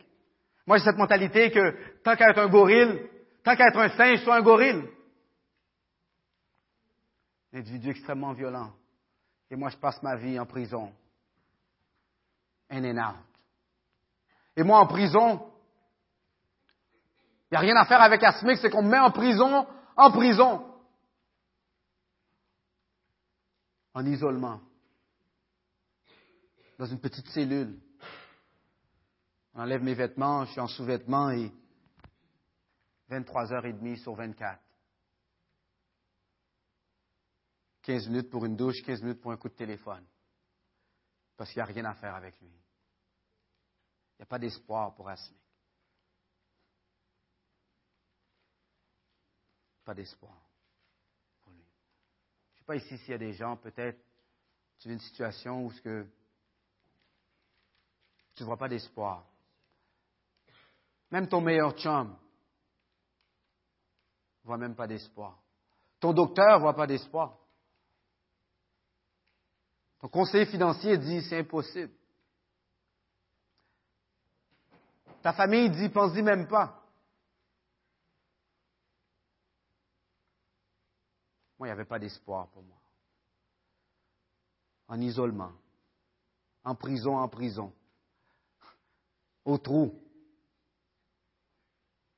Moi, 0.67 0.79
j'ai 0.79 0.85
cette 0.85 0.97
mentalité 0.97 1.51
que 1.51 2.01
tant 2.03 2.15
qu'à 2.15 2.31
être 2.31 2.39
un 2.39 2.49
gorille, 2.49 3.11
tant 3.43 3.57
qu'à 3.57 3.67
être 3.67 3.79
un 3.79 3.97
singe, 3.97 4.23
sois 4.23 4.37
un 4.37 4.43
gorille. 4.43 4.89
Un 7.53 7.59
individu 7.59 7.91
extrêmement 7.91 8.33
violent. 8.33 8.73
Et 9.51 9.57
moi, 9.57 9.71
je 9.71 9.77
passe 9.77 10.01
ma 10.03 10.17
vie 10.17 10.39
en 10.39 10.47
prison. 10.47 10.93
In 12.71 12.97
and. 12.97 13.17
Et 14.57 14.63
moi, 14.63 14.79
en 14.79 14.87
prison, 14.87 15.51
il 17.51 17.55
n'y 17.55 17.59
a 17.59 17.61
rien 17.61 17.77
à 17.77 17.85
faire 17.85 18.01
avec 18.01 18.23
Asmic, 18.23 18.59
c'est 18.59 18.71
qu'on 18.71 18.83
me 18.83 18.91
met 18.91 18.99
en 18.99 19.11
prison, 19.11 19.67
en 19.97 20.11
prison. 20.11 20.65
En 23.93 24.07
isolement. 24.07 24.61
Dans 26.79 26.87
une 26.87 27.01
petite 27.01 27.27
cellule. 27.29 27.79
On 29.55 29.61
enlève 29.61 29.83
mes 29.83 29.95
vêtements, 29.95 30.45
je 30.47 30.53
suis 30.53 30.61
en 30.61 30.67
sous-vêtements 30.67 31.31
et 31.31 31.53
23h30 33.11 33.97
sur 34.03 34.15
24. 34.15 34.61
15 37.83 38.09
minutes 38.09 38.31
pour 38.31 38.45
une 38.47 38.57
douche, 38.57 38.83
15 38.83 39.03
minutes 39.03 39.21
pour 39.21 39.33
un 39.33 39.37
coup 39.37 39.49
de 39.49 39.55
téléphone. 39.55 40.07
Parce 41.37 41.51
qu'il 41.51 41.59
n'y 41.59 41.69
a 41.69 41.73
rien 41.73 41.85
à 41.85 41.95
faire 41.95 42.15
avec 42.15 42.41
lui. 42.41 42.49
Il 42.49 44.21
n'y 44.21 44.23
a 44.23 44.27
pas 44.27 44.39
d'espoir 44.39 44.95
pour 44.95 45.09
Asmic. 45.09 45.39
Pas 49.85 49.95
d'espoir 49.95 50.41
pour 51.41 51.53
lui. 51.53 51.65
Je 51.65 52.55
ne 52.55 52.59
sais 52.59 52.65
pas 52.65 52.77
ici 52.77 52.99
s'il 52.99 53.11
y 53.11 53.15
a 53.15 53.19
des 53.19 53.33
gens, 53.33 53.57
peut-être, 53.57 54.01
tu 54.79 54.89
vis 54.89 54.95
une 54.95 55.01
situation 55.01 55.67
où 55.67 55.73
ce 55.73 55.81
que 55.83 56.07
tu 58.35 58.45
ne 58.45 58.47
vois 58.47 58.57
pas 58.57 58.69
d'espoir. 58.69 59.32
Même 61.13 61.29
ton 61.29 61.41
meilleur 61.43 61.77
chum 61.77 62.09
ne 62.09 64.47
voit 64.47 64.57
même 64.57 64.75
pas 64.75 64.87
d'espoir. 64.87 65.39
Ton 66.01 66.15
docteur 66.15 66.57
ne 66.57 66.63
voit 66.63 66.75
pas 66.75 66.87
d'espoir. 66.87 67.37
Ton 70.01 70.09
conseiller 70.09 70.47
financier 70.47 70.97
dit 70.97 71.21
c'est 71.29 71.39
impossible. 71.39 71.93
Ta 75.21 75.35
famille 75.35 75.69
dit 75.71 75.91
pense-y 75.91 76.23
même 76.23 76.49
pas. 76.49 76.83
Moi, 81.59 81.69
il 81.69 81.71
n'y 81.71 81.73
avait 81.73 81.85
pas 81.85 81.99
d'espoir 81.99 82.49
pour 82.49 82.63
moi. 82.63 82.79
En 84.89 84.99
isolement, 85.01 85.53
en 86.65 86.75
prison, 86.75 87.19
en 87.19 87.29
prison, 87.29 87.71
au 89.45 89.59
trou. 89.59 89.95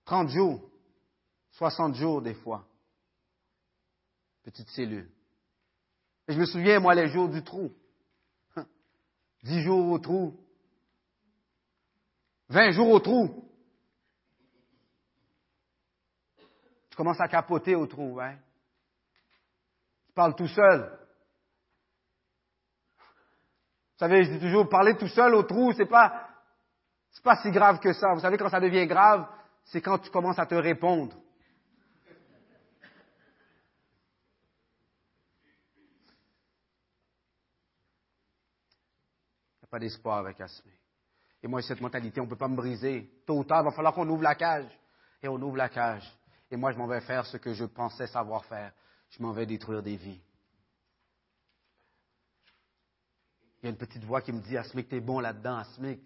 30 0.04 0.28
jours, 0.28 0.60
60 1.52 1.94
jours 1.94 2.22
des 2.22 2.34
fois. 2.34 2.64
Petite 4.42 4.68
cellule. 4.70 5.10
Et 6.28 6.32
je 6.32 6.38
me 6.38 6.46
souviens, 6.46 6.80
moi, 6.80 6.94
les 6.94 7.08
jours 7.08 7.28
du 7.28 7.42
trou. 7.42 7.72
10 9.44 9.62
jours 9.62 9.90
au 9.90 9.98
trou. 9.98 10.38
20 12.48 12.70
jours 12.72 12.90
au 12.90 13.00
trou. 13.00 13.50
Tu 16.90 16.96
commences 16.96 17.20
à 17.20 17.28
capoter 17.28 17.74
au 17.74 17.86
trou, 17.86 18.20
hein? 18.20 18.36
Tu 20.06 20.12
parles 20.12 20.36
tout 20.36 20.48
seul. 20.48 20.98
Vous 22.98 23.98
savez, 23.98 24.24
je 24.24 24.32
dis 24.32 24.40
toujours, 24.40 24.68
parler 24.68 24.96
tout 24.96 25.08
seul 25.08 25.34
au 25.34 25.44
trou, 25.44 25.72
c'est 25.72 25.86
pas, 25.86 26.28
c'est 27.10 27.22
pas 27.22 27.36
si 27.36 27.50
grave 27.50 27.78
que 27.80 27.92
ça. 27.92 28.12
Vous 28.12 28.20
savez, 28.20 28.36
quand 28.36 28.48
ça 28.48 28.60
devient 28.60 28.86
grave, 28.86 29.26
c'est 29.64 29.80
quand 29.80 29.98
tu 29.98 30.10
commences 30.10 30.38
à 30.38 30.46
te 30.46 30.54
répondre. 30.54 31.16
Il 39.56 39.62
n'y 39.62 39.64
a 39.64 39.66
pas 39.68 39.78
d'espoir 39.78 40.18
avec 40.18 40.40
Asmé. 40.40 40.72
Et 41.42 41.46
moi, 41.46 41.60
cette 41.60 41.80
mentalité, 41.80 42.20
on 42.20 42.24
ne 42.24 42.30
peut 42.30 42.36
pas 42.36 42.48
me 42.48 42.56
briser. 42.56 43.22
Tôt 43.26 43.38
ou 43.38 43.44
tard, 43.44 43.62
il 43.62 43.64
va 43.64 43.70
falloir 43.70 43.92
qu'on 43.94 44.08
ouvre 44.08 44.22
la 44.22 44.34
cage. 44.34 44.70
Et 45.22 45.28
on 45.28 45.36
ouvre 45.36 45.56
la 45.56 45.68
cage. 45.68 46.10
Et 46.50 46.56
moi, 46.56 46.72
je 46.72 46.78
m'en 46.78 46.86
vais 46.86 47.00
faire 47.00 47.26
ce 47.26 47.36
que 47.36 47.52
je 47.52 47.64
pensais 47.64 48.06
savoir 48.06 48.44
faire. 48.46 48.72
Je 49.10 49.22
m'en 49.22 49.32
vais 49.32 49.44
détruire 49.46 49.82
des 49.82 49.96
vies. 49.96 50.20
Il 53.58 53.64
y 53.64 53.68
a 53.68 53.70
une 53.70 53.76
petite 53.78 54.04
voix 54.04 54.20
qui 54.20 54.32
me 54.32 54.40
dit, 54.40 54.56
Asmic, 54.56 54.88
t'es 54.88 55.00
bon 55.00 55.20
là-dedans, 55.20 55.56
Asmic. 55.56 56.00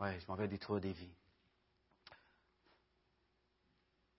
Ouais, 0.00 0.18
je 0.20 0.26
m'en 0.26 0.34
vais 0.34 0.48
détruire 0.48 0.80
des 0.80 0.92
vies. 0.92 1.14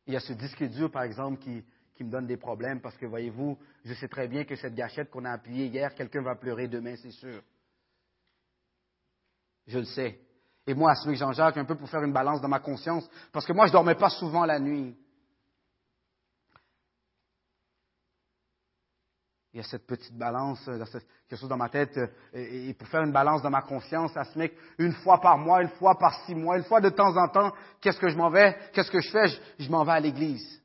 Il 0.07 0.13
y 0.13 0.17
a 0.17 0.19
ce 0.19 0.33
disque 0.33 0.63
dur, 0.63 0.91
par 0.91 1.03
exemple, 1.03 1.39
qui, 1.39 1.63
me 2.03 2.11
donne 2.11 2.27
des 2.27 2.37
problèmes 2.37 2.81
parce 2.81 2.97
que, 2.97 3.05
voyez-vous, 3.05 3.57
je 3.83 3.93
sais 3.93 4.07
très 4.07 4.27
bien 4.27 4.43
que 4.43 4.55
cette 4.55 4.75
gâchette 4.75 5.09
qu'on 5.09 5.25
a 5.25 5.31
appuyée 5.31 5.67
hier, 5.67 5.93
quelqu'un 5.95 6.21
va 6.21 6.35
pleurer 6.35 6.67
demain, 6.67 6.95
c'est 6.97 7.11
sûr. 7.11 7.41
Je 9.67 9.79
le 9.79 9.85
sais. 9.85 10.19
Et 10.67 10.73
moi, 10.73 10.91
Asmic 10.91 11.17
Jean-Jacques, 11.17 11.57
un 11.57 11.65
peu 11.65 11.75
pour 11.75 11.89
faire 11.89 12.03
une 12.03 12.13
balance 12.13 12.41
dans 12.41 12.47
ma 12.47 12.59
conscience, 12.59 13.09
parce 13.31 13.45
que 13.45 13.53
moi, 13.53 13.65
je 13.65 13.71
ne 13.71 13.73
dormais 13.73 13.95
pas 13.95 14.09
souvent 14.09 14.45
la 14.45 14.59
nuit. 14.59 14.95
Il 19.55 19.59
y 19.59 19.61
a 19.61 19.63
cette 19.63 19.87
petite 19.87 20.17
balance, 20.17 20.59
euh, 20.67 20.83
quelque 21.29 21.39
chose 21.39 21.47
dans 21.47 21.55
ma 21.55 21.69
tête, 21.69 21.97
euh, 21.97 22.07
et, 22.33 22.73
pour 22.73 22.89
faire 22.89 23.03
une 23.03 23.13
balance 23.13 23.41
dans 23.41 23.49
ma 23.49 23.61
conscience, 23.61 24.11
ça 24.11 24.25
se 24.25 24.37
met 24.37 24.51
une 24.77 24.91
fois 24.91 25.21
par 25.21 25.37
mois, 25.37 25.61
une 25.61 25.69
fois 25.69 25.97
par 25.97 26.13
six 26.25 26.35
mois, 26.35 26.57
une 26.57 26.65
fois 26.65 26.81
de 26.81 26.89
temps 26.89 27.15
en 27.15 27.29
temps, 27.29 27.53
qu'est-ce 27.79 27.97
que 27.97 28.09
je 28.09 28.17
m'en 28.17 28.29
vais, 28.29 28.53
qu'est-ce 28.73 28.91
que 28.91 28.99
je 28.99 29.09
fais, 29.09 29.27
je, 29.57 29.71
m'en 29.71 29.85
vais 29.85 29.93
à 29.93 29.99
l'église, 30.01 30.61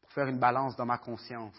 pour 0.00 0.12
faire 0.12 0.28
une 0.28 0.38
balance 0.38 0.76
dans 0.76 0.86
ma 0.86 0.98
conscience. 0.98 1.56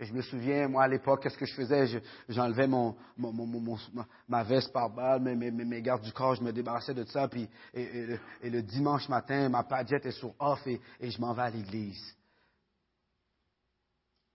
Et 0.00 0.06
je 0.06 0.14
me 0.14 0.22
souviens, 0.22 0.68
moi, 0.68 0.84
à 0.84 0.88
l'époque, 0.88 1.22
qu'est-ce 1.22 1.36
que 1.36 1.44
je 1.44 1.54
faisais? 1.54 2.02
j'enlevais 2.30 2.66
mon, 2.66 2.96
ma 4.26 4.42
veste 4.42 4.72
par 4.72 4.88
balle, 4.88 5.20
mes, 5.20 5.34
mes, 5.34 5.50
mes, 5.50 5.82
gardes 5.82 6.02
du 6.02 6.12
corps, 6.14 6.34
je 6.34 6.42
me 6.42 6.50
débarrassais 6.50 6.94
de 6.94 7.04
ça, 7.04 7.28
puis, 7.28 7.46
et, 7.74 8.18
le, 8.42 8.62
dimanche 8.62 9.06
matin, 9.10 9.50
ma 9.50 9.64
padjette 9.64 10.06
est 10.06 10.12
sur 10.12 10.32
off, 10.38 10.66
et, 10.66 10.80
et 10.98 11.10
je 11.10 11.20
m'en 11.20 11.34
vais 11.34 11.42
à 11.42 11.50
l'église 11.50 12.16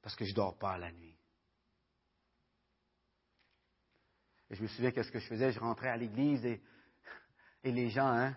parce 0.08 0.16
que 0.16 0.24
je 0.24 0.32
ne 0.32 0.36
dors 0.38 0.58
pas 0.58 0.78
la 0.78 0.90
nuit. 0.90 1.18
Et 4.50 4.56
je 4.56 4.64
me 4.64 4.68
souviens 4.70 4.92
qu'est-ce 4.92 5.12
que 5.12 5.20
je 5.20 5.28
faisais, 5.28 5.52
je 5.52 5.60
rentrais 5.60 5.90
à 5.90 5.98
l'église 5.98 6.46
et, 6.46 6.62
les 7.66 7.90
gens, 7.90 8.08
hein, 8.08 8.34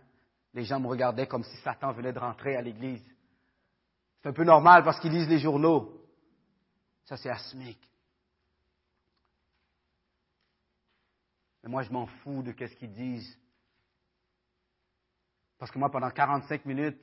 les 0.53 0.65
gens 0.65 0.81
me 0.81 0.89
regardaient 0.89 1.29
comme 1.29 1.45
si 1.45 1.57
Satan 1.59 1.93
venait 1.93 2.13
de 2.13 2.19
rentrer 2.19 2.57
à 2.57 2.61
l'église. 2.61 3.05
C'est 4.21 4.31
un 4.31 4.33
peu 4.33 4.43
normal 4.43 4.83
parce 4.83 4.99
qu'ils 4.99 5.13
lisent 5.13 5.29
les 5.29 5.39
journaux. 5.39 6.05
Ça, 7.05 7.17
c'est 7.17 7.31
asmique. 7.31 7.89
Mais 11.63 11.71
moi, 11.71 11.85
je 11.85 11.93
m'en 11.93 12.07
fous 12.07 12.43
de 12.43 12.53
ce 12.67 12.75
qu'ils 12.75 12.93
disent. 12.93 13.39
Parce 15.57 15.71
que 15.71 15.79
moi, 15.79 15.89
pendant 15.89 16.11
45 16.11 16.65
minutes, 16.65 17.01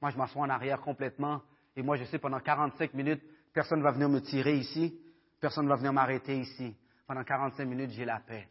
moi, 0.00 0.10
je 0.10 0.16
m'assois 0.16 0.40
en 0.40 0.48
arrière 0.48 0.80
complètement. 0.80 1.42
Et 1.76 1.82
moi, 1.82 1.98
je 1.98 2.04
sais, 2.04 2.18
pendant 2.18 2.40
45 2.40 2.94
minutes, 2.94 3.22
Personne 3.52 3.80
ne 3.80 3.84
va 3.84 3.92
venir 3.92 4.08
me 4.08 4.20
tirer 4.20 4.58
ici. 4.58 4.98
Personne 5.40 5.64
ne 5.64 5.70
va 5.70 5.76
venir 5.76 5.92
m'arrêter 5.92 6.38
ici. 6.38 6.76
Pendant 7.06 7.24
45 7.24 7.64
minutes, 7.64 7.90
j'ai 7.90 8.04
la 8.04 8.20
paix. 8.20 8.48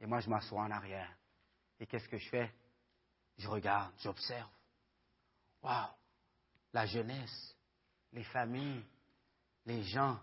Et 0.00 0.06
moi, 0.06 0.20
je 0.20 0.28
m'assois 0.28 0.62
en 0.62 0.70
arrière. 0.70 1.16
Et 1.78 1.86
qu'est-ce 1.86 2.08
que 2.08 2.18
je 2.18 2.28
fais? 2.28 2.52
Je 3.38 3.48
regarde, 3.48 3.92
j'observe. 3.98 4.48
Waouh! 5.62 5.90
La 6.72 6.86
jeunesse, 6.86 7.54
les 8.12 8.24
familles, 8.24 8.84
les 9.64 9.82
gens, 9.82 10.18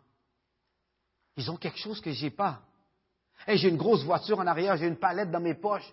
ils 1.35 1.49
ont 1.49 1.57
quelque 1.57 1.79
chose 1.79 1.99
que 2.01 2.11
je 2.11 2.25
n'ai 2.25 2.31
pas. 2.31 2.61
Et 3.47 3.57
j'ai 3.57 3.69
une 3.69 3.77
grosse 3.77 4.03
voiture 4.03 4.39
en 4.39 4.47
arrière, 4.47 4.77
j'ai 4.77 4.87
une 4.87 4.99
palette 4.99 5.31
dans 5.31 5.39
mes 5.39 5.55
poches, 5.55 5.91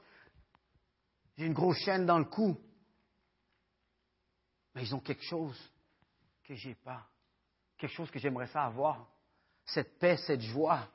j'ai 1.36 1.46
une 1.46 1.54
grosse 1.54 1.78
chaîne 1.78 2.06
dans 2.06 2.18
le 2.18 2.26
cou. 2.26 2.56
Mais 4.74 4.82
ils 4.82 4.94
ont 4.94 5.00
quelque 5.00 5.24
chose 5.24 5.58
que 6.56 6.74
pas. 6.74 7.06
Quelque 7.76 7.92
chose 7.94 8.10
que 8.10 8.18
j'aimerais 8.18 8.48
ça 8.48 8.64
avoir. 8.64 9.08
Cette 9.64 9.98
paix, 9.98 10.16
cette 10.16 10.40
joie. 10.40 10.88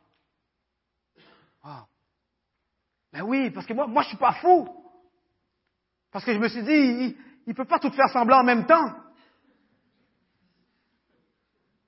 Ah. 1.63 1.87
Mais 3.13 3.21
oui, 3.21 3.49
parce 3.51 3.65
que 3.65 3.73
moi, 3.73 3.87
moi, 3.87 4.03
je 4.03 4.09
suis 4.09 4.17
pas 4.17 4.33
fou. 4.33 4.67
Parce 6.11 6.25
que 6.25 6.33
je 6.33 6.39
me 6.39 6.49
suis 6.49 6.63
dit, 6.63 7.17
il 7.45 7.49
ne 7.49 7.53
peut 7.53 7.65
pas 7.65 7.79
tout 7.79 7.91
faire 7.91 8.09
semblant 8.11 8.41
en 8.41 8.43
même 8.43 8.65
temps. 8.65 9.01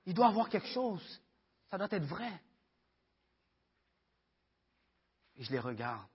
Il 0.06 0.14
doit 0.14 0.28
avoir 0.28 0.48
quelque 0.48 0.68
chose. 0.68 1.22
Ça 1.70 1.76
doit 1.76 1.88
être 1.90 2.06
vrai. 2.06 2.42
Et 5.36 5.44
je 5.44 5.52
les 5.52 5.58
regarde. 5.58 6.08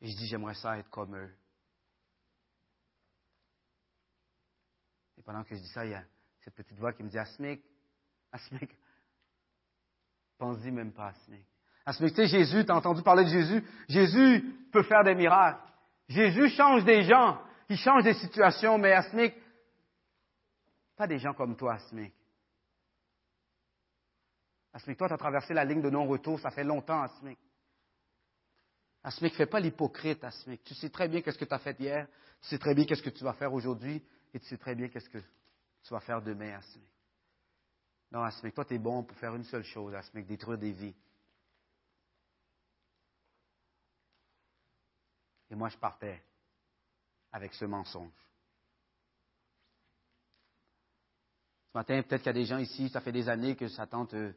Et 0.00 0.10
je 0.10 0.16
dis, 0.16 0.26
j'aimerais 0.26 0.54
ça 0.54 0.78
être 0.78 0.88
comme 0.88 1.14
eux. 1.14 1.34
Et 5.18 5.22
pendant 5.22 5.44
que 5.44 5.54
je 5.54 5.60
dis 5.60 5.68
ça, 5.68 5.84
il 5.84 5.90
y 5.90 5.94
a 5.94 6.04
cette 6.48 6.66
petite 6.66 6.78
voix 6.78 6.94
qui 6.94 7.02
me 7.02 7.10
dit 7.10 7.18
Asmic, 7.18 7.60
Asmic, 8.32 8.70
pense-y 10.38 10.70
même 10.70 10.92
pas, 10.92 11.08
Asmic. 11.08 11.44
Asmic, 11.84 12.14
tu 12.14 12.22
sais, 12.22 12.26
Jésus, 12.26 12.64
tu 12.64 12.72
as 12.72 12.76
entendu 12.76 13.02
parler 13.02 13.24
de 13.24 13.28
Jésus? 13.28 13.62
Jésus 13.88 14.68
peut 14.72 14.82
faire 14.82 15.04
des 15.04 15.14
miracles. 15.14 15.60
Jésus 16.08 16.48
change 16.50 16.84
des 16.84 17.02
gens. 17.02 17.38
Il 17.68 17.76
change 17.76 18.04
des 18.04 18.14
situations, 18.14 18.78
mais 18.78 18.92
Asmic, 18.92 19.34
pas 20.96 21.06
des 21.06 21.18
gens 21.18 21.34
comme 21.34 21.54
toi, 21.54 21.74
Asmic. 21.74 22.14
Asmic, 24.72 24.96
toi, 24.96 25.08
tu 25.08 25.14
as 25.14 25.18
traversé 25.18 25.52
la 25.52 25.66
ligne 25.66 25.82
de 25.82 25.90
non-retour, 25.90 26.40
ça 26.40 26.50
fait 26.50 26.64
longtemps, 26.64 27.02
Asmic. 27.02 27.38
Asmic, 29.02 29.34
fais 29.34 29.46
pas 29.46 29.60
l'hypocrite, 29.60 30.24
Asmic. 30.24 30.64
Tu 30.64 30.74
sais 30.74 30.88
très 30.88 31.08
bien 31.08 31.20
qu'est-ce 31.20 31.38
que 31.38 31.44
tu 31.44 31.54
as 31.54 31.58
fait 31.58 31.78
hier, 31.78 32.06
tu 32.40 32.48
sais 32.48 32.58
très 32.58 32.74
bien 32.74 32.86
qu'est-ce 32.86 33.02
que 33.02 33.10
tu 33.10 33.24
vas 33.24 33.34
faire 33.34 33.52
aujourd'hui, 33.52 34.02
et 34.32 34.40
tu 34.40 34.46
sais 34.46 34.56
très 34.56 34.74
bien 34.74 34.88
qu'est-ce 34.88 35.10
que 35.10 35.22
tu 35.82 35.92
vas 35.92 36.00
faire 36.00 36.22
demain, 36.22 36.56
Asmic. 36.56 36.90
Non, 38.10 38.22
Asmic, 38.22 38.54
toi, 38.54 38.64
tu 38.64 38.74
es 38.74 38.78
bon 38.78 39.04
pour 39.04 39.16
faire 39.18 39.34
une 39.34 39.44
seule 39.44 39.64
chose, 39.64 39.94
Asmic, 39.94 40.26
détruire 40.26 40.58
des 40.58 40.72
vies. 40.72 40.94
Et 45.50 45.54
moi, 45.54 45.68
je 45.68 45.76
partais 45.78 46.22
avec 47.32 47.54
ce 47.54 47.64
mensonge. 47.64 48.12
Ce 51.72 51.78
matin, 51.78 52.02
peut-être 52.02 52.22
qu'il 52.22 52.28
y 52.28 52.30
a 52.30 52.32
des 52.32 52.46
gens 52.46 52.58
ici, 52.58 52.88
ça 52.88 53.00
fait 53.00 53.12
des 53.12 53.28
années 53.28 53.56
que 53.56 53.68
Satan 53.68 54.06
te, 54.06 54.34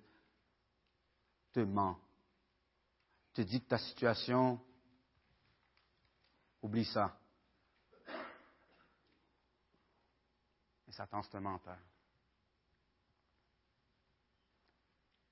te 1.54 1.62
ment. 1.62 1.98
Te 3.34 3.42
dit 3.42 3.62
que 3.62 3.68
ta 3.68 3.78
situation, 3.78 4.60
oublie 6.62 6.86
ça. 6.86 7.18
Et 10.92 10.94
Satan, 10.94 11.22
c'est 11.22 11.38
un 11.38 11.40
menteur. 11.40 11.78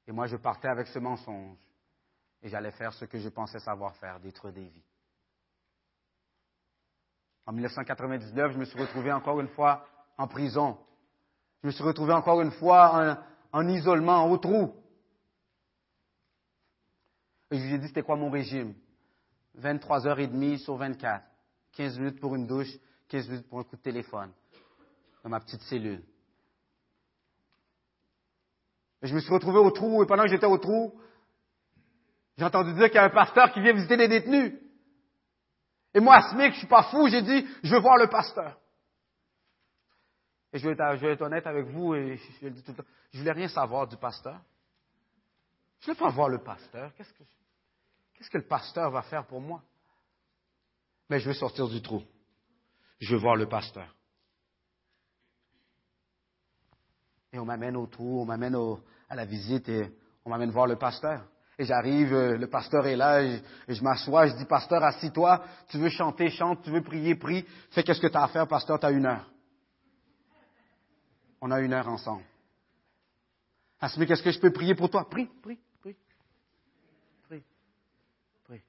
Et 0.07 0.13
moi, 0.13 0.25
je 0.25 0.37
partais 0.37 0.69
avec 0.69 0.87
ce 0.87 0.99
mensonge. 0.99 1.57
Et 2.41 2.47
j'allais 2.47 2.71
faire 2.71 2.93
ce 2.93 3.03
que 3.03 3.19
je 3.19 3.27
pensais 3.27 3.59
savoir 3.59 3.93
faire, 3.97 4.21
détruire 4.21 4.53
des 4.53 4.63
vies. 4.63 4.85
En 7.45 7.51
1999, 7.51 8.53
je 8.53 8.57
me 8.57 8.63
suis 8.63 8.79
retrouvé 8.79 9.11
encore 9.11 9.41
une 9.41 9.49
fois 9.49 9.85
en 10.17 10.29
prison. 10.29 10.79
Je 11.61 11.67
me 11.67 11.73
suis 11.73 11.83
retrouvé 11.83 12.13
encore 12.13 12.39
une 12.39 12.51
fois 12.51 13.21
en, 13.51 13.67
isolement, 13.67 14.31
au 14.31 14.37
trou. 14.37 14.73
Et 17.51 17.57
je 17.57 17.65
lui 17.65 17.73
ai 17.73 17.79
dit 17.79 17.87
c'était 17.87 18.03
quoi 18.03 18.15
mon 18.15 18.29
régime? 18.29 18.75
23 19.55 20.07
heures 20.07 20.19
et 20.19 20.27
demie 20.27 20.57
sur 20.59 20.77
24. 20.77 21.21
15 21.73 21.99
minutes 21.99 22.21
pour 22.21 22.33
une 22.35 22.47
douche, 22.47 22.73
15 23.09 23.27
minutes 23.27 23.49
pour 23.49 23.59
un 23.59 23.63
coup 23.65 23.75
de 23.75 23.81
téléphone. 23.81 24.31
Dans 25.23 25.29
ma 25.29 25.39
petite 25.39 25.61
cellule. 25.61 26.03
Et 29.01 29.07
je 29.07 29.15
me 29.15 29.19
suis 29.19 29.33
retrouvé 29.33 29.59
au 29.59 29.71
trou, 29.71 30.03
et 30.03 30.05
pendant 30.05 30.23
que 30.23 30.29
j'étais 30.29 30.45
au 30.45 30.57
trou, 30.57 30.99
j'ai 32.37 32.45
entendu 32.45 32.73
dire 32.73 32.85
qu'il 32.85 32.95
y 32.95 32.99
a 32.99 33.05
un 33.05 33.09
pasteur 33.09 33.51
qui 33.51 33.61
vient 33.61 33.73
visiter 33.73 33.95
les 33.95 34.07
détenus. 34.07 34.53
Et 35.93 35.99
moi, 35.99 36.15
à 36.15 36.29
SMIC, 36.29 36.53
je 36.53 36.59
suis 36.59 36.67
pas 36.67 36.83
fou, 36.83 37.07
j'ai 37.07 37.21
dit, 37.21 37.47
je 37.63 37.73
veux 37.73 37.81
voir 37.81 37.97
le 37.97 38.07
pasteur. 38.07 38.57
Et 40.51 40.59
je 40.59 40.67
vais, 40.67 41.11
être, 41.11 41.21
honnête 41.21 41.45
avec 41.45 41.67
vous, 41.67 41.95
et 41.95 42.17
je, 42.41 42.47
temps, 42.61 42.83
je 43.11 43.19
voulais 43.19 43.31
rien 43.31 43.47
savoir 43.47 43.87
du 43.87 43.97
pasteur. 43.97 44.39
Je 45.81 45.89
ne 45.89 45.95
veux 45.95 45.99
pas 45.99 46.09
voir 46.09 46.29
le 46.29 46.39
pasteur. 46.39 46.93
Qu'est-ce 46.95 47.13
que, 47.13 47.23
qu'est-ce 48.13 48.29
que 48.29 48.37
le 48.37 48.47
pasteur 48.47 48.91
va 48.91 49.01
faire 49.03 49.25
pour 49.25 49.39
moi? 49.39 49.61
Mais 51.09 51.19
je 51.19 51.27
veux 51.27 51.33
sortir 51.33 51.67
du 51.67 51.81
trou. 51.81 52.03
Je 52.99 53.15
veux 53.15 53.21
voir 53.21 53.35
le 53.35 53.47
pasteur. 53.47 53.95
Et 57.31 57.39
on 57.39 57.45
m'amène 57.45 57.75
au 57.75 57.85
trou, 57.87 58.21
on 58.21 58.25
m'amène 58.25 58.57
à 59.09 59.15
la 59.15 59.25
visite 59.25 59.69
et 59.69 59.91
on 60.25 60.29
m'amène 60.29 60.51
voir 60.51 60.67
le 60.67 60.75
pasteur. 60.75 61.25
Et 61.59 61.65
j'arrive, 61.65 62.13
euh, 62.13 62.37
le 62.37 62.47
pasteur 62.47 62.87
est 62.87 62.95
là, 62.95 63.21
et 63.21 63.41
je, 63.67 63.83
m'assois, 63.83 64.27
je 64.27 64.35
dis, 64.35 64.45
pasteur, 64.45 64.81
assis-toi, 64.81 65.43
tu 65.67 65.77
veux 65.77 65.89
chanter, 65.89 66.29
chante, 66.29 66.63
tu 66.63 66.71
veux 66.71 66.81
prier, 66.81 67.15
prie. 67.15 67.45
Fais 67.71 67.83
qu'est-ce 67.83 67.99
que 67.99 68.07
tu 68.07 68.15
as 68.15 68.23
à 68.23 68.27
faire, 68.29 68.47
pasteur, 68.47 68.79
tu 68.79 68.85
as 68.85 68.91
une 68.91 69.05
heure. 69.05 69.29
On 71.41 71.51
a 71.51 71.59
une 71.59 71.73
heure 71.73 71.89
ensemble. 71.89 72.23
Asmi, 73.81 74.05
qu'est-ce 74.05 74.23
que 74.23 74.31
je 74.31 74.39
peux 74.39 74.53
prier 74.53 74.73
pour 74.73 74.89
toi? 74.89 75.09
Prie, 75.09 75.29
prie, 75.41 75.59
prie. 75.81 75.95
Prie, 77.27 77.43
prie, 78.45 78.61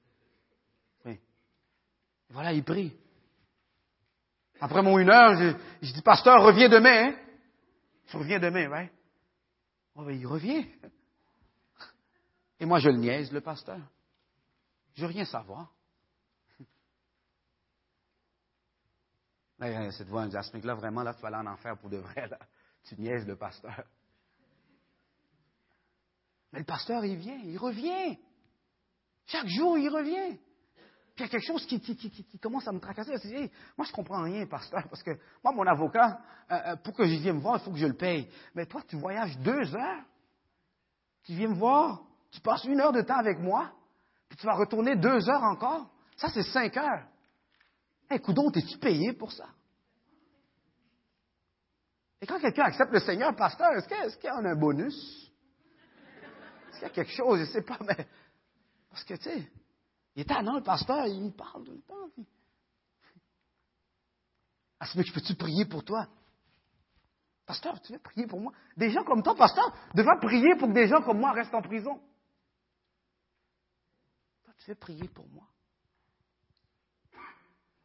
prie. 1.01 1.11
Et 1.13 2.33
voilà, 2.33 2.51
il 2.51 2.63
prie. 2.63 2.93
Après 4.59 4.81
mon 4.81 4.99
une 4.99 5.09
heure, 5.09 5.33
je, 5.81 5.93
dis, 5.93 6.01
pasteur, 6.01 6.43
reviens 6.43 6.67
demain, 6.67 7.07
hein? 7.07 7.15
Tu 8.11 8.17
reviens 8.17 8.39
demain, 8.39 8.69
ouais. 8.69 8.91
Oh, 9.95 10.03
ben, 10.03 10.11
il 10.11 10.27
revient. 10.27 10.67
Et 12.59 12.65
moi, 12.65 12.79
je 12.79 12.89
le 12.89 12.97
niaise, 12.97 13.31
le 13.31 13.39
pasteur. 13.39 13.79
Je 14.95 15.01
veux 15.01 15.07
rien 15.07 15.23
savoir. 15.23 15.73
Là, 19.59 19.89
cette 19.91 20.09
voix 20.09 20.25
me 20.25 20.29
dit, 20.29 20.67
là, 20.67 20.75
vraiment, 20.75 21.03
là, 21.03 21.13
tu 21.13 21.21
vas 21.21 21.29
aller 21.29 21.37
en 21.37 21.53
enfer 21.53 21.77
pour 21.77 21.89
de 21.89 21.97
vrai, 21.97 22.27
là. 22.27 22.39
Tu 22.83 22.99
niaises 22.99 23.25
le 23.25 23.37
pasteur. 23.37 23.85
Mais 26.51 26.59
le 26.59 26.65
pasteur, 26.65 27.05
il 27.05 27.15
vient, 27.15 27.39
il 27.45 27.57
revient. 27.57 28.19
Chaque 29.27 29.47
jour, 29.47 29.77
il 29.77 29.87
revient. 29.87 30.37
Puis 31.15 31.25
il 31.25 31.27
y 31.27 31.29
a 31.29 31.29
quelque 31.29 31.45
chose 31.45 31.65
qui, 31.65 32.39
commence 32.39 32.67
à 32.67 32.71
me 32.71 32.79
tracasser. 32.79 33.51
moi, 33.77 33.85
je 33.85 33.91
comprends 33.91 34.23
rien, 34.23 34.45
pasteur, 34.45 34.87
parce 34.89 35.03
que 35.03 35.11
moi, 35.43 35.53
mon 35.53 35.67
avocat, 35.67 36.21
euh, 36.49 36.55
euh, 36.67 36.75
pour 36.77 36.95
que 36.95 37.05
je 37.05 37.15
vienne 37.15 37.35
me 37.35 37.41
voir, 37.41 37.57
il 37.57 37.63
faut 37.63 37.71
que 37.71 37.77
je 37.77 37.85
le 37.85 37.97
paye. 37.97 38.29
Mais 38.55 38.65
toi, 38.65 38.81
tu 38.87 38.95
voyages 38.95 39.37
deux 39.39 39.75
heures. 39.75 40.03
Tu 41.23 41.33
viens 41.33 41.49
me 41.49 41.55
voir. 41.55 42.01
Tu 42.31 42.39
passes 42.39 42.63
une 42.63 42.79
heure 42.79 42.93
de 42.93 43.01
temps 43.01 43.17
avec 43.17 43.39
moi, 43.39 43.71
puis 44.29 44.37
tu 44.37 44.45
vas 44.45 44.55
retourner 44.55 44.95
deux 44.95 45.29
heures 45.29 45.43
encore. 45.43 45.91
Ça, 46.15 46.29
c'est 46.29 46.43
cinq 46.43 46.77
heures. 46.77 47.05
Hey, 48.09 48.19
coudon, 48.21 48.49
es-tu 48.51 48.77
payé 48.77 49.11
pour 49.13 49.31
ça? 49.33 49.47
Et 52.21 52.25
quand 52.25 52.39
quelqu'un 52.39 52.63
accepte 52.63 52.93
le 52.93 52.99
Seigneur, 52.99 53.35
pasteur, 53.35 53.71
est-ce 53.73 54.15
qu'il 54.15 54.25
y 54.25 54.29
a 54.29 54.35
un 54.35 54.55
bonus? 54.55 54.95
Est-ce 56.69 56.77
qu'il 56.77 56.83
y 56.83 56.85
a 56.85 56.89
quelque 56.89 57.11
chose? 57.11 57.39
Je 57.39 57.45
ne 57.45 57.49
sais 57.49 57.63
pas, 57.63 57.77
mais. 57.81 58.07
Parce 58.89 59.03
que, 59.03 59.15
tu 59.15 59.23
sais, 59.23 59.51
il 60.15 60.21
est 60.21 60.41
non, 60.41 60.55
le 60.55 60.63
pasteur, 60.63 61.07
il 61.07 61.23
me 61.23 61.31
parle 61.31 61.63
tout 61.63 61.71
le 61.71 61.81
temps. 61.81 62.09
Puis... 62.13 62.25
Ah, 64.79 64.85
je 64.85 65.13
peux-tu 65.13 65.35
prier 65.35 65.65
pour 65.65 65.83
toi? 65.83 66.07
Pasteur, 67.45 67.81
tu 67.81 67.93
veux 67.93 67.99
prier 67.99 68.27
pour 68.27 68.39
moi? 68.39 68.51
Des 68.77 68.91
gens 68.91 69.03
comme 69.03 69.23
toi, 69.23 69.35
pasteur, 69.35 69.73
devraient 69.93 70.19
prier 70.19 70.55
pour 70.55 70.67
que 70.67 70.73
des 70.73 70.87
gens 70.87 71.01
comme 71.01 71.19
moi 71.19 71.31
restent 71.31 71.53
en 71.53 71.61
prison 71.61 72.01
tu 74.61 74.69
veux 74.69 74.75
prier 74.75 75.07
pour 75.07 75.27
moi? 75.29 75.47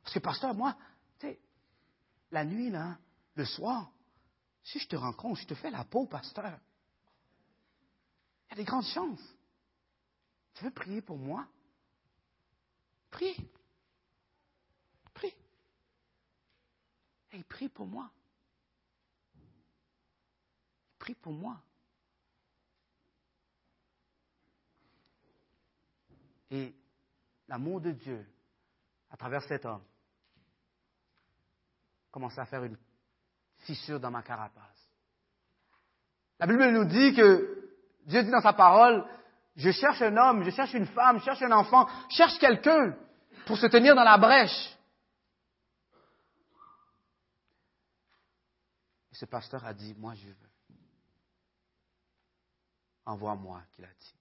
Parce 0.02 0.14
que, 0.14 0.18
pasteur, 0.18 0.54
moi, 0.54 0.76
tu 1.18 1.26
sais, 1.26 1.40
la 2.30 2.44
nuit, 2.44 2.70
là, 2.70 2.98
le 3.34 3.44
soir, 3.44 3.90
si 4.62 4.78
je 4.78 4.86
te 4.86 4.96
rencontre, 4.96 5.40
je 5.40 5.46
te 5.46 5.54
fais 5.54 5.70
la 5.70 5.84
peau, 5.84 6.06
pasteur. 6.06 6.60
Il 8.46 8.50
y 8.50 8.52
a 8.52 8.56
des 8.56 8.64
grandes 8.64 8.84
chances. 8.84 9.34
Tu 10.54 10.64
veux 10.64 10.70
prier 10.70 11.00
pour 11.00 11.18
moi? 11.18 11.46
Prie. 13.16 13.34
Prie. 15.14 15.34
Hey, 17.32 17.42
prie 17.44 17.70
pour 17.70 17.86
moi. 17.86 18.10
Prie 20.98 21.14
pour 21.14 21.32
moi. 21.32 21.56
Et 26.50 26.74
l'amour 27.48 27.80
de 27.80 27.92
Dieu, 27.92 28.26
à 29.10 29.16
travers 29.16 29.42
cet 29.44 29.64
homme, 29.64 29.82
commençait 32.10 32.42
à 32.42 32.46
faire 32.46 32.64
une 32.64 32.76
fissure 33.60 33.98
dans 33.98 34.10
ma 34.10 34.22
carapace. 34.22 34.90
La 36.38 36.46
Bible 36.46 36.70
nous 36.70 36.84
dit 36.84 37.14
que 37.14 37.80
Dieu 38.04 38.24
dit 38.24 38.30
dans 38.30 38.42
sa 38.42 38.52
parole, 38.52 39.08
je 39.56 39.70
cherche 39.70 40.02
un 40.02 40.14
homme, 40.18 40.44
je 40.44 40.50
cherche 40.50 40.74
une 40.74 40.86
femme, 40.88 41.18
je 41.18 41.24
cherche 41.24 41.40
un 41.40 41.52
enfant, 41.52 41.88
je 42.10 42.16
cherche 42.16 42.38
quelqu'un 42.38 42.94
pour 43.46 43.56
se 43.56 43.66
tenir 43.66 43.94
dans 43.94 44.02
la 44.02 44.18
brèche. 44.18 44.76
Et 49.12 49.14
ce 49.14 49.24
pasteur 49.24 49.64
a 49.64 49.72
dit, 49.72 49.94
moi 49.94 50.14
je 50.14 50.26
veux. 50.26 50.50
Envoie-moi, 53.06 53.62
qu'il 53.72 53.84
a 53.84 53.94
dit. 53.94 54.14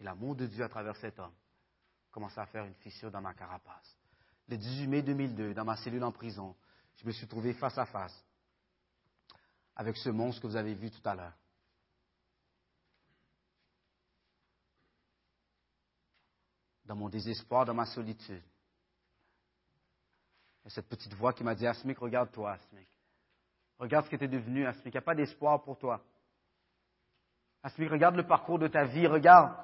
Et 0.00 0.04
l'amour 0.04 0.34
de 0.34 0.46
Dieu 0.46 0.64
à 0.64 0.68
travers 0.68 0.96
cet 0.96 1.18
homme 1.20 1.34
commençait 2.10 2.40
à 2.40 2.46
faire 2.46 2.64
une 2.64 2.74
fissure 2.74 3.12
dans 3.12 3.20
ma 3.20 3.32
carapace. 3.32 3.96
Le 4.48 4.56
18 4.56 4.86
mai 4.88 5.02
2002, 5.02 5.54
dans 5.54 5.64
ma 5.64 5.76
cellule 5.76 6.02
en 6.02 6.12
prison, 6.12 6.56
je 6.96 7.06
me 7.06 7.12
suis 7.12 7.28
trouvé 7.28 7.54
face 7.54 7.78
à 7.78 7.86
face 7.86 8.24
avec 9.76 9.96
ce 9.96 10.08
monstre 10.08 10.42
que 10.42 10.48
vous 10.48 10.56
avez 10.56 10.74
vu 10.74 10.90
tout 10.90 11.08
à 11.08 11.14
l'heure. 11.14 11.38
Dans 16.88 16.96
mon 16.96 17.10
désespoir, 17.10 17.66
dans 17.66 17.74
ma 17.74 17.84
solitude. 17.84 18.42
Et 20.64 20.70
cette 20.70 20.88
petite 20.88 21.12
voix 21.12 21.34
qui 21.34 21.44
m'a 21.44 21.54
dit, 21.54 21.66
Asmik, 21.66 21.98
regarde-toi, 21.98 22.52
Asmik. 22.52 22.88
Regarde 23.78 24.06
ce 24.06 24.10
que 24.10 24.16
tu 24.16 24.24
es 24.24 24.28
devenu, 24.28 24.66
Asmik. 24.66 24.86
Il 24.86 24.92
n'y 24.92 24.98
a 24.98 25.02
pas 25.02 25.14
d'espoir 25.14 25.62
pour 25.62 25.78
toi. 25.78 26.00
Asmic, 27.62 27.90
regarde 27.90 28.16
le 28.16 28.26
parcours 28.26 28.58
de 28.58 28.68
ta 28.68 28.84
vie, 28.84 29.06
regarde. 29.06 29.54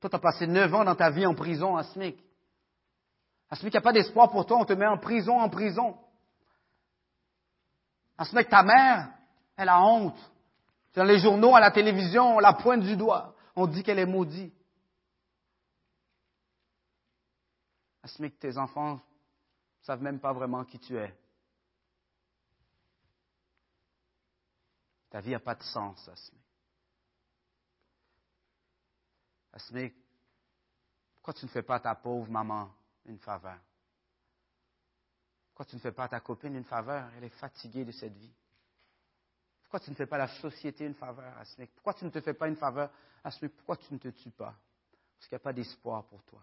Toi, 0.00 0.08
tu 0.08 0.16
as 0.16 0.18
passé 0.18 0.46
neuf 0.46 0.72
ans 0.72 0.84
dans 0.84 0.94
ta 0.94 1.10
vie 1.10 1.26
en 1.26 1.34
prison, 1.34 1.76
Asmic. 1.76 2.18
Asmic, 3.50 3.74
il 3.74 3.76
n'y 3.76 3.82
a 3.82 3.82
pas 3.82 3.92
d'espoir 3.92 4.30
pour 4.30 4.46
toi, 4.46 4.56
on 4.58 4.64
te 4.64 4.72
met 4.72 4.86
en 4.86 4.96
prison, 4.96 5.38
en 5.38 5.50
prison. 5.50 5.98
Asmic, 8.16 8.48
ta 8.48 8.62
mère, 8.62 9.10
elle 9.54 9.68
a 9.68 9.82
honte. 9.82 10.18
Dans 10.94 11.04
les 11.04 11.18
journaux, 11.18 11.54
à 11.54 11.60
la 11.60 11.70
télévision, 11.70 12.36
on 12.36 12.38
la 12.38 12.54
pointe 12.54 12.80
du 12.80 12.96
doigt. 12.96 13.34
On 13.54 13.66
dit 13.66 13.82
qu'elle 13.82 13.98
est 13.98 14.06
maudite. 14.06 14.57
Asmic, 18.08 18.38
tes 18.38 18.56
enfants 18.56 18.94
ne 18.94 19.84
savent 19.84 20.00
même 20.02 20.18
pas 20.18 20.32
vraiment 20.32 20.64
qui 20.64 20.78
tu 20.78 20.96
es? 20.96 21.14
Ta 25.10 25.20
vie 25.20 25.32
n'a 25.32 25.40
pas 25.40 25.54
de 25.54 25.62
sens, 25.62 26.08
Asmic. 26.08 26.40
Asmic, 29.52 29.94
pourquoi 31.16 31.34
tu 31.34 31.44
ne 31.44 31.50
fais 31.50 31.62
pas 31.62 31.76
à 31.76 31.80
ta 31.80 31.94
pauvre 31.94 32.30
maman 32.30 32.70
une 33.04 33.18
faveur? 33.18 33.58
Pourquoi 35.48 35.66
tu 35.66 35.76
ne 35.76 35.80
fais 35.80 35.92
pas 35.92 36.04
à 36.04 36.08
ta 36.08 36.20
copine 36.20 36.54
une 36.54 36.64
faveur? 36.64 37.10
Elle 37.16 37.24
est 37.24 37.38
fatiguée 37.40 37.84
de 37.84 37.92
cette 37.92 38.14
vie. 38.14 38.32
Pourquoi 39.64 39.80
tu 39.80 39.90
ne 39.90 39.96
fais 39.96 40.06
pas 40.06 40.16
à 40.16 40.20
la 40.20 40.28
société 40.28 40.86
une 40.86 40.94
faveur, 40.94 41.36
Asmic? 41.36 41.70
Pourquoi 41.74 41.92
tu 41.92 42.06
ne 42.06 42.10
te 42.10 42.22
fais 42.22 42.32
pas 42.32 42.48
une 42.48 42.56
faveur, 42.56 42.90
Asmic? 43.22 43.54
Pourquoi 43.54 43.76
tu 43.76 43.92
ne 43.92 43.98
te 43.98 44.08
tues 44.08 44.30
pas? 44.30 44.54
Parce 45.18 45.28
qu'il 45.28 45.36
n'y 45.36 45.42
a 45.42 45.44
pas 45.44 45.52
d'espoir 45.52 46.06
pour 46.06 46.22
toi. 46.24 46.40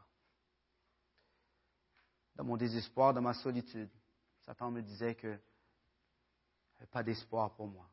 Dans 2.35 2.43
mon 2.43 2.57
désespoir, 2.57 3.13
dans 3.13 3.21
ma 3.21 3.33
solitude, 3.33 3.89
Satan 4.45 4.71
me 4.71 4.81
disait 4.81 5.15
que 5.15 5.27
n'y 5.27 6.77
avait 6.77 6.87
pas 6.87 7.03
d'espoir 7.03 7.53
pour 7.55 7.67
moi. 7.67 7.89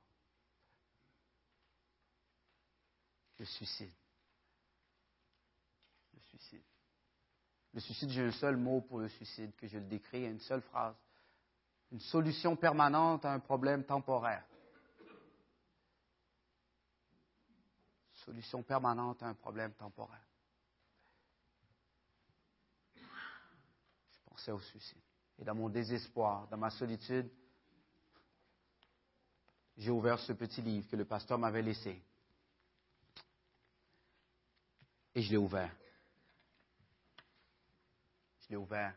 Le 3.38 3.44
suicide. 3.44 3.92
Le 6.14 6.20
suicide. 6.20 6.62
Le 7.74 7.80
suicide, 7.80 8.10
j'ai 8.10 8.22
un 8.22 8.32
seul 8.32 8.56
mot 8.56 8.82
pour 8.82 8.98
le 8.98 9.08
suicide 9.08 9.54
que 9.56 9.66
je 9.66 9.78
le 9.78 9.86
décris, 9.86 10.24
une 10.24 10.40
seule 10.40 10.62
phrase. 10.62 10.94
Une 11.90 12.00
solution 12.00 12.56
permanente 12.56 13.24
à 13.24 13.32
un 13.32 13.40
problème 13.40 13.84
temporaire. 13.84 14.44
Solution 18.12 18.62
permanente 18.62 19.22
à 19.22 19.26
un 19.26 19.34
problème 19.34 19.72
temporaire. 19.74 20.31
Au 24.50 24.58
suicide. 24.58 24.98
Et 25.38 25.44
dans 25.44 25.54
mon 25.54 25.68
désespoir, 25.68 26.48
dans 26.48 26.56
ma 26.56 26.70
solitude, 26.70 27.30
j'ai 29.76 29.90
ouvert 29.90 30.18
ce 30.18 30.32
petit 30.32 30.60
livre 30.60 30.88
que 30.90 30.96
le 30.96 31.04
pasteur 31.04 31.38
m'avait 31.38 31.62
laissé. 31.62 32.02
Et 35.14 35.22
je 35.22 35.30
l'ai 35.30 35.36
ouvert. 35.36 35.70
Je 38.40 38.48
l'ai 38.50 38.56
ouvert. 38.56 38.94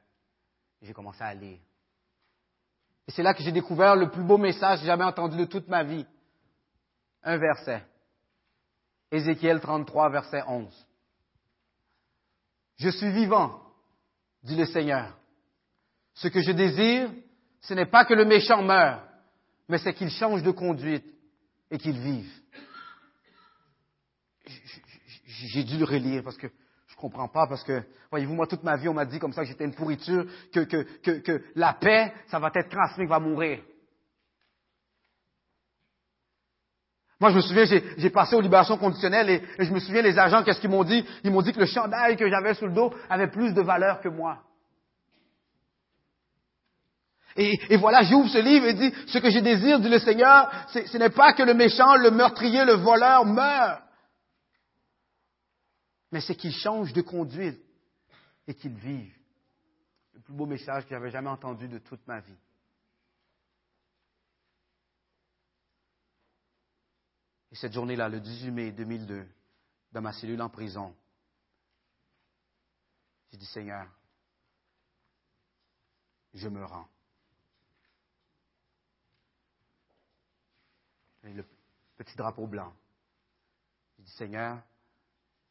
J'ai 0.82 0.94
commencé 0.94 1.22
à 1.22 1.34
lire. 1.34 1.60
Et 3.08 3.12
c'est 3.12 3.24
là 3.24 3.34
que 3.34 3.44
j'ai 3.44 3.52
découvert 3.52 3.96
le 3.96 4.10
plus 4.10 4.24
beau 4.24 4.38
message 4.38 4.80
que 4.80 4.82
j'ai 4.82 4.88
jamais 4.88 5.04
entendu 5.04 5.38
de 5.38 5.46
toute 5.46 5.68
ma 5.68 5.84
vie. 5.84 6.06
Un 7.22 7.38
verset. 7.38 7.86
Ézéchiel 9.12 9.62
33, 9.62 10.10
verset 10.10 10.44
11. 10.48 10.88
Je 12.78 12.90
suis 12.90 13.12
vivant, 13.12 13.62
dit 14.44 14.56
le 14.56 14.66
Seigneur. 14.66 15.16
Ce 16.16 16.28
que 16.30 16.42
je 16.42 16.52
désire, 16.52 17.10
ce 17.62 17.74
n'est 17.74 17.86
pas 17.86 18.06
que 18.06 18.14
le 18.14 18.26
méchant 18.26 18.64
meure, 18.64 19.04
mais 19.68 19.78
c'est 19.78 19.94
qu'il 19.94 20.10
change 20.10 20.44
de 20.44 20.52
conduite 20.52 21.06
et 21.70 21.78
qu'il 21.78 22.00
vive. 22.00 22.32
J'ai 25.26 25.64
dû 25.64 25.78
le 25.78 25.86
relire 25.86 26.24
parce 26.24 26.38
que 26.38 26.48
je 26.88 26.96
comprends 26.96 27.28
pas, 27.28 27.48
parce 27.48 27.64
que, 27.64 27.84
voyez-vous, 28.10 28.36
moi, 28.36 28.48
toute 28.48 28.64
ma 28.64 28.78
vie, 28.78 28.88
on 28.88 28.94
m'a 28.94 29.06
dit 29.06 29.20
comme 29.20 29.34
ça 29.34 29.42
que 29.42 29.50
j'étais 29.50 29.66
une 29.66 29.76
pourriture, 29.76 30.26
que, 30.54 30.62
que, 30.62 31.20
que, 31.20 31.44
la 31.56 31.74
paix, 31.74 32.14
ça 32.28 32.40
va 32.40 32.50
être 32.54 32.70
transmis, 32.70 33.06
va 33.06 33.20
mourir. 33.20 33.60
Moi, 37.20 37.32
je 37.32 37.36
me 37.36 37.42
souviens, 37.42 37.66
j'ai 37.66 38.10
passé 38.10 38.36
aux 38.36 38.42
libérations 38.42 38.78
conditionnelles 38.78 39.30
et, 39.30 39.44
et, 39.58 39.66
je 39.66 39.74
me 39.74 39.80
souviens, 39.80 40.02
les 40.02 40.18
agents, 40.18 40.44
qu'est-ce 40.44 40.62
qu'ils 40.62 40.70
m'ont 40.70 40.84
dit? 40.84 41.06
Ils 41.24 41.32
m'ont 41.32 41.42
dit 41.42 41.52
que 41.52 41.60
le 41.60 41.66
chandail 41.66 42.16
que 42.16 42.30
j'avais 42.30 42.54
sous 42.54 42.68
le 42.68 42.74
dos 42.74 42.94
avait 43.10 43.30
plus 43.30 43.54
de 43.54 43.62
valeur 43.62 44.00
que 44.00 44.10
moi. 44.10 44.42
Et, 47.36 47.60
et 47.70 47.78
voilà, 47.78 48.04
j'ouvre 48.04 48.30
ce 48.30 48.38
livre 48.38 48.66
et 48.66 48.74
dit, 48.74 48.94
ce 49.08 49.18
que 49.18 49.30
je 49.30 49.40
désire, 49.40 49.80
dit 49.80 49.90
le 49.90 50.00
Seigneur, 50.00 50.50
ce 50.70 50.98
n'est 50.98 51.10
pas 51.10 51.34
que 51.34 51.44
le 51.44 51.54
méchant, 51.54 51.96
le 51.98 52.12
meurtrier, 52.12 52.64
le 52.64 52.76
voleur 52.76 53.26
meure, 53.26 53.82
mais 56.12 56.22
c'est 56.22 56.36
qu'il 56.36 56.54
change 56.54 56.94
de 56.94 57.02
conduite 57.02 57.60
et 58.48 58.54
qu'il 58.54 58.74
vive. 58.74 59.14
Le 60.14 60.22
plus 60.22 60.34
beau 60.34 60.46
message 60.46 60.84
que 60.86 60.92
j'avais 60.92 61.12
jamais 61.12 61.30
entendu 61.30 61.68
de 61.68 61.80
toute 61.80 62.08
ma 62.08 62.22
vie. 62.22 62.38
Et 67.52 67.56
cette 67.56 67.74
journée-là, 67.74 68.08
le 68.08 68.22
18 68.22 68.52
mai 68.52 68.72
2002, 68.72 69.28
dans 69.92 70.02
ma 70.02 70.14
cellule 70.14 70.42
en 70.42 70.50
prison, 70.50 70.96
j'ai 73.32 73.38
dit, 73.38 73.46
Seigneur, 73.46 73.86
je 76.34 76.48
me 76.48 76.64
rends. 76.64 76.88
Le 81.34 81.46
petit 81.96 82.16
drapeau 82.16 82.48
blanc. 82.48 82.74
J'ai 83.98 84.04
dit, 84.04 84.12
Seigneur, 84.12 84.62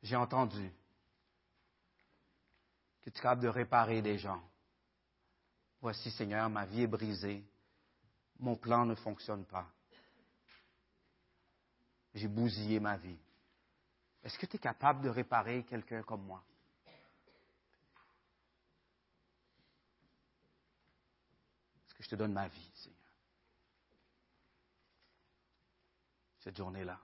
j'ai 0.02 0.16
entendu 0.16 0.70
que 3.02 3.10
tu 3.10 3.18
es 3.18 3.20
capable 3.20 3.42
de 3.42 3.48
réparer 3.48 4.02
des 4.02 4.18
gens. 4.18 4.42
Voici, 5.80 6.10
Seigneur, 6.12 6.48
ma 6.48 6.64
vie 6.64 6.82
est 6.82 6.86
brisée. 6.86 7.44
Mon 8.38 8.56
plan 8.56 8.84
ne 8.86 8.94
fonctionne 8.94 9.44
pas. 9.44 9.70
J'ai 12.14 12.28
bousillé 12.28 12.80
ma 12.80 12.96
vie. 12.96 13.18
Est-ce 14.22 14.38
que 14.38 14.46
tu 14.46 14.56
es 14.56 14.58
capable 14.58 15.02
de 15.02 15.08
réparer 15.10 15.64
quelqu'un 15.64 16.02
comme 16.02 16.24
moi? 16.24 16.42
Est-ce 21.86 21.94
que 21.94 22.02
je 22.02 22.08
te 22.08 22.14
donne 22.14 22.32
ma 22.32 22.48
vie, 22.48 22.70
Seigneur? 22.74 23.03
Cette 26.44 26.56
journée-là. 26.58 27.00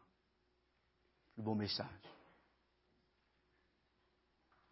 Le 1.39 1.43
beau 1.43 1.55
message. 1.55 1.87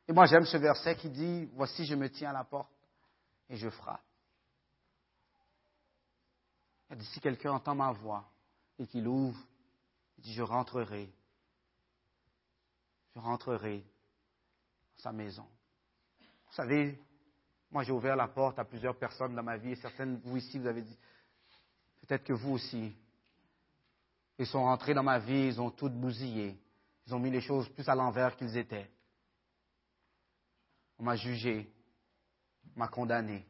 Et 0.07 0.12
moi, 0.12 0.27
j'aime 0.27 0.45
ce 0.45 0.59
verset 0.59 0.95
qui 0.97 1.09
dit, 1.09 1.47
Voici, 1.55 1.87
je 1.87 1.95
me 1.95 2.11
tiens 2.11 2.31
à 2.31 2.35
la 2.35 2.45
porte 2.45 2.71
et 3.49 3.57
je 3.57 3.71
frappe. 3.71 4.05
Dit, 6.91 7.05
si 7.07 7.21
quelqu'un 7.21 7.53
entend 7.53 7.75
ma 7.75 7.93
voix 7.93 8.31
et 8.79 8.87
qu'il 8.87 9.07
ouvre, 9.09 9.39
il 10.19 10.25
dit, 10.25 10.35
je 10.35 10.43
rentrerai. 10.43 11.11
Je 13.14 13.21
rentrerai 13.21 13.79
dans 13.79 15.03
sa 15.03 15.12
maison. 15.12 15.47
Vous 16.47 16.55
savez, 16.55 16.99
moi, 17.71 17.85
j'ai 17.85 17.93
ouvert 17.93 18.16
la 18.16 18.29
porte 18.29 18.59
à 18.59 18.64
plusieurs 18.64 18.99
personnes 18.99 19.35
dans 19.35 19.43
ma 19.43 19.57
vie 19.57 19.73
et 19.73 19.77
certaines, 19.77 20.19
vous 20.21 20.37
ici, 20.37 20.59
vous 20.59 20.66
avez 20.66 20.83
dit, 20.83 20.99
peut-être 22.01 22.25
que 22.25 22.33
vous 22.33 22.53
aussi, 22.53 22.95
ils 24.39 24.47
sont 24.47 24.62
rentrés 24.62 24.95
dans 24.95 25.03
ma 25.03 25.18
vie, 25.18 25.47
ils 25.47 25.61
ont 25.61 25.70
tout 25.70 25.91
bousillé. 25.91 26.57
Ils 27.07 27.14
ont 27.14 27.18
mis 27.18 27.30
les 27.30 27.41
choses 27.41 27.68
plus 27.70 27.89
à 27.89 27.95
l'envers 27.95 28.36
qu'ils 28.36 28.57
étaient. 28.57 28.91
On 30.99 31.05
m'a 31.05 31.16
jugé, 31.16 31.72
on 32.76 32.78
m'a 32.78 32.89
condamné. 32.89 33.47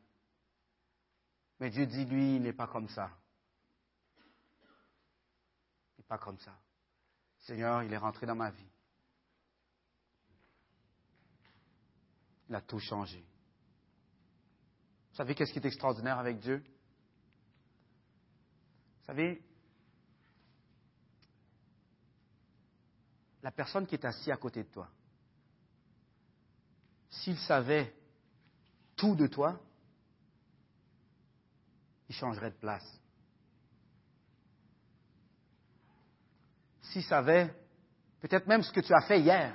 Mais 1.61 1.71
Dieu 1.71 1.87
dit, 1.87 2.05
lui, 2.05 2.37
il 2.37 2.43
n'est 2.43 2.53
pas 2.53 2.67
comme 2.67 2.89
ça. 2.89 3.11
Il 5.97 6.01
n'est 6.01 6.07
pas 6.07 6.19
comme 6.19 6.39
ça. 6.39 6.57
Seigneur, 7.41 7.83
il 7.83 7.93
est 7.93 7.99
rentré 7.99 8.27
dans 8.27 8.37
ma 8.37 8.51
vie. 8.51 8.71
Il 12.49 12.55
a 12.55 12.61
tout 12.61 12.79
changé. 12.79 13.25
Vous 15.11 15.17
savez 15.17 15.35
qu'est-ce 15.35 15.53
qui 15.53 15.59
est 15.59 15.67
extraordinaire 15.67 16.19
avec 16.19 16.39
Dieu? 16.39 16.63
Vous 18.99 19.05
savez, 19.05 19.43
la 23.43 23.51
personne 23.51 23.87
qui 23.87 23.95
est 23.95 24.05
assise 24.05 24.31
à 24.31 24.37
côté 24.37 24.63
de 24.63 24.69
toi, 24.69 24.89
s'il 27.11 27.39
savait 27.39 27.95
tout 28.97 29.15
de 29.15 29.27
toi, 29.27 29.59
il 32.09 32.15
changerait 32.15 32.51
de 32.51 32.57
place. 32.57 33.01
S'il 36.83 37.05
savait 37.05 37.55
peut-être 38.21 38.47
même 38.47 38.63
ce 38.63 38.73
que 38.73 38.81
tu 38.81 38.93
as 38.95 39.03
fait 39.03 39.21
hier, 39.21 39.55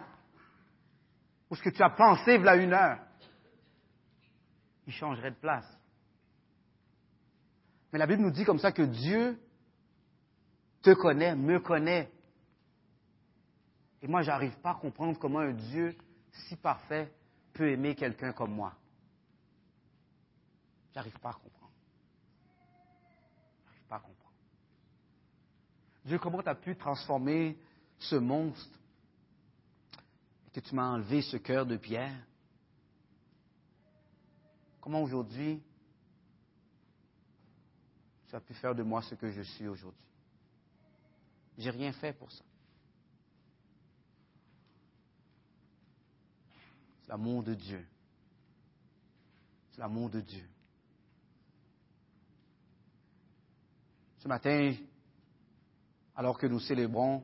ou 1.50 1.56
ce 1.56 1.62
que 1.62 1.70
tu 1.70 1.84
as 1.84 1.90
pensé 1.90 2.38
voilà 2.38 2.56
une 2.56 2.74
heure, 2.74 3.00
il 4.88 4.94
changerait 4.94 5.32
de 5.32 5.40
place. 5.40 5.68
Mais 7.92 8.00
la 8.00 8.08
Bible 8.08 8.22
nous 8.22 8.32
dit 8.32 8.44
comme 8.44 8.60
ça 8.60 8.72
que 8.72 8.82
Dieu 8.82 9.40
te 10.82 10.94
connaît, 10.94 11.36
me 11.36 11.60
connaît. 11.60 12.12
Et 14.04 14.08
moi, 14.08 14.22
j'arrive 14.22 14.60
pas 14.60 14.72
à 14.72 14.76
comprendre 14.76 15.18
comment 15.18 15.40
un 15.40 15.54
Dieu 15.54 15.96
si 16.34 16.58
parfait 16.58 17.10
peut 17.54 17.70
aimer 17.70 17.96
quelqu'un 17.96 18.34
comme 18.34 18.54
moi. 18.54 18.76
J'arrive 20.94 21.18
pas 21.20 21.30
à 21.30 21.34
comprendre. 21.34 21.72
J'arrive 23.66 23.88
pas 23.88 23.96
à 23.96 24.00
comprendre. 24.02 24.36
Dieu, 26.04 26.20
comment 26.20 26.44
tu 26.44 26.50
as 26.50 26.56
pu 26.56 26.76
transformer 26.76 27.58
ce 27.98 28.18
monstre 28.18 28.78
et 30.48 30.52
que 30.52 30.60
tu 30.60 30.76
m'as 30.76 30.90
enlevé 30.90 31.22
ce 31.22 31.38
cœur 31.38 31.66
de 31.66 31.78
pierre? 31.78 32.28
Comment 34.82 35.02
aujourd'hui 35.02 35.64
tu 38.28 38.36
as 38.36 38.42
pu 38.42 38.54
faire 38.56 38.76
de 38.76 38.84
moi 38.84 39.02
ce 39.02 39.16
que 39.16 39.32
je 39.32 39.44
suis 39.44 39.68
aujourd'hui? 39.70 40.04
J'ai 41.58 41.70
rien 41.70 41.94
fait 41.94 42.12
pour 42.12 42.30
ça. 42.30 42.44
C'est 47.04 47.10
l'amour 47.10 47.44
de 47.44 47.54
Dieu. 47.54 47.86
C'est 49.72 49.82
l'amour 49.82 50.10
de 50.10 50.22
Dieu. 50.22 50.46
Ce 54.20 54.28
matin, 54.28 54.74
alors 56.16 56.38
que 56.38 56.48
nous 56.48 56.60
célébrons 56.60 57.24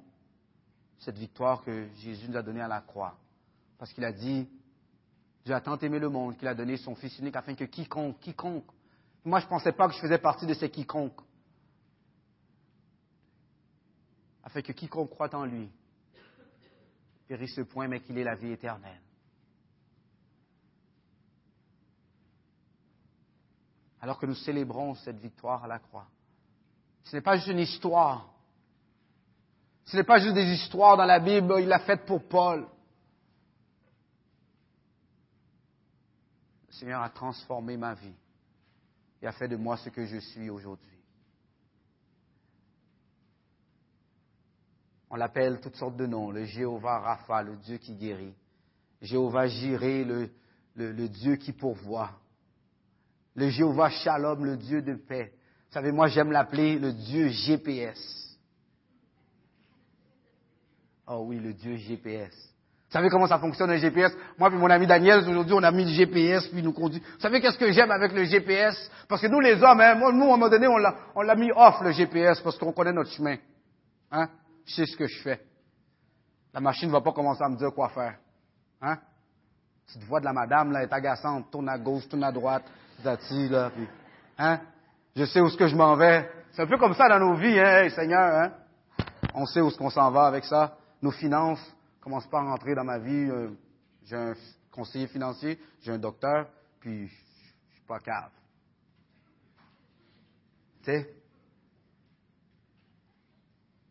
cette 0.99 1.17
victoire 1.17 1.63
que 1.63 1.87
Jésus 1.95 2.27
nous 2.27 2.35
a 2.35 2.43
donnée 2.43 2.61
à 2.61 2.67
la 2.67 2.81
croix, 2.81 3.17
parce 3.77 3.93
qu'il 3.93 4.03
a 4.03 4.11
dit, 4.11 4.49
Dieu 5.45 5.55
a 5.55 5.61
tant 5.61 5.77
aimé 5.77 5.97
le 5.97 6.09
monde 6.09 6.35
qu'il 6.37 6.47
a 6.49 6.53
donné 6.53 6.75
son 6.75 6.95
Fils 6.95 7.17
unique 7.19 7.37
afin 7.37 7.55
que 7.55 7.63
quiconque, 7.63 8.19
quiconque, 8.19 8.69
moi 9.23 9.39
je 9.39 9.45
ne 9.45 9.49
pensais 9.49 9.71
pas 9.71 9.87
que 9.87 9.93
je 9.93 10.01
faisais 10.01 10.17
partie 10.17 10.45
de 10.45 10.53
ces 10.53 10.69
quiconques, 10.69 11.21
afin 14.43 14.61
que 14.61 14.73
quiconque 14.73 15.09
croit 15.09 15.33
en 15.33 15.45
lui 15.45 15.71
périsse 17.29 17.59
point, 17.69 17.87
mais 17.87 18.01
qu'il 18.01 18.17
ait 18.17 18.23
la 18.23 18.35
vie 18.35 18.51
éternelle. 18.51 18.99
Alors 24.01 24.17
que 24.17 24.25
nous 24.25 24.35
célébrons 24.35 24.95
cette 24.95 25.19
victoire 25.19 25.63
à 25.63 25.67
la 25.67 25.79
croix, 25.79 26.07
ce 27.03 27.15
n'est 27.15 27.21
pas 27.21 27.35
juste 27.37 27.49
une 27.49 27.59
histoire. 27.59 28.29
Ce 29.85 29.97
n'est 29.97 30.03
pas 30.03 30.19
juste 30.19 30.35
des 30.35 30.45
histoires 30.45 30.97
dans 30.97 31.05
la 31.05 31.19
Bible, 31.19 31.55
il 31.59 31.67
l'a 31.67 31.79
fait 31.79 32.05
pour 32.05 32.27
Paul. 32.27 32.67
Le 36.67 36.73
Seigneur 36.73 37.01
a 37.01 37.09
transformé 37.09 37.75
ma 37.75 37.95
vie 37.95 38.13
et 39.21 39.27
a 39.27 39.31
fait 39.31 39.47
de 39.47 39.55
moi 39.55 39.77
ce 39.77 39.89
que 39.89 40.05
je 40.05 40.17
suis 40.17 40.49
aujourd'hui. 40.49 40.87
On 45.09 45.15
l'appelle 45.15 45.59
toutes 45.59 45.75
sortes 45.75 45.97
de 45.97 46.05
noms, 46.05 46.29
le 46.29 46.45
Jéhovah 46.45 46.99
Rapha, 46.99 47.41
le 47.41 47.55
Dieu 47.57 47.77
qui 47.77 47.95
guérit, 47.95 48.35
Jéhovah 49.01 49.47
Jiré, 49.47 50.03
le, 50.03 50.29
le 50.75 51.09
Dieu 51.09 51.37
qui 51.37 51.51
pourvoit, 51.51 52.11
le 53.39 53.49
Jéhovah 53.49 53.89
Shalom, 53.89 54.43
le 54.45 54.57
Dieu 54.57 54.81
de 54.81 54.95
paix. 54.95 55.31
Vous 55.67 55.73
savez, 55.73 55.91
moi 55.91 56.07
j'aime 56.07 56.31
l'appeler 56.31 56.77
le 56.77 56.91
Dieu 56.91 57.29
GPS. 57.29 58.37
Oh 61.07 61.23
oui, 61.25 61.39
le 61.39 61.53
Dieu 61.53 61.77
GPS. 61.77 62.33
Vous 62.33 62.93
savez 62.93 63.09
comment 63.09 63.27
ça 63.27 63.39
fonctionne 63.39 63.69
un 63.69 63.77
GPS 63.77 64.11
Moi 64.37 64.49
et 64.51 64.55
mon 64.55 64.69
ami 64.69 64.87
Daniel, 64.87 65.19
aujourd'hui, 65.29 65.53
on 65.53 65.63
a 65.63 65.71
mis 65.71 65.85
le 65.85 65.91
GPS, 65.91 66.47
puis 66.47 66.61
nous 66.61 66.73
conduit. 66.73 66.99
Vous 66.99 67.19
savez 67.19 67.39
qu'est-ce 67.39 67.57
que 67.57 67.71
j'aime 67.71 67.91
avec 67.91 68.11
le 68.11 68.23
GPS 68.25 68.91
Parce 69.07 69.21
que 69.21 69.27
nous, 69.27 69.39
les 69.39 69.63
hommes, 69.63 69.79
hein, 69.79 69.95
nous, 69.95 70.05
à 70.05 70.09
un 70.09 70.37
moment 70.37 70.49
donné, 70.49 70.67
on 70.67 70.77
l'a, 70.77 70.95
on 71.15 71.21
l'a 71.21 71.35
mis 71.35 71.51
off, 71.51 71.81
le 71.81 71.91
GPS, 71.91 72.41
parce 72.41 72.57
qu'on 72.57 72.73
connaît 72.73 72.91
notre 72.91 73.11
chemin. 73.11 73.37
Hein? 74.11 74.27
Je 74.65 74.73
sais 74.73 74.85
ce 74.85 74.97
que 74.97 75.07
je 75.07 75.21
fais. 75.21 75.39
La 76.53 76.59
machine 76.59 76.87
ne 76.87 76.93
va 76.93 77.01
pas 77.01 77.13
commencer 77.13 77.43
à 77.43 77.49
me 77.49 77.57
dire 77.57 77.71
quoi 77.73 77.89
faire. 77.89 78.17
Hein? 78.81 78.97
Petite 79.85 80.03
voix 80.03 80.19
de 80.19 80.25
la 80.25 80.33
madame, 80.33 80.71
là, 80.71 80.83
est 80.83 80.91
agaçante. 80.91 81.51
Tourne 81.51 81.69
à 81.69 81.77
gauche, 81.77 82.09
tourne 82.09 82.23
à 82.23 82.31
droite. 82.31 82.63
Zati, 83.03 83.49
là, 83.49 83.69
puis, 83.69 83.87
hein? 84.37 84.61
Je 85.15 85.25
sais 85.25 85.41
où 85.41 85.47
est-ce 85.47 85.57
que 85.57 85.67
je 85.67 85.75
m'en 85.75 85.95
vais. 85.95 86.29
C'est 86.51 86.61
un 86.61 86.67
peu 86.67 86.77
comme 86.77 86.93
ça 86.93 87.07
dans 87.07 87.19
nos 87.19 87.35
vies, 87.35 87.59
hein, 87.59 87.89
Seigneur, 87.89 88.35
hein? 88.35 88.51
On 89.33 89.45
sait 89.45 89.61
où 89.61 89.67
est-ce 89.67 89.77
qu'on 89.77 89.89
s'en 89.89 90.11
va 90.11 90.25
avec 90.25 90.45
ça 90.45 90.77
nos 91.01 91.11
finances 91.11 91.75
commencent 92.01 92.29
pas 92.29 92.39
à 92.39 92.43
rentrer 92.43 92.75
dans 92.75 92.83
ma 92.83 92.99
vie. 92.99 93.29
Euh, 93.29 93.49
j'ai 94.03 94.15
un 94.15 94.33
conseiller 94.71 95.07
financier, 95.07 95.59
j'ai 95.81 95.91
un 95.91 95.97
docteur, 95.97 96.47
puis 96.79 97.07
je 97.07 97.13
suis 97.75 97.85
pas 97.87 97.99
cave. 97.99 98.31
Tu 100.83 100.91
sais? 100.91 101.13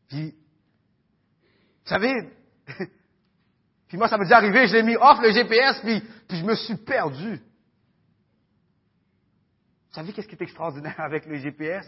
Puis, 0.09 0.31
vous 0.31 1.89
savez, 1.89 2.15
puis 3.89 3.99
moi, 3.99 4.09
ça 4.09 4.17
m'est 4.17 4.25
déjà 4.25 4.39
arrivé, 4.39 4.67
j'ai 4.67 4.83
mis 4.83 4.97
off 4.97 5.21
le 5.21 5.31
GPS, 5.31 5.81
puis, 5.81 6.01
puis 6.27 6.39
je 6.39 6.45
me 6.45 6.55
suis 6.55 6.77
perdu. 6.77 7.41
Vous 9.99 10.05
savez 10.05 10.13
qu'est-ce 10.13 10.29
qui 10.29 10.37
est 10.37 10.43
extraordinaire 10.43 11.01
avec 11.01 11.27
le 11.27 11.35
GPS? 11.39 11.85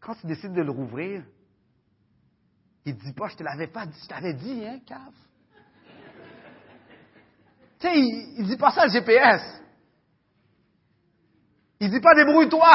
Quand 0.00 0.14
tu 0.14 0.26
décides 0.26 0.54
de 0.54 0.62
le 0.62 0.70
rouvrir, 0.70 1.22
il 2.86 2.94
ne 2.94 2.98
dit 2.98 3.12
pas, 3.12 3.28
je 3.28 3.36
te 3.36 3.42
l'avais 3.42 3.66
pas 3.66 3.84
dit, 3.84 4.00
je 4.02 4.08
t'avais 4.08 4.32
dit, 4.32 4.64
hein, 4.64 4.80
cave. 4.86 5.12
tu 7.78 7.86
sais, 7.86 7.92
il, 7.94 8.42
ne 8.42 8.46
dit 8.46 8.56
pas 8.56 8.70
ça 8.70 8.86
le 8.86 8.92
GPS. 8.92 9.42
Il 11.80 11.90
dit 11.90 12.00
pas 12.00 12.14
débrouille-toi. 12.14 12.72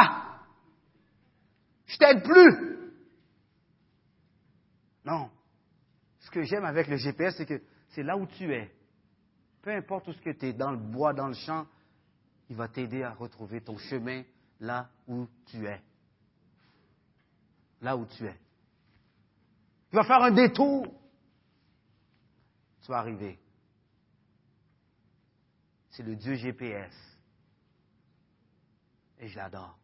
Je 1.86 1.98
t'aide 1.98 2.22
plus. 2.22 2.78
Non. 5.04 5.28
Ce 6.20 6.30
que 6.30 6.44
j'aime 6.44 6.66
avec 6.66 6.86
le 6.86 6.98
GPS, 6.98 7.34
c'est 7.36 7.46
que 7.46 7.60
c'est 7.88 8.04
là 8.04 8.16
où 8.16 8.26
tu 8.26 8.54
es. 8.54 8.72
Peu 9.62 9.72
importe 9.72 10.06
où 10.06 10.12
que 10.12 10.30
tu 10.30 10.46
es, 10.46 10.52
dans 10.52 10.70
le 10.70 10.78
bois, 10.78 11.14
dans 11.14 11.26
le 11.26 11.34
champ, 11.34 11.66
il 12.48 12.54
va 12.54 12.68
t'aider 12.68 13.02
à 13.02 13.12
retrouver 13.12 13.60
ton 13.60 13.76
chemin 13.76 14.22
là 14.60 14.88
où 15.06 15.26
tu 15.46 15.66
es. 15.66 15.82
Là 17.80 17.96
où 17.96 18.06
tu 18.06 18.26
es. 18.26 18.38
Tu 19.90 19.96
vas 19.96 20.04
faire 20.04 20.22
un 20.22 20.30
détour. 20.30 20.86
Tu 22.82 22.88
vas 22.88 22.98
arriver. 22.98 23.38
C'est 25.90 26.02
le 26.02 26.16
Dieu 26.16 26.34
GPS. 26.34 26.94
Et 29.18 29.28
je 29.28 29.36
l'adore. 29.36 29.78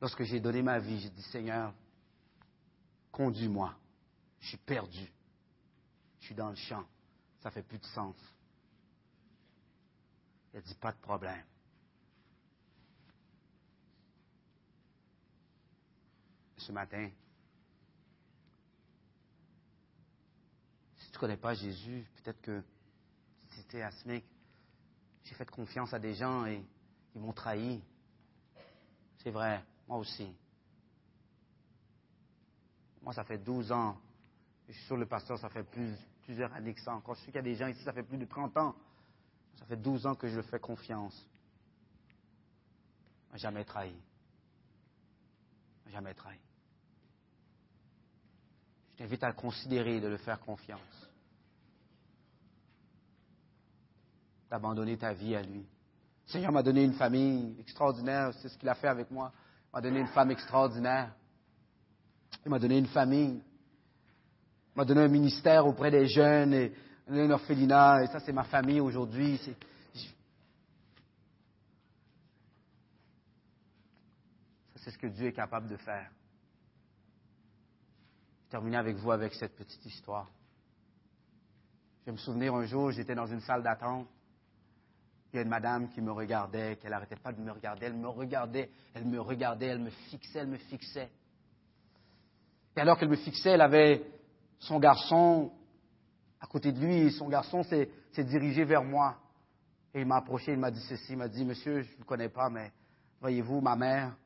Lorsque 0.00 0.22
j'ai 0.22 0.40
donné 0.40 0.62
ma 0.62 0.78
vie, 0.78 1.00
j'ai 1.00 1.10
dit, 1.10 1.22
Seigneur, 1.22 1.74
conduis-moi. 3.10 3.74
Je 4.40 4.48
suis 4.48 4.56
perdu. 4.58 5.12
Je 6.20 6.26
suis 6.26 6.34
dans 6.34 6.50
le 6.50 6.56
champ. 6.56 6.84
Ça 7.40 7.50
fait 7.50 7.62
plus 7.62 7.78
de 7.78 7.86
sens. 7.86 8.16
Il 10.52 10.58
a 10.58 10.60
dit, 10.60 10.74
pas 10.74 10.92
de 10.92 10.98
problème. 10.98 11.44
ce 16.68 16.72
matin. 16.72 17.08
Si 20.96 21.10
tu 21.10 21.16
ne 21.16 21.20
connais 21.20 21.36
pas 21.36 21.54
Jésus, 21.54 22.06
peut-être 22.16 22.42
que 22.42 22.62
c'était 23.50 23.82
asthmique. 23.82 24.26
J'ai 25.24 25.34
fait 25.34 25.50
confiance 25.50 25.94
à 25.94 25.98
des 25.98 26.14
gens 26.14 26.44
et 26.46 26.62
ils 27.14 27.20
m'ont 27.20 27.32
trahi. 27.32 27.82
C'est 29.22 29.30
vrai, 29.30 29.64
moi 29.86 29.98
aussi. 29.98 30.34
Moi, 33.02 33.14
ça 33.14 33.24
fait 33.24 33.38
12 33.38 33.72
ans. 33.72 33.98
Je 34.68 34.74
suis 34.74 34.84
sûr 34.84 34.96
le 34.96 35.06
pasteur, 35.06 35.38
ça 35.38 35.48
fait 35.48 35.64
plusieurs 36.24 36.52
années 36.52 36.74
que 36.74 36.80
ça. 36.80 37.00
Quand 37.02 37.14
je 37.14 37.20
sais 37.20 37.26
qu'il 37.26 37.36
y 37.36 37.38
a 37.38 37.42
des 37.42 37.54
gens 37.54 37.68
ici, 37.68 37.82
ça 37.82 37.94
fait 37.94 38.02
plus 38.02 38.18
de 38.18 38.26
30 38.26 38.56
ans. 38.58 38.76
Ça 39.58 39.66
fait 39.66 39.76
12 39.76 40.06
ans 40.06 40.14
que 40.14 40.28
je 40.28 40.40
fais 40.42 40.60
confiance. 40.60 41.26
Jamais 43.34 43.64
trahi. 43.64 43.94
Jamais 45.90 46.14
trahi. 46.14 46.38
Je 48.92 48.98
t'invite 48.98 49.22
à 49.22 49.28
le 49.28 49.34
considérer, 49.34 50.00
de 50.00 50.08
le 50.08 50.16
faire 50.16 50.40
confiance. 50.40 50.80
D'abandonner 54.50 54.96
ta 54.96 55.12
vie 55.12 55.36
à 55.36 55.42
lui. 55.42 55.60
Le 55.60 56.32
Seigneur 56.32 56.52
m'a 56.52 56.62
donné 56.62 56.84
une 56.84 56.94
famille 56.94 57.56
extraordinaire, 57.60 58.32
c'est 58.34 58.48
ce 58.48 58.58
qu'il 58.58 58.68
a 58.68 58.74
fait 58.74 58.88
avec 58.88 59.10
moi. 59.10 59.32
Il 59.66 59.76
m'a 59.76 59.80
donné 59.80 60.00
une 60.00 60.08
femme 60.08 60.30
extraordinaire. 60.30 61.14
Il 62.44 62.50
m'a 62.50 62.58
donné 62.58 62.78
une 62.78 62.86
famille. 62.86 63.42
Il 64.74 64.76
m'a 64.76 64.84
donné 64.84 65.02
un 65.02 65.08
ministère 65.08 65.66
auprès 65.66 65.90
des 65.90 66.06
jeunes 66.06 66.54
et 66.54 66.72
un 67.08 67.30
orphelinat. 67.30 68.04
Et 68.04 68.06
ça, 68.08 68.20
c'est 68.20 68.32
ma 68.32 68.44
famille 68.44 68.80
aujourd'hui. 68.80 69.38
Ça, 69.38 69.52
c'est 74.76 74.90
ce 74.90 74.98
que 74.98 75.06
Dieu 75.06 75.28
est 75.28 75.32
capable 75.32 75.68
de 75.68 75.76
faire 75.76 76.10
terminer 78.50 78.78
avec 78.78 78.96
vous 78.96 79.10
avec 79.10 79.34
cette 79.34 79.56
petite 79.56 79.84
histoire. 79.84 80.30
Je 82.06 82.12
me 82.12 82.16
souvenir 82.16 82.54
un 82.54 82.64
jour, 82.64 82.90
j'étais 82.90 83.14
dans 83.14 83.26
une 83.26 83.40
salle 83.40 83.62
d'attente. 83.62 84.06
Il 85.30 85.36
y 85.36 85.38
a 85.40 85.42
une 85.42 85.50
madame 85.50 85.90
qui 85.90 86.00
me 86.00 86.10
regardait, 86.10 86.76
qu'elle 86.76 86.92
n'arrêtait 86.92 87.16
pas 87.16 87.32
de 87.32 87.40
me 87.42 87.52
regarder. 87.52 87.84
Elle 87.84 87.96
me 87.96 88.08
regardait, 88.08 88.70
elle 88.94 89.04
me 89.04 89.20
regardait, 89.20 89.66
elle 89.66 89.80
me 89.80 89.90
fixait, 89.90 90.38
elle 90.38 90.48
me 90.48 90.56
fixait. 90.56 91.10
Et 92.74 92.80
alors 92.80 92.98
qu'elle 92.98 93.10
me 93.10 93.16
fixait, 93.16 93.50
elle 93.50 93.60
avait 93.60 94.02
son 94.60 94.78
garçon 94.78 95.52
à 96.40 96.46
côté 96.46 96.72
de 96.72 96.80
lui, 96.80 97.10
son 97.12 97.28
garçon 97.28 97.62
s'est 97.62 98.24
dirigé 98.24 98.64
vers 98.64 98.84
moi. 98.84 99.18
Et 99.94 100.00
il 100.00 100.06
m'a 100.06 100.16
approché, 100.16 100.52
il 100.52 100.58
m'a 100.58 100.70
dit 100.70 100.82
ceci, 100.82 101.12
il 101.12 101.18
m'a 101.18 101.28
dit, 101.28 101.44
monsieur, 101.44 101.82
je 101.82 101.92
ne 101.92 101.96
vous 101.98 102.04
connais 102.04 102.28
pas, 102.28 102.48
mais 102.50 102.72
voyez-vous, 103.20 103.60
ma 103.60 103.74
mère, 103.74 104.16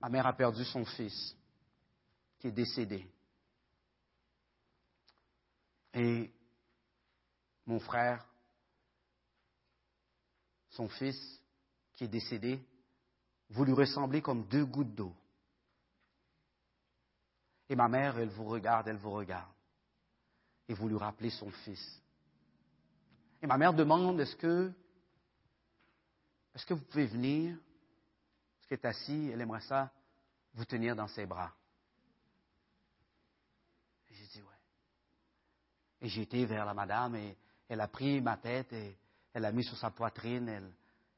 ma 0.00 0.08
mère 0.08 0.26
a 0.26 0.32
perdu 0.32 0.64
son 0.64 0.84
fils, 0.84 1.36
qui 2.38 2.48
est 2.48 2.52
décédé. 2.52 3.06
Et 5.92 6.30
mon 7.66 7.80
frère, 7.80 8.24
son 10.70 10.88
fils, 10.88 11.18
qui 11.94 12.04
est 12.04 12.08
décédé, 12.08 12.62
vous 13.48 13.64
lui 13.64 13.72
ressemblez 13.72 14.22
comme 14.22 14.46
deux 14.46 14.64
gouttes 14.64 14.94
d'eau. 14.94 15.14
Et 17.68 17.74
ma 17.74 17.88
mère, 17.88 18.18
elle 18.18 18.28
vous 18.28 18.44
regarde, 18.44 18.86
elle 18.88 18.98
vous 18.98 19.10
regarde. 19.10 19.55
Et 20.68 20.74
vous 20.74 20.88
lui 20.88 20.96
rappelez 20.96 21.30
son 21.30 21.50
fils. 21.50 22.02
Et 23.42 23.46
ma 23.46 23.58
mère 23.58 23.72
demande, 23.72 24.20
est-ce 24.20 24.36
que, 24.36 24.72
est-ce 26.54 26.66
que 26.66 26.74
vous 26.74 26.84
pouvez 26.84 27.06
venir? 27.06 27.56
Parce 28.56 28.68
qu'elle 28.68 28.78
est 28.78 28.86
assise, 28.86 29.30
elle 29.30 29.40
aimerait 29.40 29.60
ça, 29.60 29.92
vous 30.54 30.64
tenir 30.64 30.96
dans 30.96 31.08
ses 31.08 31.26
bras. 31.26 31.52
Et 34.10 34.14
j'ai 34.14 34.26
dit, 34.26 34.42
ouais. 34.42 34.60
Et 36.00 36.08
j'ai 36.08 36.22
été 36.22 36.44
vers 36.46 36.64
la 36.64 36.74
madame 36.74 37.14
et 37.16 37.36
elle 37.68 37.80
a 37.80 37.88
pris 37.88 38.20
ma 38.20 38.36
tête 38.36 38.72
et 38.72 38.96
elle 39.32 39.42
l'a 39.42 39.52
mis 39.52 39.64
sur 39.64 39.76
sa 39.76 39.90
poitrine. 39.90 40.48
Elle, 40.48 40.72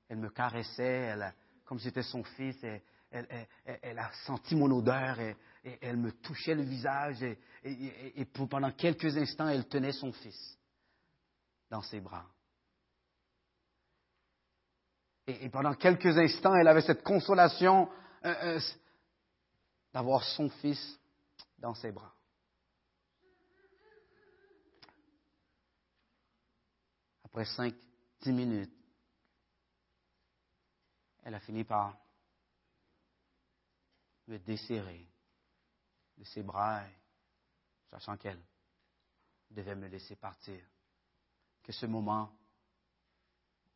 elle 0.09 0.19
me 0.19 0.31
caressait, 0.31 0.83
elle, 0.83 1.35
comme 1.65 1.79
j'étais 1.79 2.03
son 2.03 2.25
fils. 2.25 2.63
Et, 2.65 2.83
elle, 3.11 3.99
a 3.99 4.13
senti 4.27 4.55
mon 4.55 4.71
odeur 4.71 5.19
elle 5.65 5.97
me 5.97 6.13
touchait 6.13 6.55
le 6.55 6.63
visage 6.63 7.23
et, 7.65 8.25
pendant 8.25 8.71
quelques 8.73 9.17
instants, 9.17 9.49
elle 9.49 9.69
tenait 9.69 9.93
son 9.93 10.13
fils 10.13 10.59
dans 11.71 11.83
ses 11.83 12.01
bras. 12.01 12.27
Et, 15.27 15.49
pendant 15.51 15.75
quelques 15.75 16.17
instants, 16.17 16.55
elle 16.55 16.69
avait 16.69 16.83
cette 16.83 17.03
consolation 17.03 17.91
euh, 18.25 18.57
euh, 18.57 18.61
d'avoir 19.93 20.25
son 20.25 20.49
fils 20.49 20.99
dans 21.59 21.75
ses 21.75 21.93
bras. 21.93 22.15
Après 27.25 27.45
cinq, 27.45 27.75
dix 28.23 28.33
minutes, 28.33 28.73
elle 31.25 31.35
a 31.35 31.41
fini 31.41 31.63
par 31.63 31.95
me 34.27 34.39
desserrer 34.39 35.08
de 36.19 36.25
ses 36.25 36.43
bras, 36.43 36.83
sachant 37.91 38.17
qu'elle 38.17 38.43
devait 39.51 39.77
me 39.77 39.87
laisser 39.87 40.17
partir, 40.17 40.63
que 41.63 41.73
ce 41.73 41.87
moment 41.87 42.37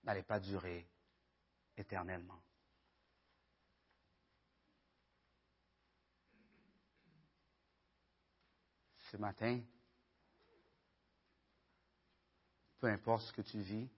n'allait 0.03 0.23
pas 0.23 0.41
durer 0.41 0.87
éternellement. 1.77 2.43
Ce 9.11 9.17
matin, 9.17 9.61
peu 12.79 12.89
importe 12.89 13.27
ce 13.27 13.33
que 13.33 13.43
tu 13.43 13.61
vis, 13.61 13.89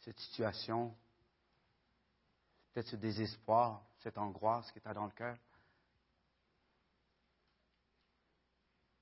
cette 0.00 0.18
situation, 0.20 0.96
peut-être 2.72 2.88
ce 2.88 2.96
désespoir, 2.96 3.84
cette 3.98 4.16
angoisse 4.16 4.70
que 4.72 4.78
tu 4.78 4.88
as 4.88 4.94
dans 4.94 5.04
le 5.04 5.12
cœur. 5.12 5.36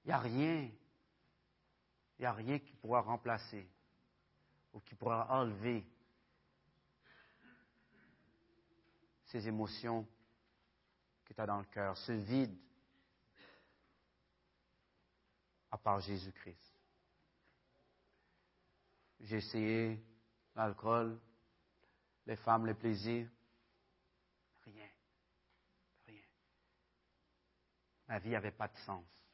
Il 0.06 0.10
n'y 0.10 0.14
a 0.14 0.18
rien, 0.20 0.60
il 0.60 2.20
n'y 2.20 2.26
a 2.26 2.32
rien 2.32 2.60
qui 2.60 2.72
pourra 2.76 3.00
remplacer 3.00 3.68
ou 4.72 4.78
qui 4.78 4.94
pourra 4.94 5.26
enlever 5.28 5.84
ces 9.24 9.48
émotions 9.48 10.06
que 11.24 11.34
tu 11.34 11.40
as 11.40 11.46
dans 11.46 11.58
le 11.58 11.64
cœur, 11.64 11.98
ce 11.98 12.12
vide, 12.12 12.56
à 15.72 15.76
part 15.76 15.98
Jésus-Christ. 15.98 16.72
J'ai 19.18 19.38
essayé 19.38 20.00
l'alcool, 20.54 21.18
les 22.26 22.36
femmes, 22.36 22.64
les 22.64 22.74
plaisirs. 22.74 23.28
Rien. 24.66 24.88
Rien. 26.06 26.22
Ma 28.06 28.20
vie 28.20 28.30
n'avait 28.30 28.52
pas 28.52 28.68
de 28.68 28.76
sens. 28.76 29.25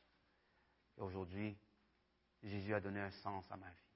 Aujourd'hui, 1.03 1.59
Jésus 2.45 2.73
a 2.73 2.81
donné 2.81 3.01
un 3.01 3.11
sens 3.11 3.45
à 3.51 3.57
ma 3.57 3.69
vie. 3.69 3.89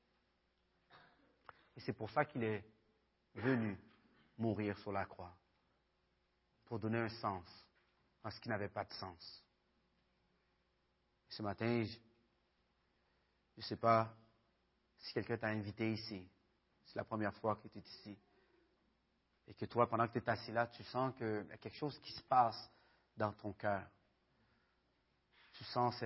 Et 1.77 1.81
c'est 1.81 1.93
pour 1.93 2.11
ça 2.11 2.25
qu'il 2.25 2.43
est 2.43 2.65
venu 3.35 3.79
mourir 4.37 4.77
sur 4.79 4.91
la 4.91 5.07
croix. 5.07 5.33
Pour 6.65 6.81
donner 6.81 6.99
un 6.99 7.09
sens 7.09 7.47
à 8.25 8.31
ce 8.33 8.41
qui 8.41 8.49
n'avait 8.49 8.69
pas 8.69 8.85
de 8.85 8.93
sens. 8.95 9.45
Ce 11.29 11.43
matin, 11.43 11.85
je 11.85 11.97
ne 13.59 13.63
sais 13.63 13.77
pas 13.77 14.13
si 14.99 15.13
quelqu'un 15.15 15.39
t'a 15.39 15.49
invité 15.49 15.93
ici. 15.93 16.29
C'est 16.87 16.97
la 16.97 17.05
première 17.05 17.35
fois 17.35 17.55
que 17.55 17.69
tu 17.69 17.79
es 17.79 17.83
ici 17.83 18.19
et 19.47 19.55
que 19.55 19.67
toi, 19.67 19.89
pendant 19.89 20.09
que 20.09 20.19
tu 20.19 20.19
es 20.19 20.29
assis 20.29 20.51
là, 20.51 20.67
tu 20.67 20.83
sens 20.83 21.15
qu'il 21.15 21.47
y 21.49 21.53
a 21.53 21.59
quelque 21.59 21.77
chose 21.77 21.97
qui 22.01 22.13
se 22.13 22.23
passe 22.23 22.69
dans 23.17 23.33
ton 23.33 23.53
cœur. 23.53 23.89
Tu 25.53 25.63
sens 25.63 26.03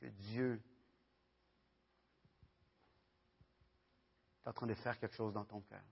que 0.00 0.06
Dieu 0.06 0.62
est 4.42 4.48
en 4.48 4.52
train 4.52 4.66
de 4.66 4.74
faire 4.74 4.98
quelque 4.98 5.14
chose 5.14 5.32
dans 5.32 5.44
ton 5.44 5.60
cœur. 5.60 5.84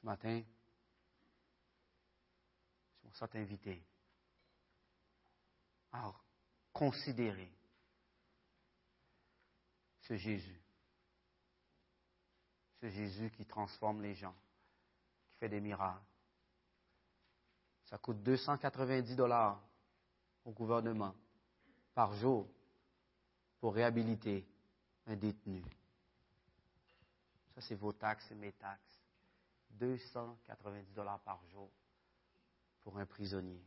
Ce 0.00 0.06
matin, 0.06 0.42
je 3.02 3.08
me 3.08 3.12
sens 3.12 3.30
t'inviter 3.30 3.84
à 5.92 6.12
considérer 6.72 7.52
ce 10.00 10.16
Jésus 10.16 10.62
c'est 12.82 12.90
Jésus 12.90 13.30
qui 13.30 13.46
transforme 13.46 14.02
les 14.02 14.16
gens, 14.16 14.34
qui 15.28 15.36
fait 15.36 15.48
des 15.48 15.60
miracles. 15.60 16.02
Ça 17.84 17.96
coûte 17.96 18.20
290 18.24 19.14
dollars 19.14 19.62
au 20.44 20.50
gouvernement 20.50 21.14
par 21.94 22.14
jour 22.14 22.48
pour 23.60 23.74
réhabiliter 23.74 24.46
un 25.06 25.16
détenu. 25.16 25.62
Ça, 27.54 27.60
c'est 27.60 27.74
vos 27.74 27.92
taxes 27.92 28.30
et 28.30 28.34
mes 28.34 28.52
taxes. 28.52 29.00
290 29.70 30.92
dollars 30.92 31.20
par 31.20 31.44
jour 31.46 31.70
pour 32.82 32.98
un 32.98 33.06
prisonnier. 33.06 33.62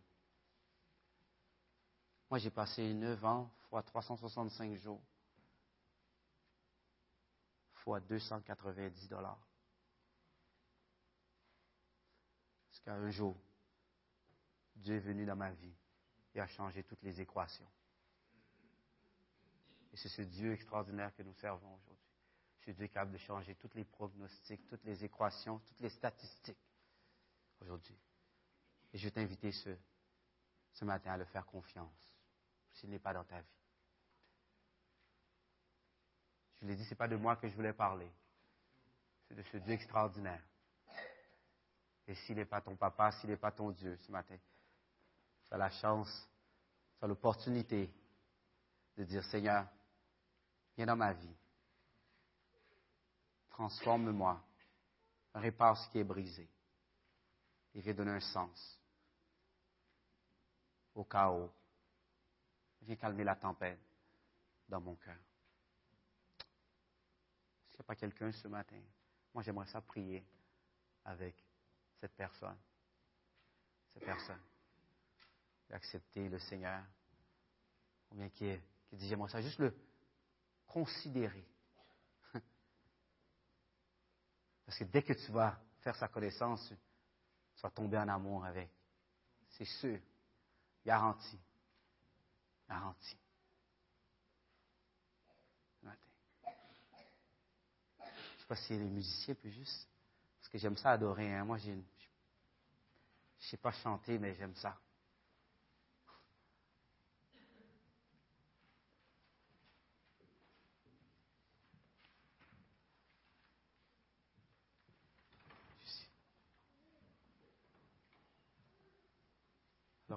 Moi, 2.30 2.39
j'ai 2.39 2.49
passé 2.49 2.93
9 2.93 3.26
ans 3.26 3.51
fois 3.69 3.82
365 3.84 4.76
jours 4.76 5.01
fois 7.73 7.99
290 7.99 9.07
dollars. 9.09 9.39
Parce 12.67 12.80
qu'un 12.80 13.09
jour, 13.11 13.36
Dieu 14.76 14.95
est 14.95 14.99
venu 14.99 15.26
dans 15.26 15.36
ma 15.36 15.51
vie 15.51 15.73
et 16.36 16.41
a 16.41 16.47
changé 16.47 16.83
toutes 16.83 17.01
les 17.01 17.19
équations. 17.21 17.67
Et 19.93 19.97
c'est 19.97 20.09
ce 20.09 20.21
Dieu 20.21 20.53
extraordinaire 20.53 21.15
que 21.15 21.23
nous 21.23 21.33
servons 21.36 21.73
aujourd'hui. 21.73 22.05
Ce 22.65 22.71
Dieu 22.71 22.88
capable 22.88 23.13
de 23.13 23.17
changer 23.17 23.55
toutes 23.55 23.75
les 23.75 23.86
prognostics, 23.86 24.67
toutes 24.67 24.83
les 24.83 25.05
équations, 25.05 25.59
toutes 25.59 25.79
les 25.79 25.89
statistiques 25.89 26.57
aujourd'hui. 27.61 27.97
Et 28.93 28.97
je 28.97 29.05
vais 29.05 29.11
t'inviter 29.11 29.51
ce, 29.51 29.69
ce 30.73 30.83
matin 30.83 31.13
à 31.13 31.17
le 31.17 31.25
faire 31.25 31.45
confiance, 31.45 32.13
s'il 32.73 32.89
n'est 32.89 32.99
pas 32.99 33.13
dans 33.13 33.23
ta 33.23 33.39
vie. 33.39 33.47
Je 36.55 36.65
l'ai 36.65 36.75
dit, 36.75 36.83
ce 36.83 36.89
n'est 36.89 36.95
pas 36.95 37.07
de 37.07 37.15
moi 37.15 37.36
que 37.36 37.47
je 37.47 37.55
voulais 37.55 37.73
parler. 37.73 38.11
C'est 39.27 39.36
de 39.36 39.43
ce 39.43 39.57
Dieu 39.57 39.73
extraordinaire. 39.73 40.43
Et 42.07 42.15
s'il 42.15 42.36
n'est 42.36 42.45
pas 42.45 42.61
ton 42.61 42.75
papa, 42.75 43.11
s'il 43.11 43.29
n'est 43.29 43.38
pas 43.38 43.51
ton 43.51 43.71
Dieu 43.71 43.95
ce 43.97 44.11
matin, 44.11 44.38
la 45.57 45.69
chance, 45.69 46.27
tu 46.99 47.07
l'opportunité 47.07 47.93
de 48.97 49.03
dire, 49.03 49.23
Seigneur, 49.25 49.67
viens 50.75 50.85
dans 50.85 50.95
ma 50.95 51.13
vie. 51.13 51.35
Transforme-moi. 53.49 54.41
Répare 55.33 55.77
ce 55.77 55.89
qui 55.89 55.99
est 55.99 56.03
brisé. 56.03 56.49
Et 57.73 57.81
viens 57.81 57.93
donner 57.93 58.11
un 58.11 58.19
sens 58.19 58.79
au 60.93 61.03
chaos. 61.03 61.51
Viens 62.81 62.95
calmer 62.95 63.23
la 63.23 63.35
tempête 63.35 63.79
dans 64.67 64.79
mon 64.79 64.95
cœur. 64.95 65.17
S'il 67.69 67.79
n'y 67.79 67.81
a 67.81 67.83
pas 67.83 67.95
quelqu'un 67.95 68.31
ce 68.31 68.47
matin, 68.47 68.81
moi 69.33 69.43
j'aimerais 69.43 69.67
ça 69.67 69.81
prier 69.81 70.25
avec 71.03 71.35
cette 71.99 72.15
personne. 72.15 72.57
Cette 73.93 74.05
personne. 74.05 74.41
D'accepter 75.70 76.30
le 76.30 76.39
Seigneur, 76.39 76.84
ou 78.11 78.16
bien 78.16 78.30
qui, 78.30 78.57
dit 78.91 79.07
j'aimerais 79.07 79.30
ça, 79.30 79.41
juste 79.41 79.59
le 79.59 79.76
considérer. 80.68 81.45
Parce 84.66 84.78
que 84.78 84.84
dès 84.86 85.03
que 85.03 85.13
tu 85.13 85.32
vas 85.32 85.59
faire 85.80 85.95
sa 85.95 86.07
connaissance, 86.07 86.74
tu 87.55 87.61
vas 87.61 87.70
tomber 87.70 87.97
en 87.97 88.07
amour 88.07 88.45
avec. 88.45 88.70
C'est 89.49 89.66
sûr. 89.66 89.99
Garanti. 90.86 91.39
Garanti. 92.68 93.18
Je 95.84 95.88
ne 97.97 98.39
sais 98.39 98.47
pas 98.47 98.55
si 98.55 98.78
les 98.78 98.89
musiciens 98.89 99.34
peuvent 99.36 99.51
juste. 99.51 99.88
Parce 100.38 100.49
que 100.49 100.57
j'aime 100.57 100.78
ça 100.78 100.91
adorer. 100.91 101.34
Hein. 101.34 101.45
Moi, 101.45 101.57
je 101.57 101.72
ne 101.72 101.82
sais 103.39 103.57
pas 103.57 103.72
chanter, 103.72 104.20
mais 104.20 104.36
j'aime 104.36 104.55
ça. 104.55 104.78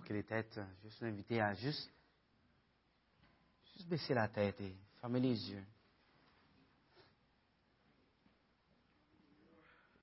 Têtes, 0.01 0.61
juste 0.83 1.01
l'inviter 1.01 1.41
à 1.41 1.55
juste, 1.55 1.91
juste 3.75 3.89
baisser 3.89 4.15
la 4.15 4.29
tête 4.29 4.61
et 4.61 4.75
fermer 5.01 5.21
les 5.21 5.51
yeux. 5.51 5.65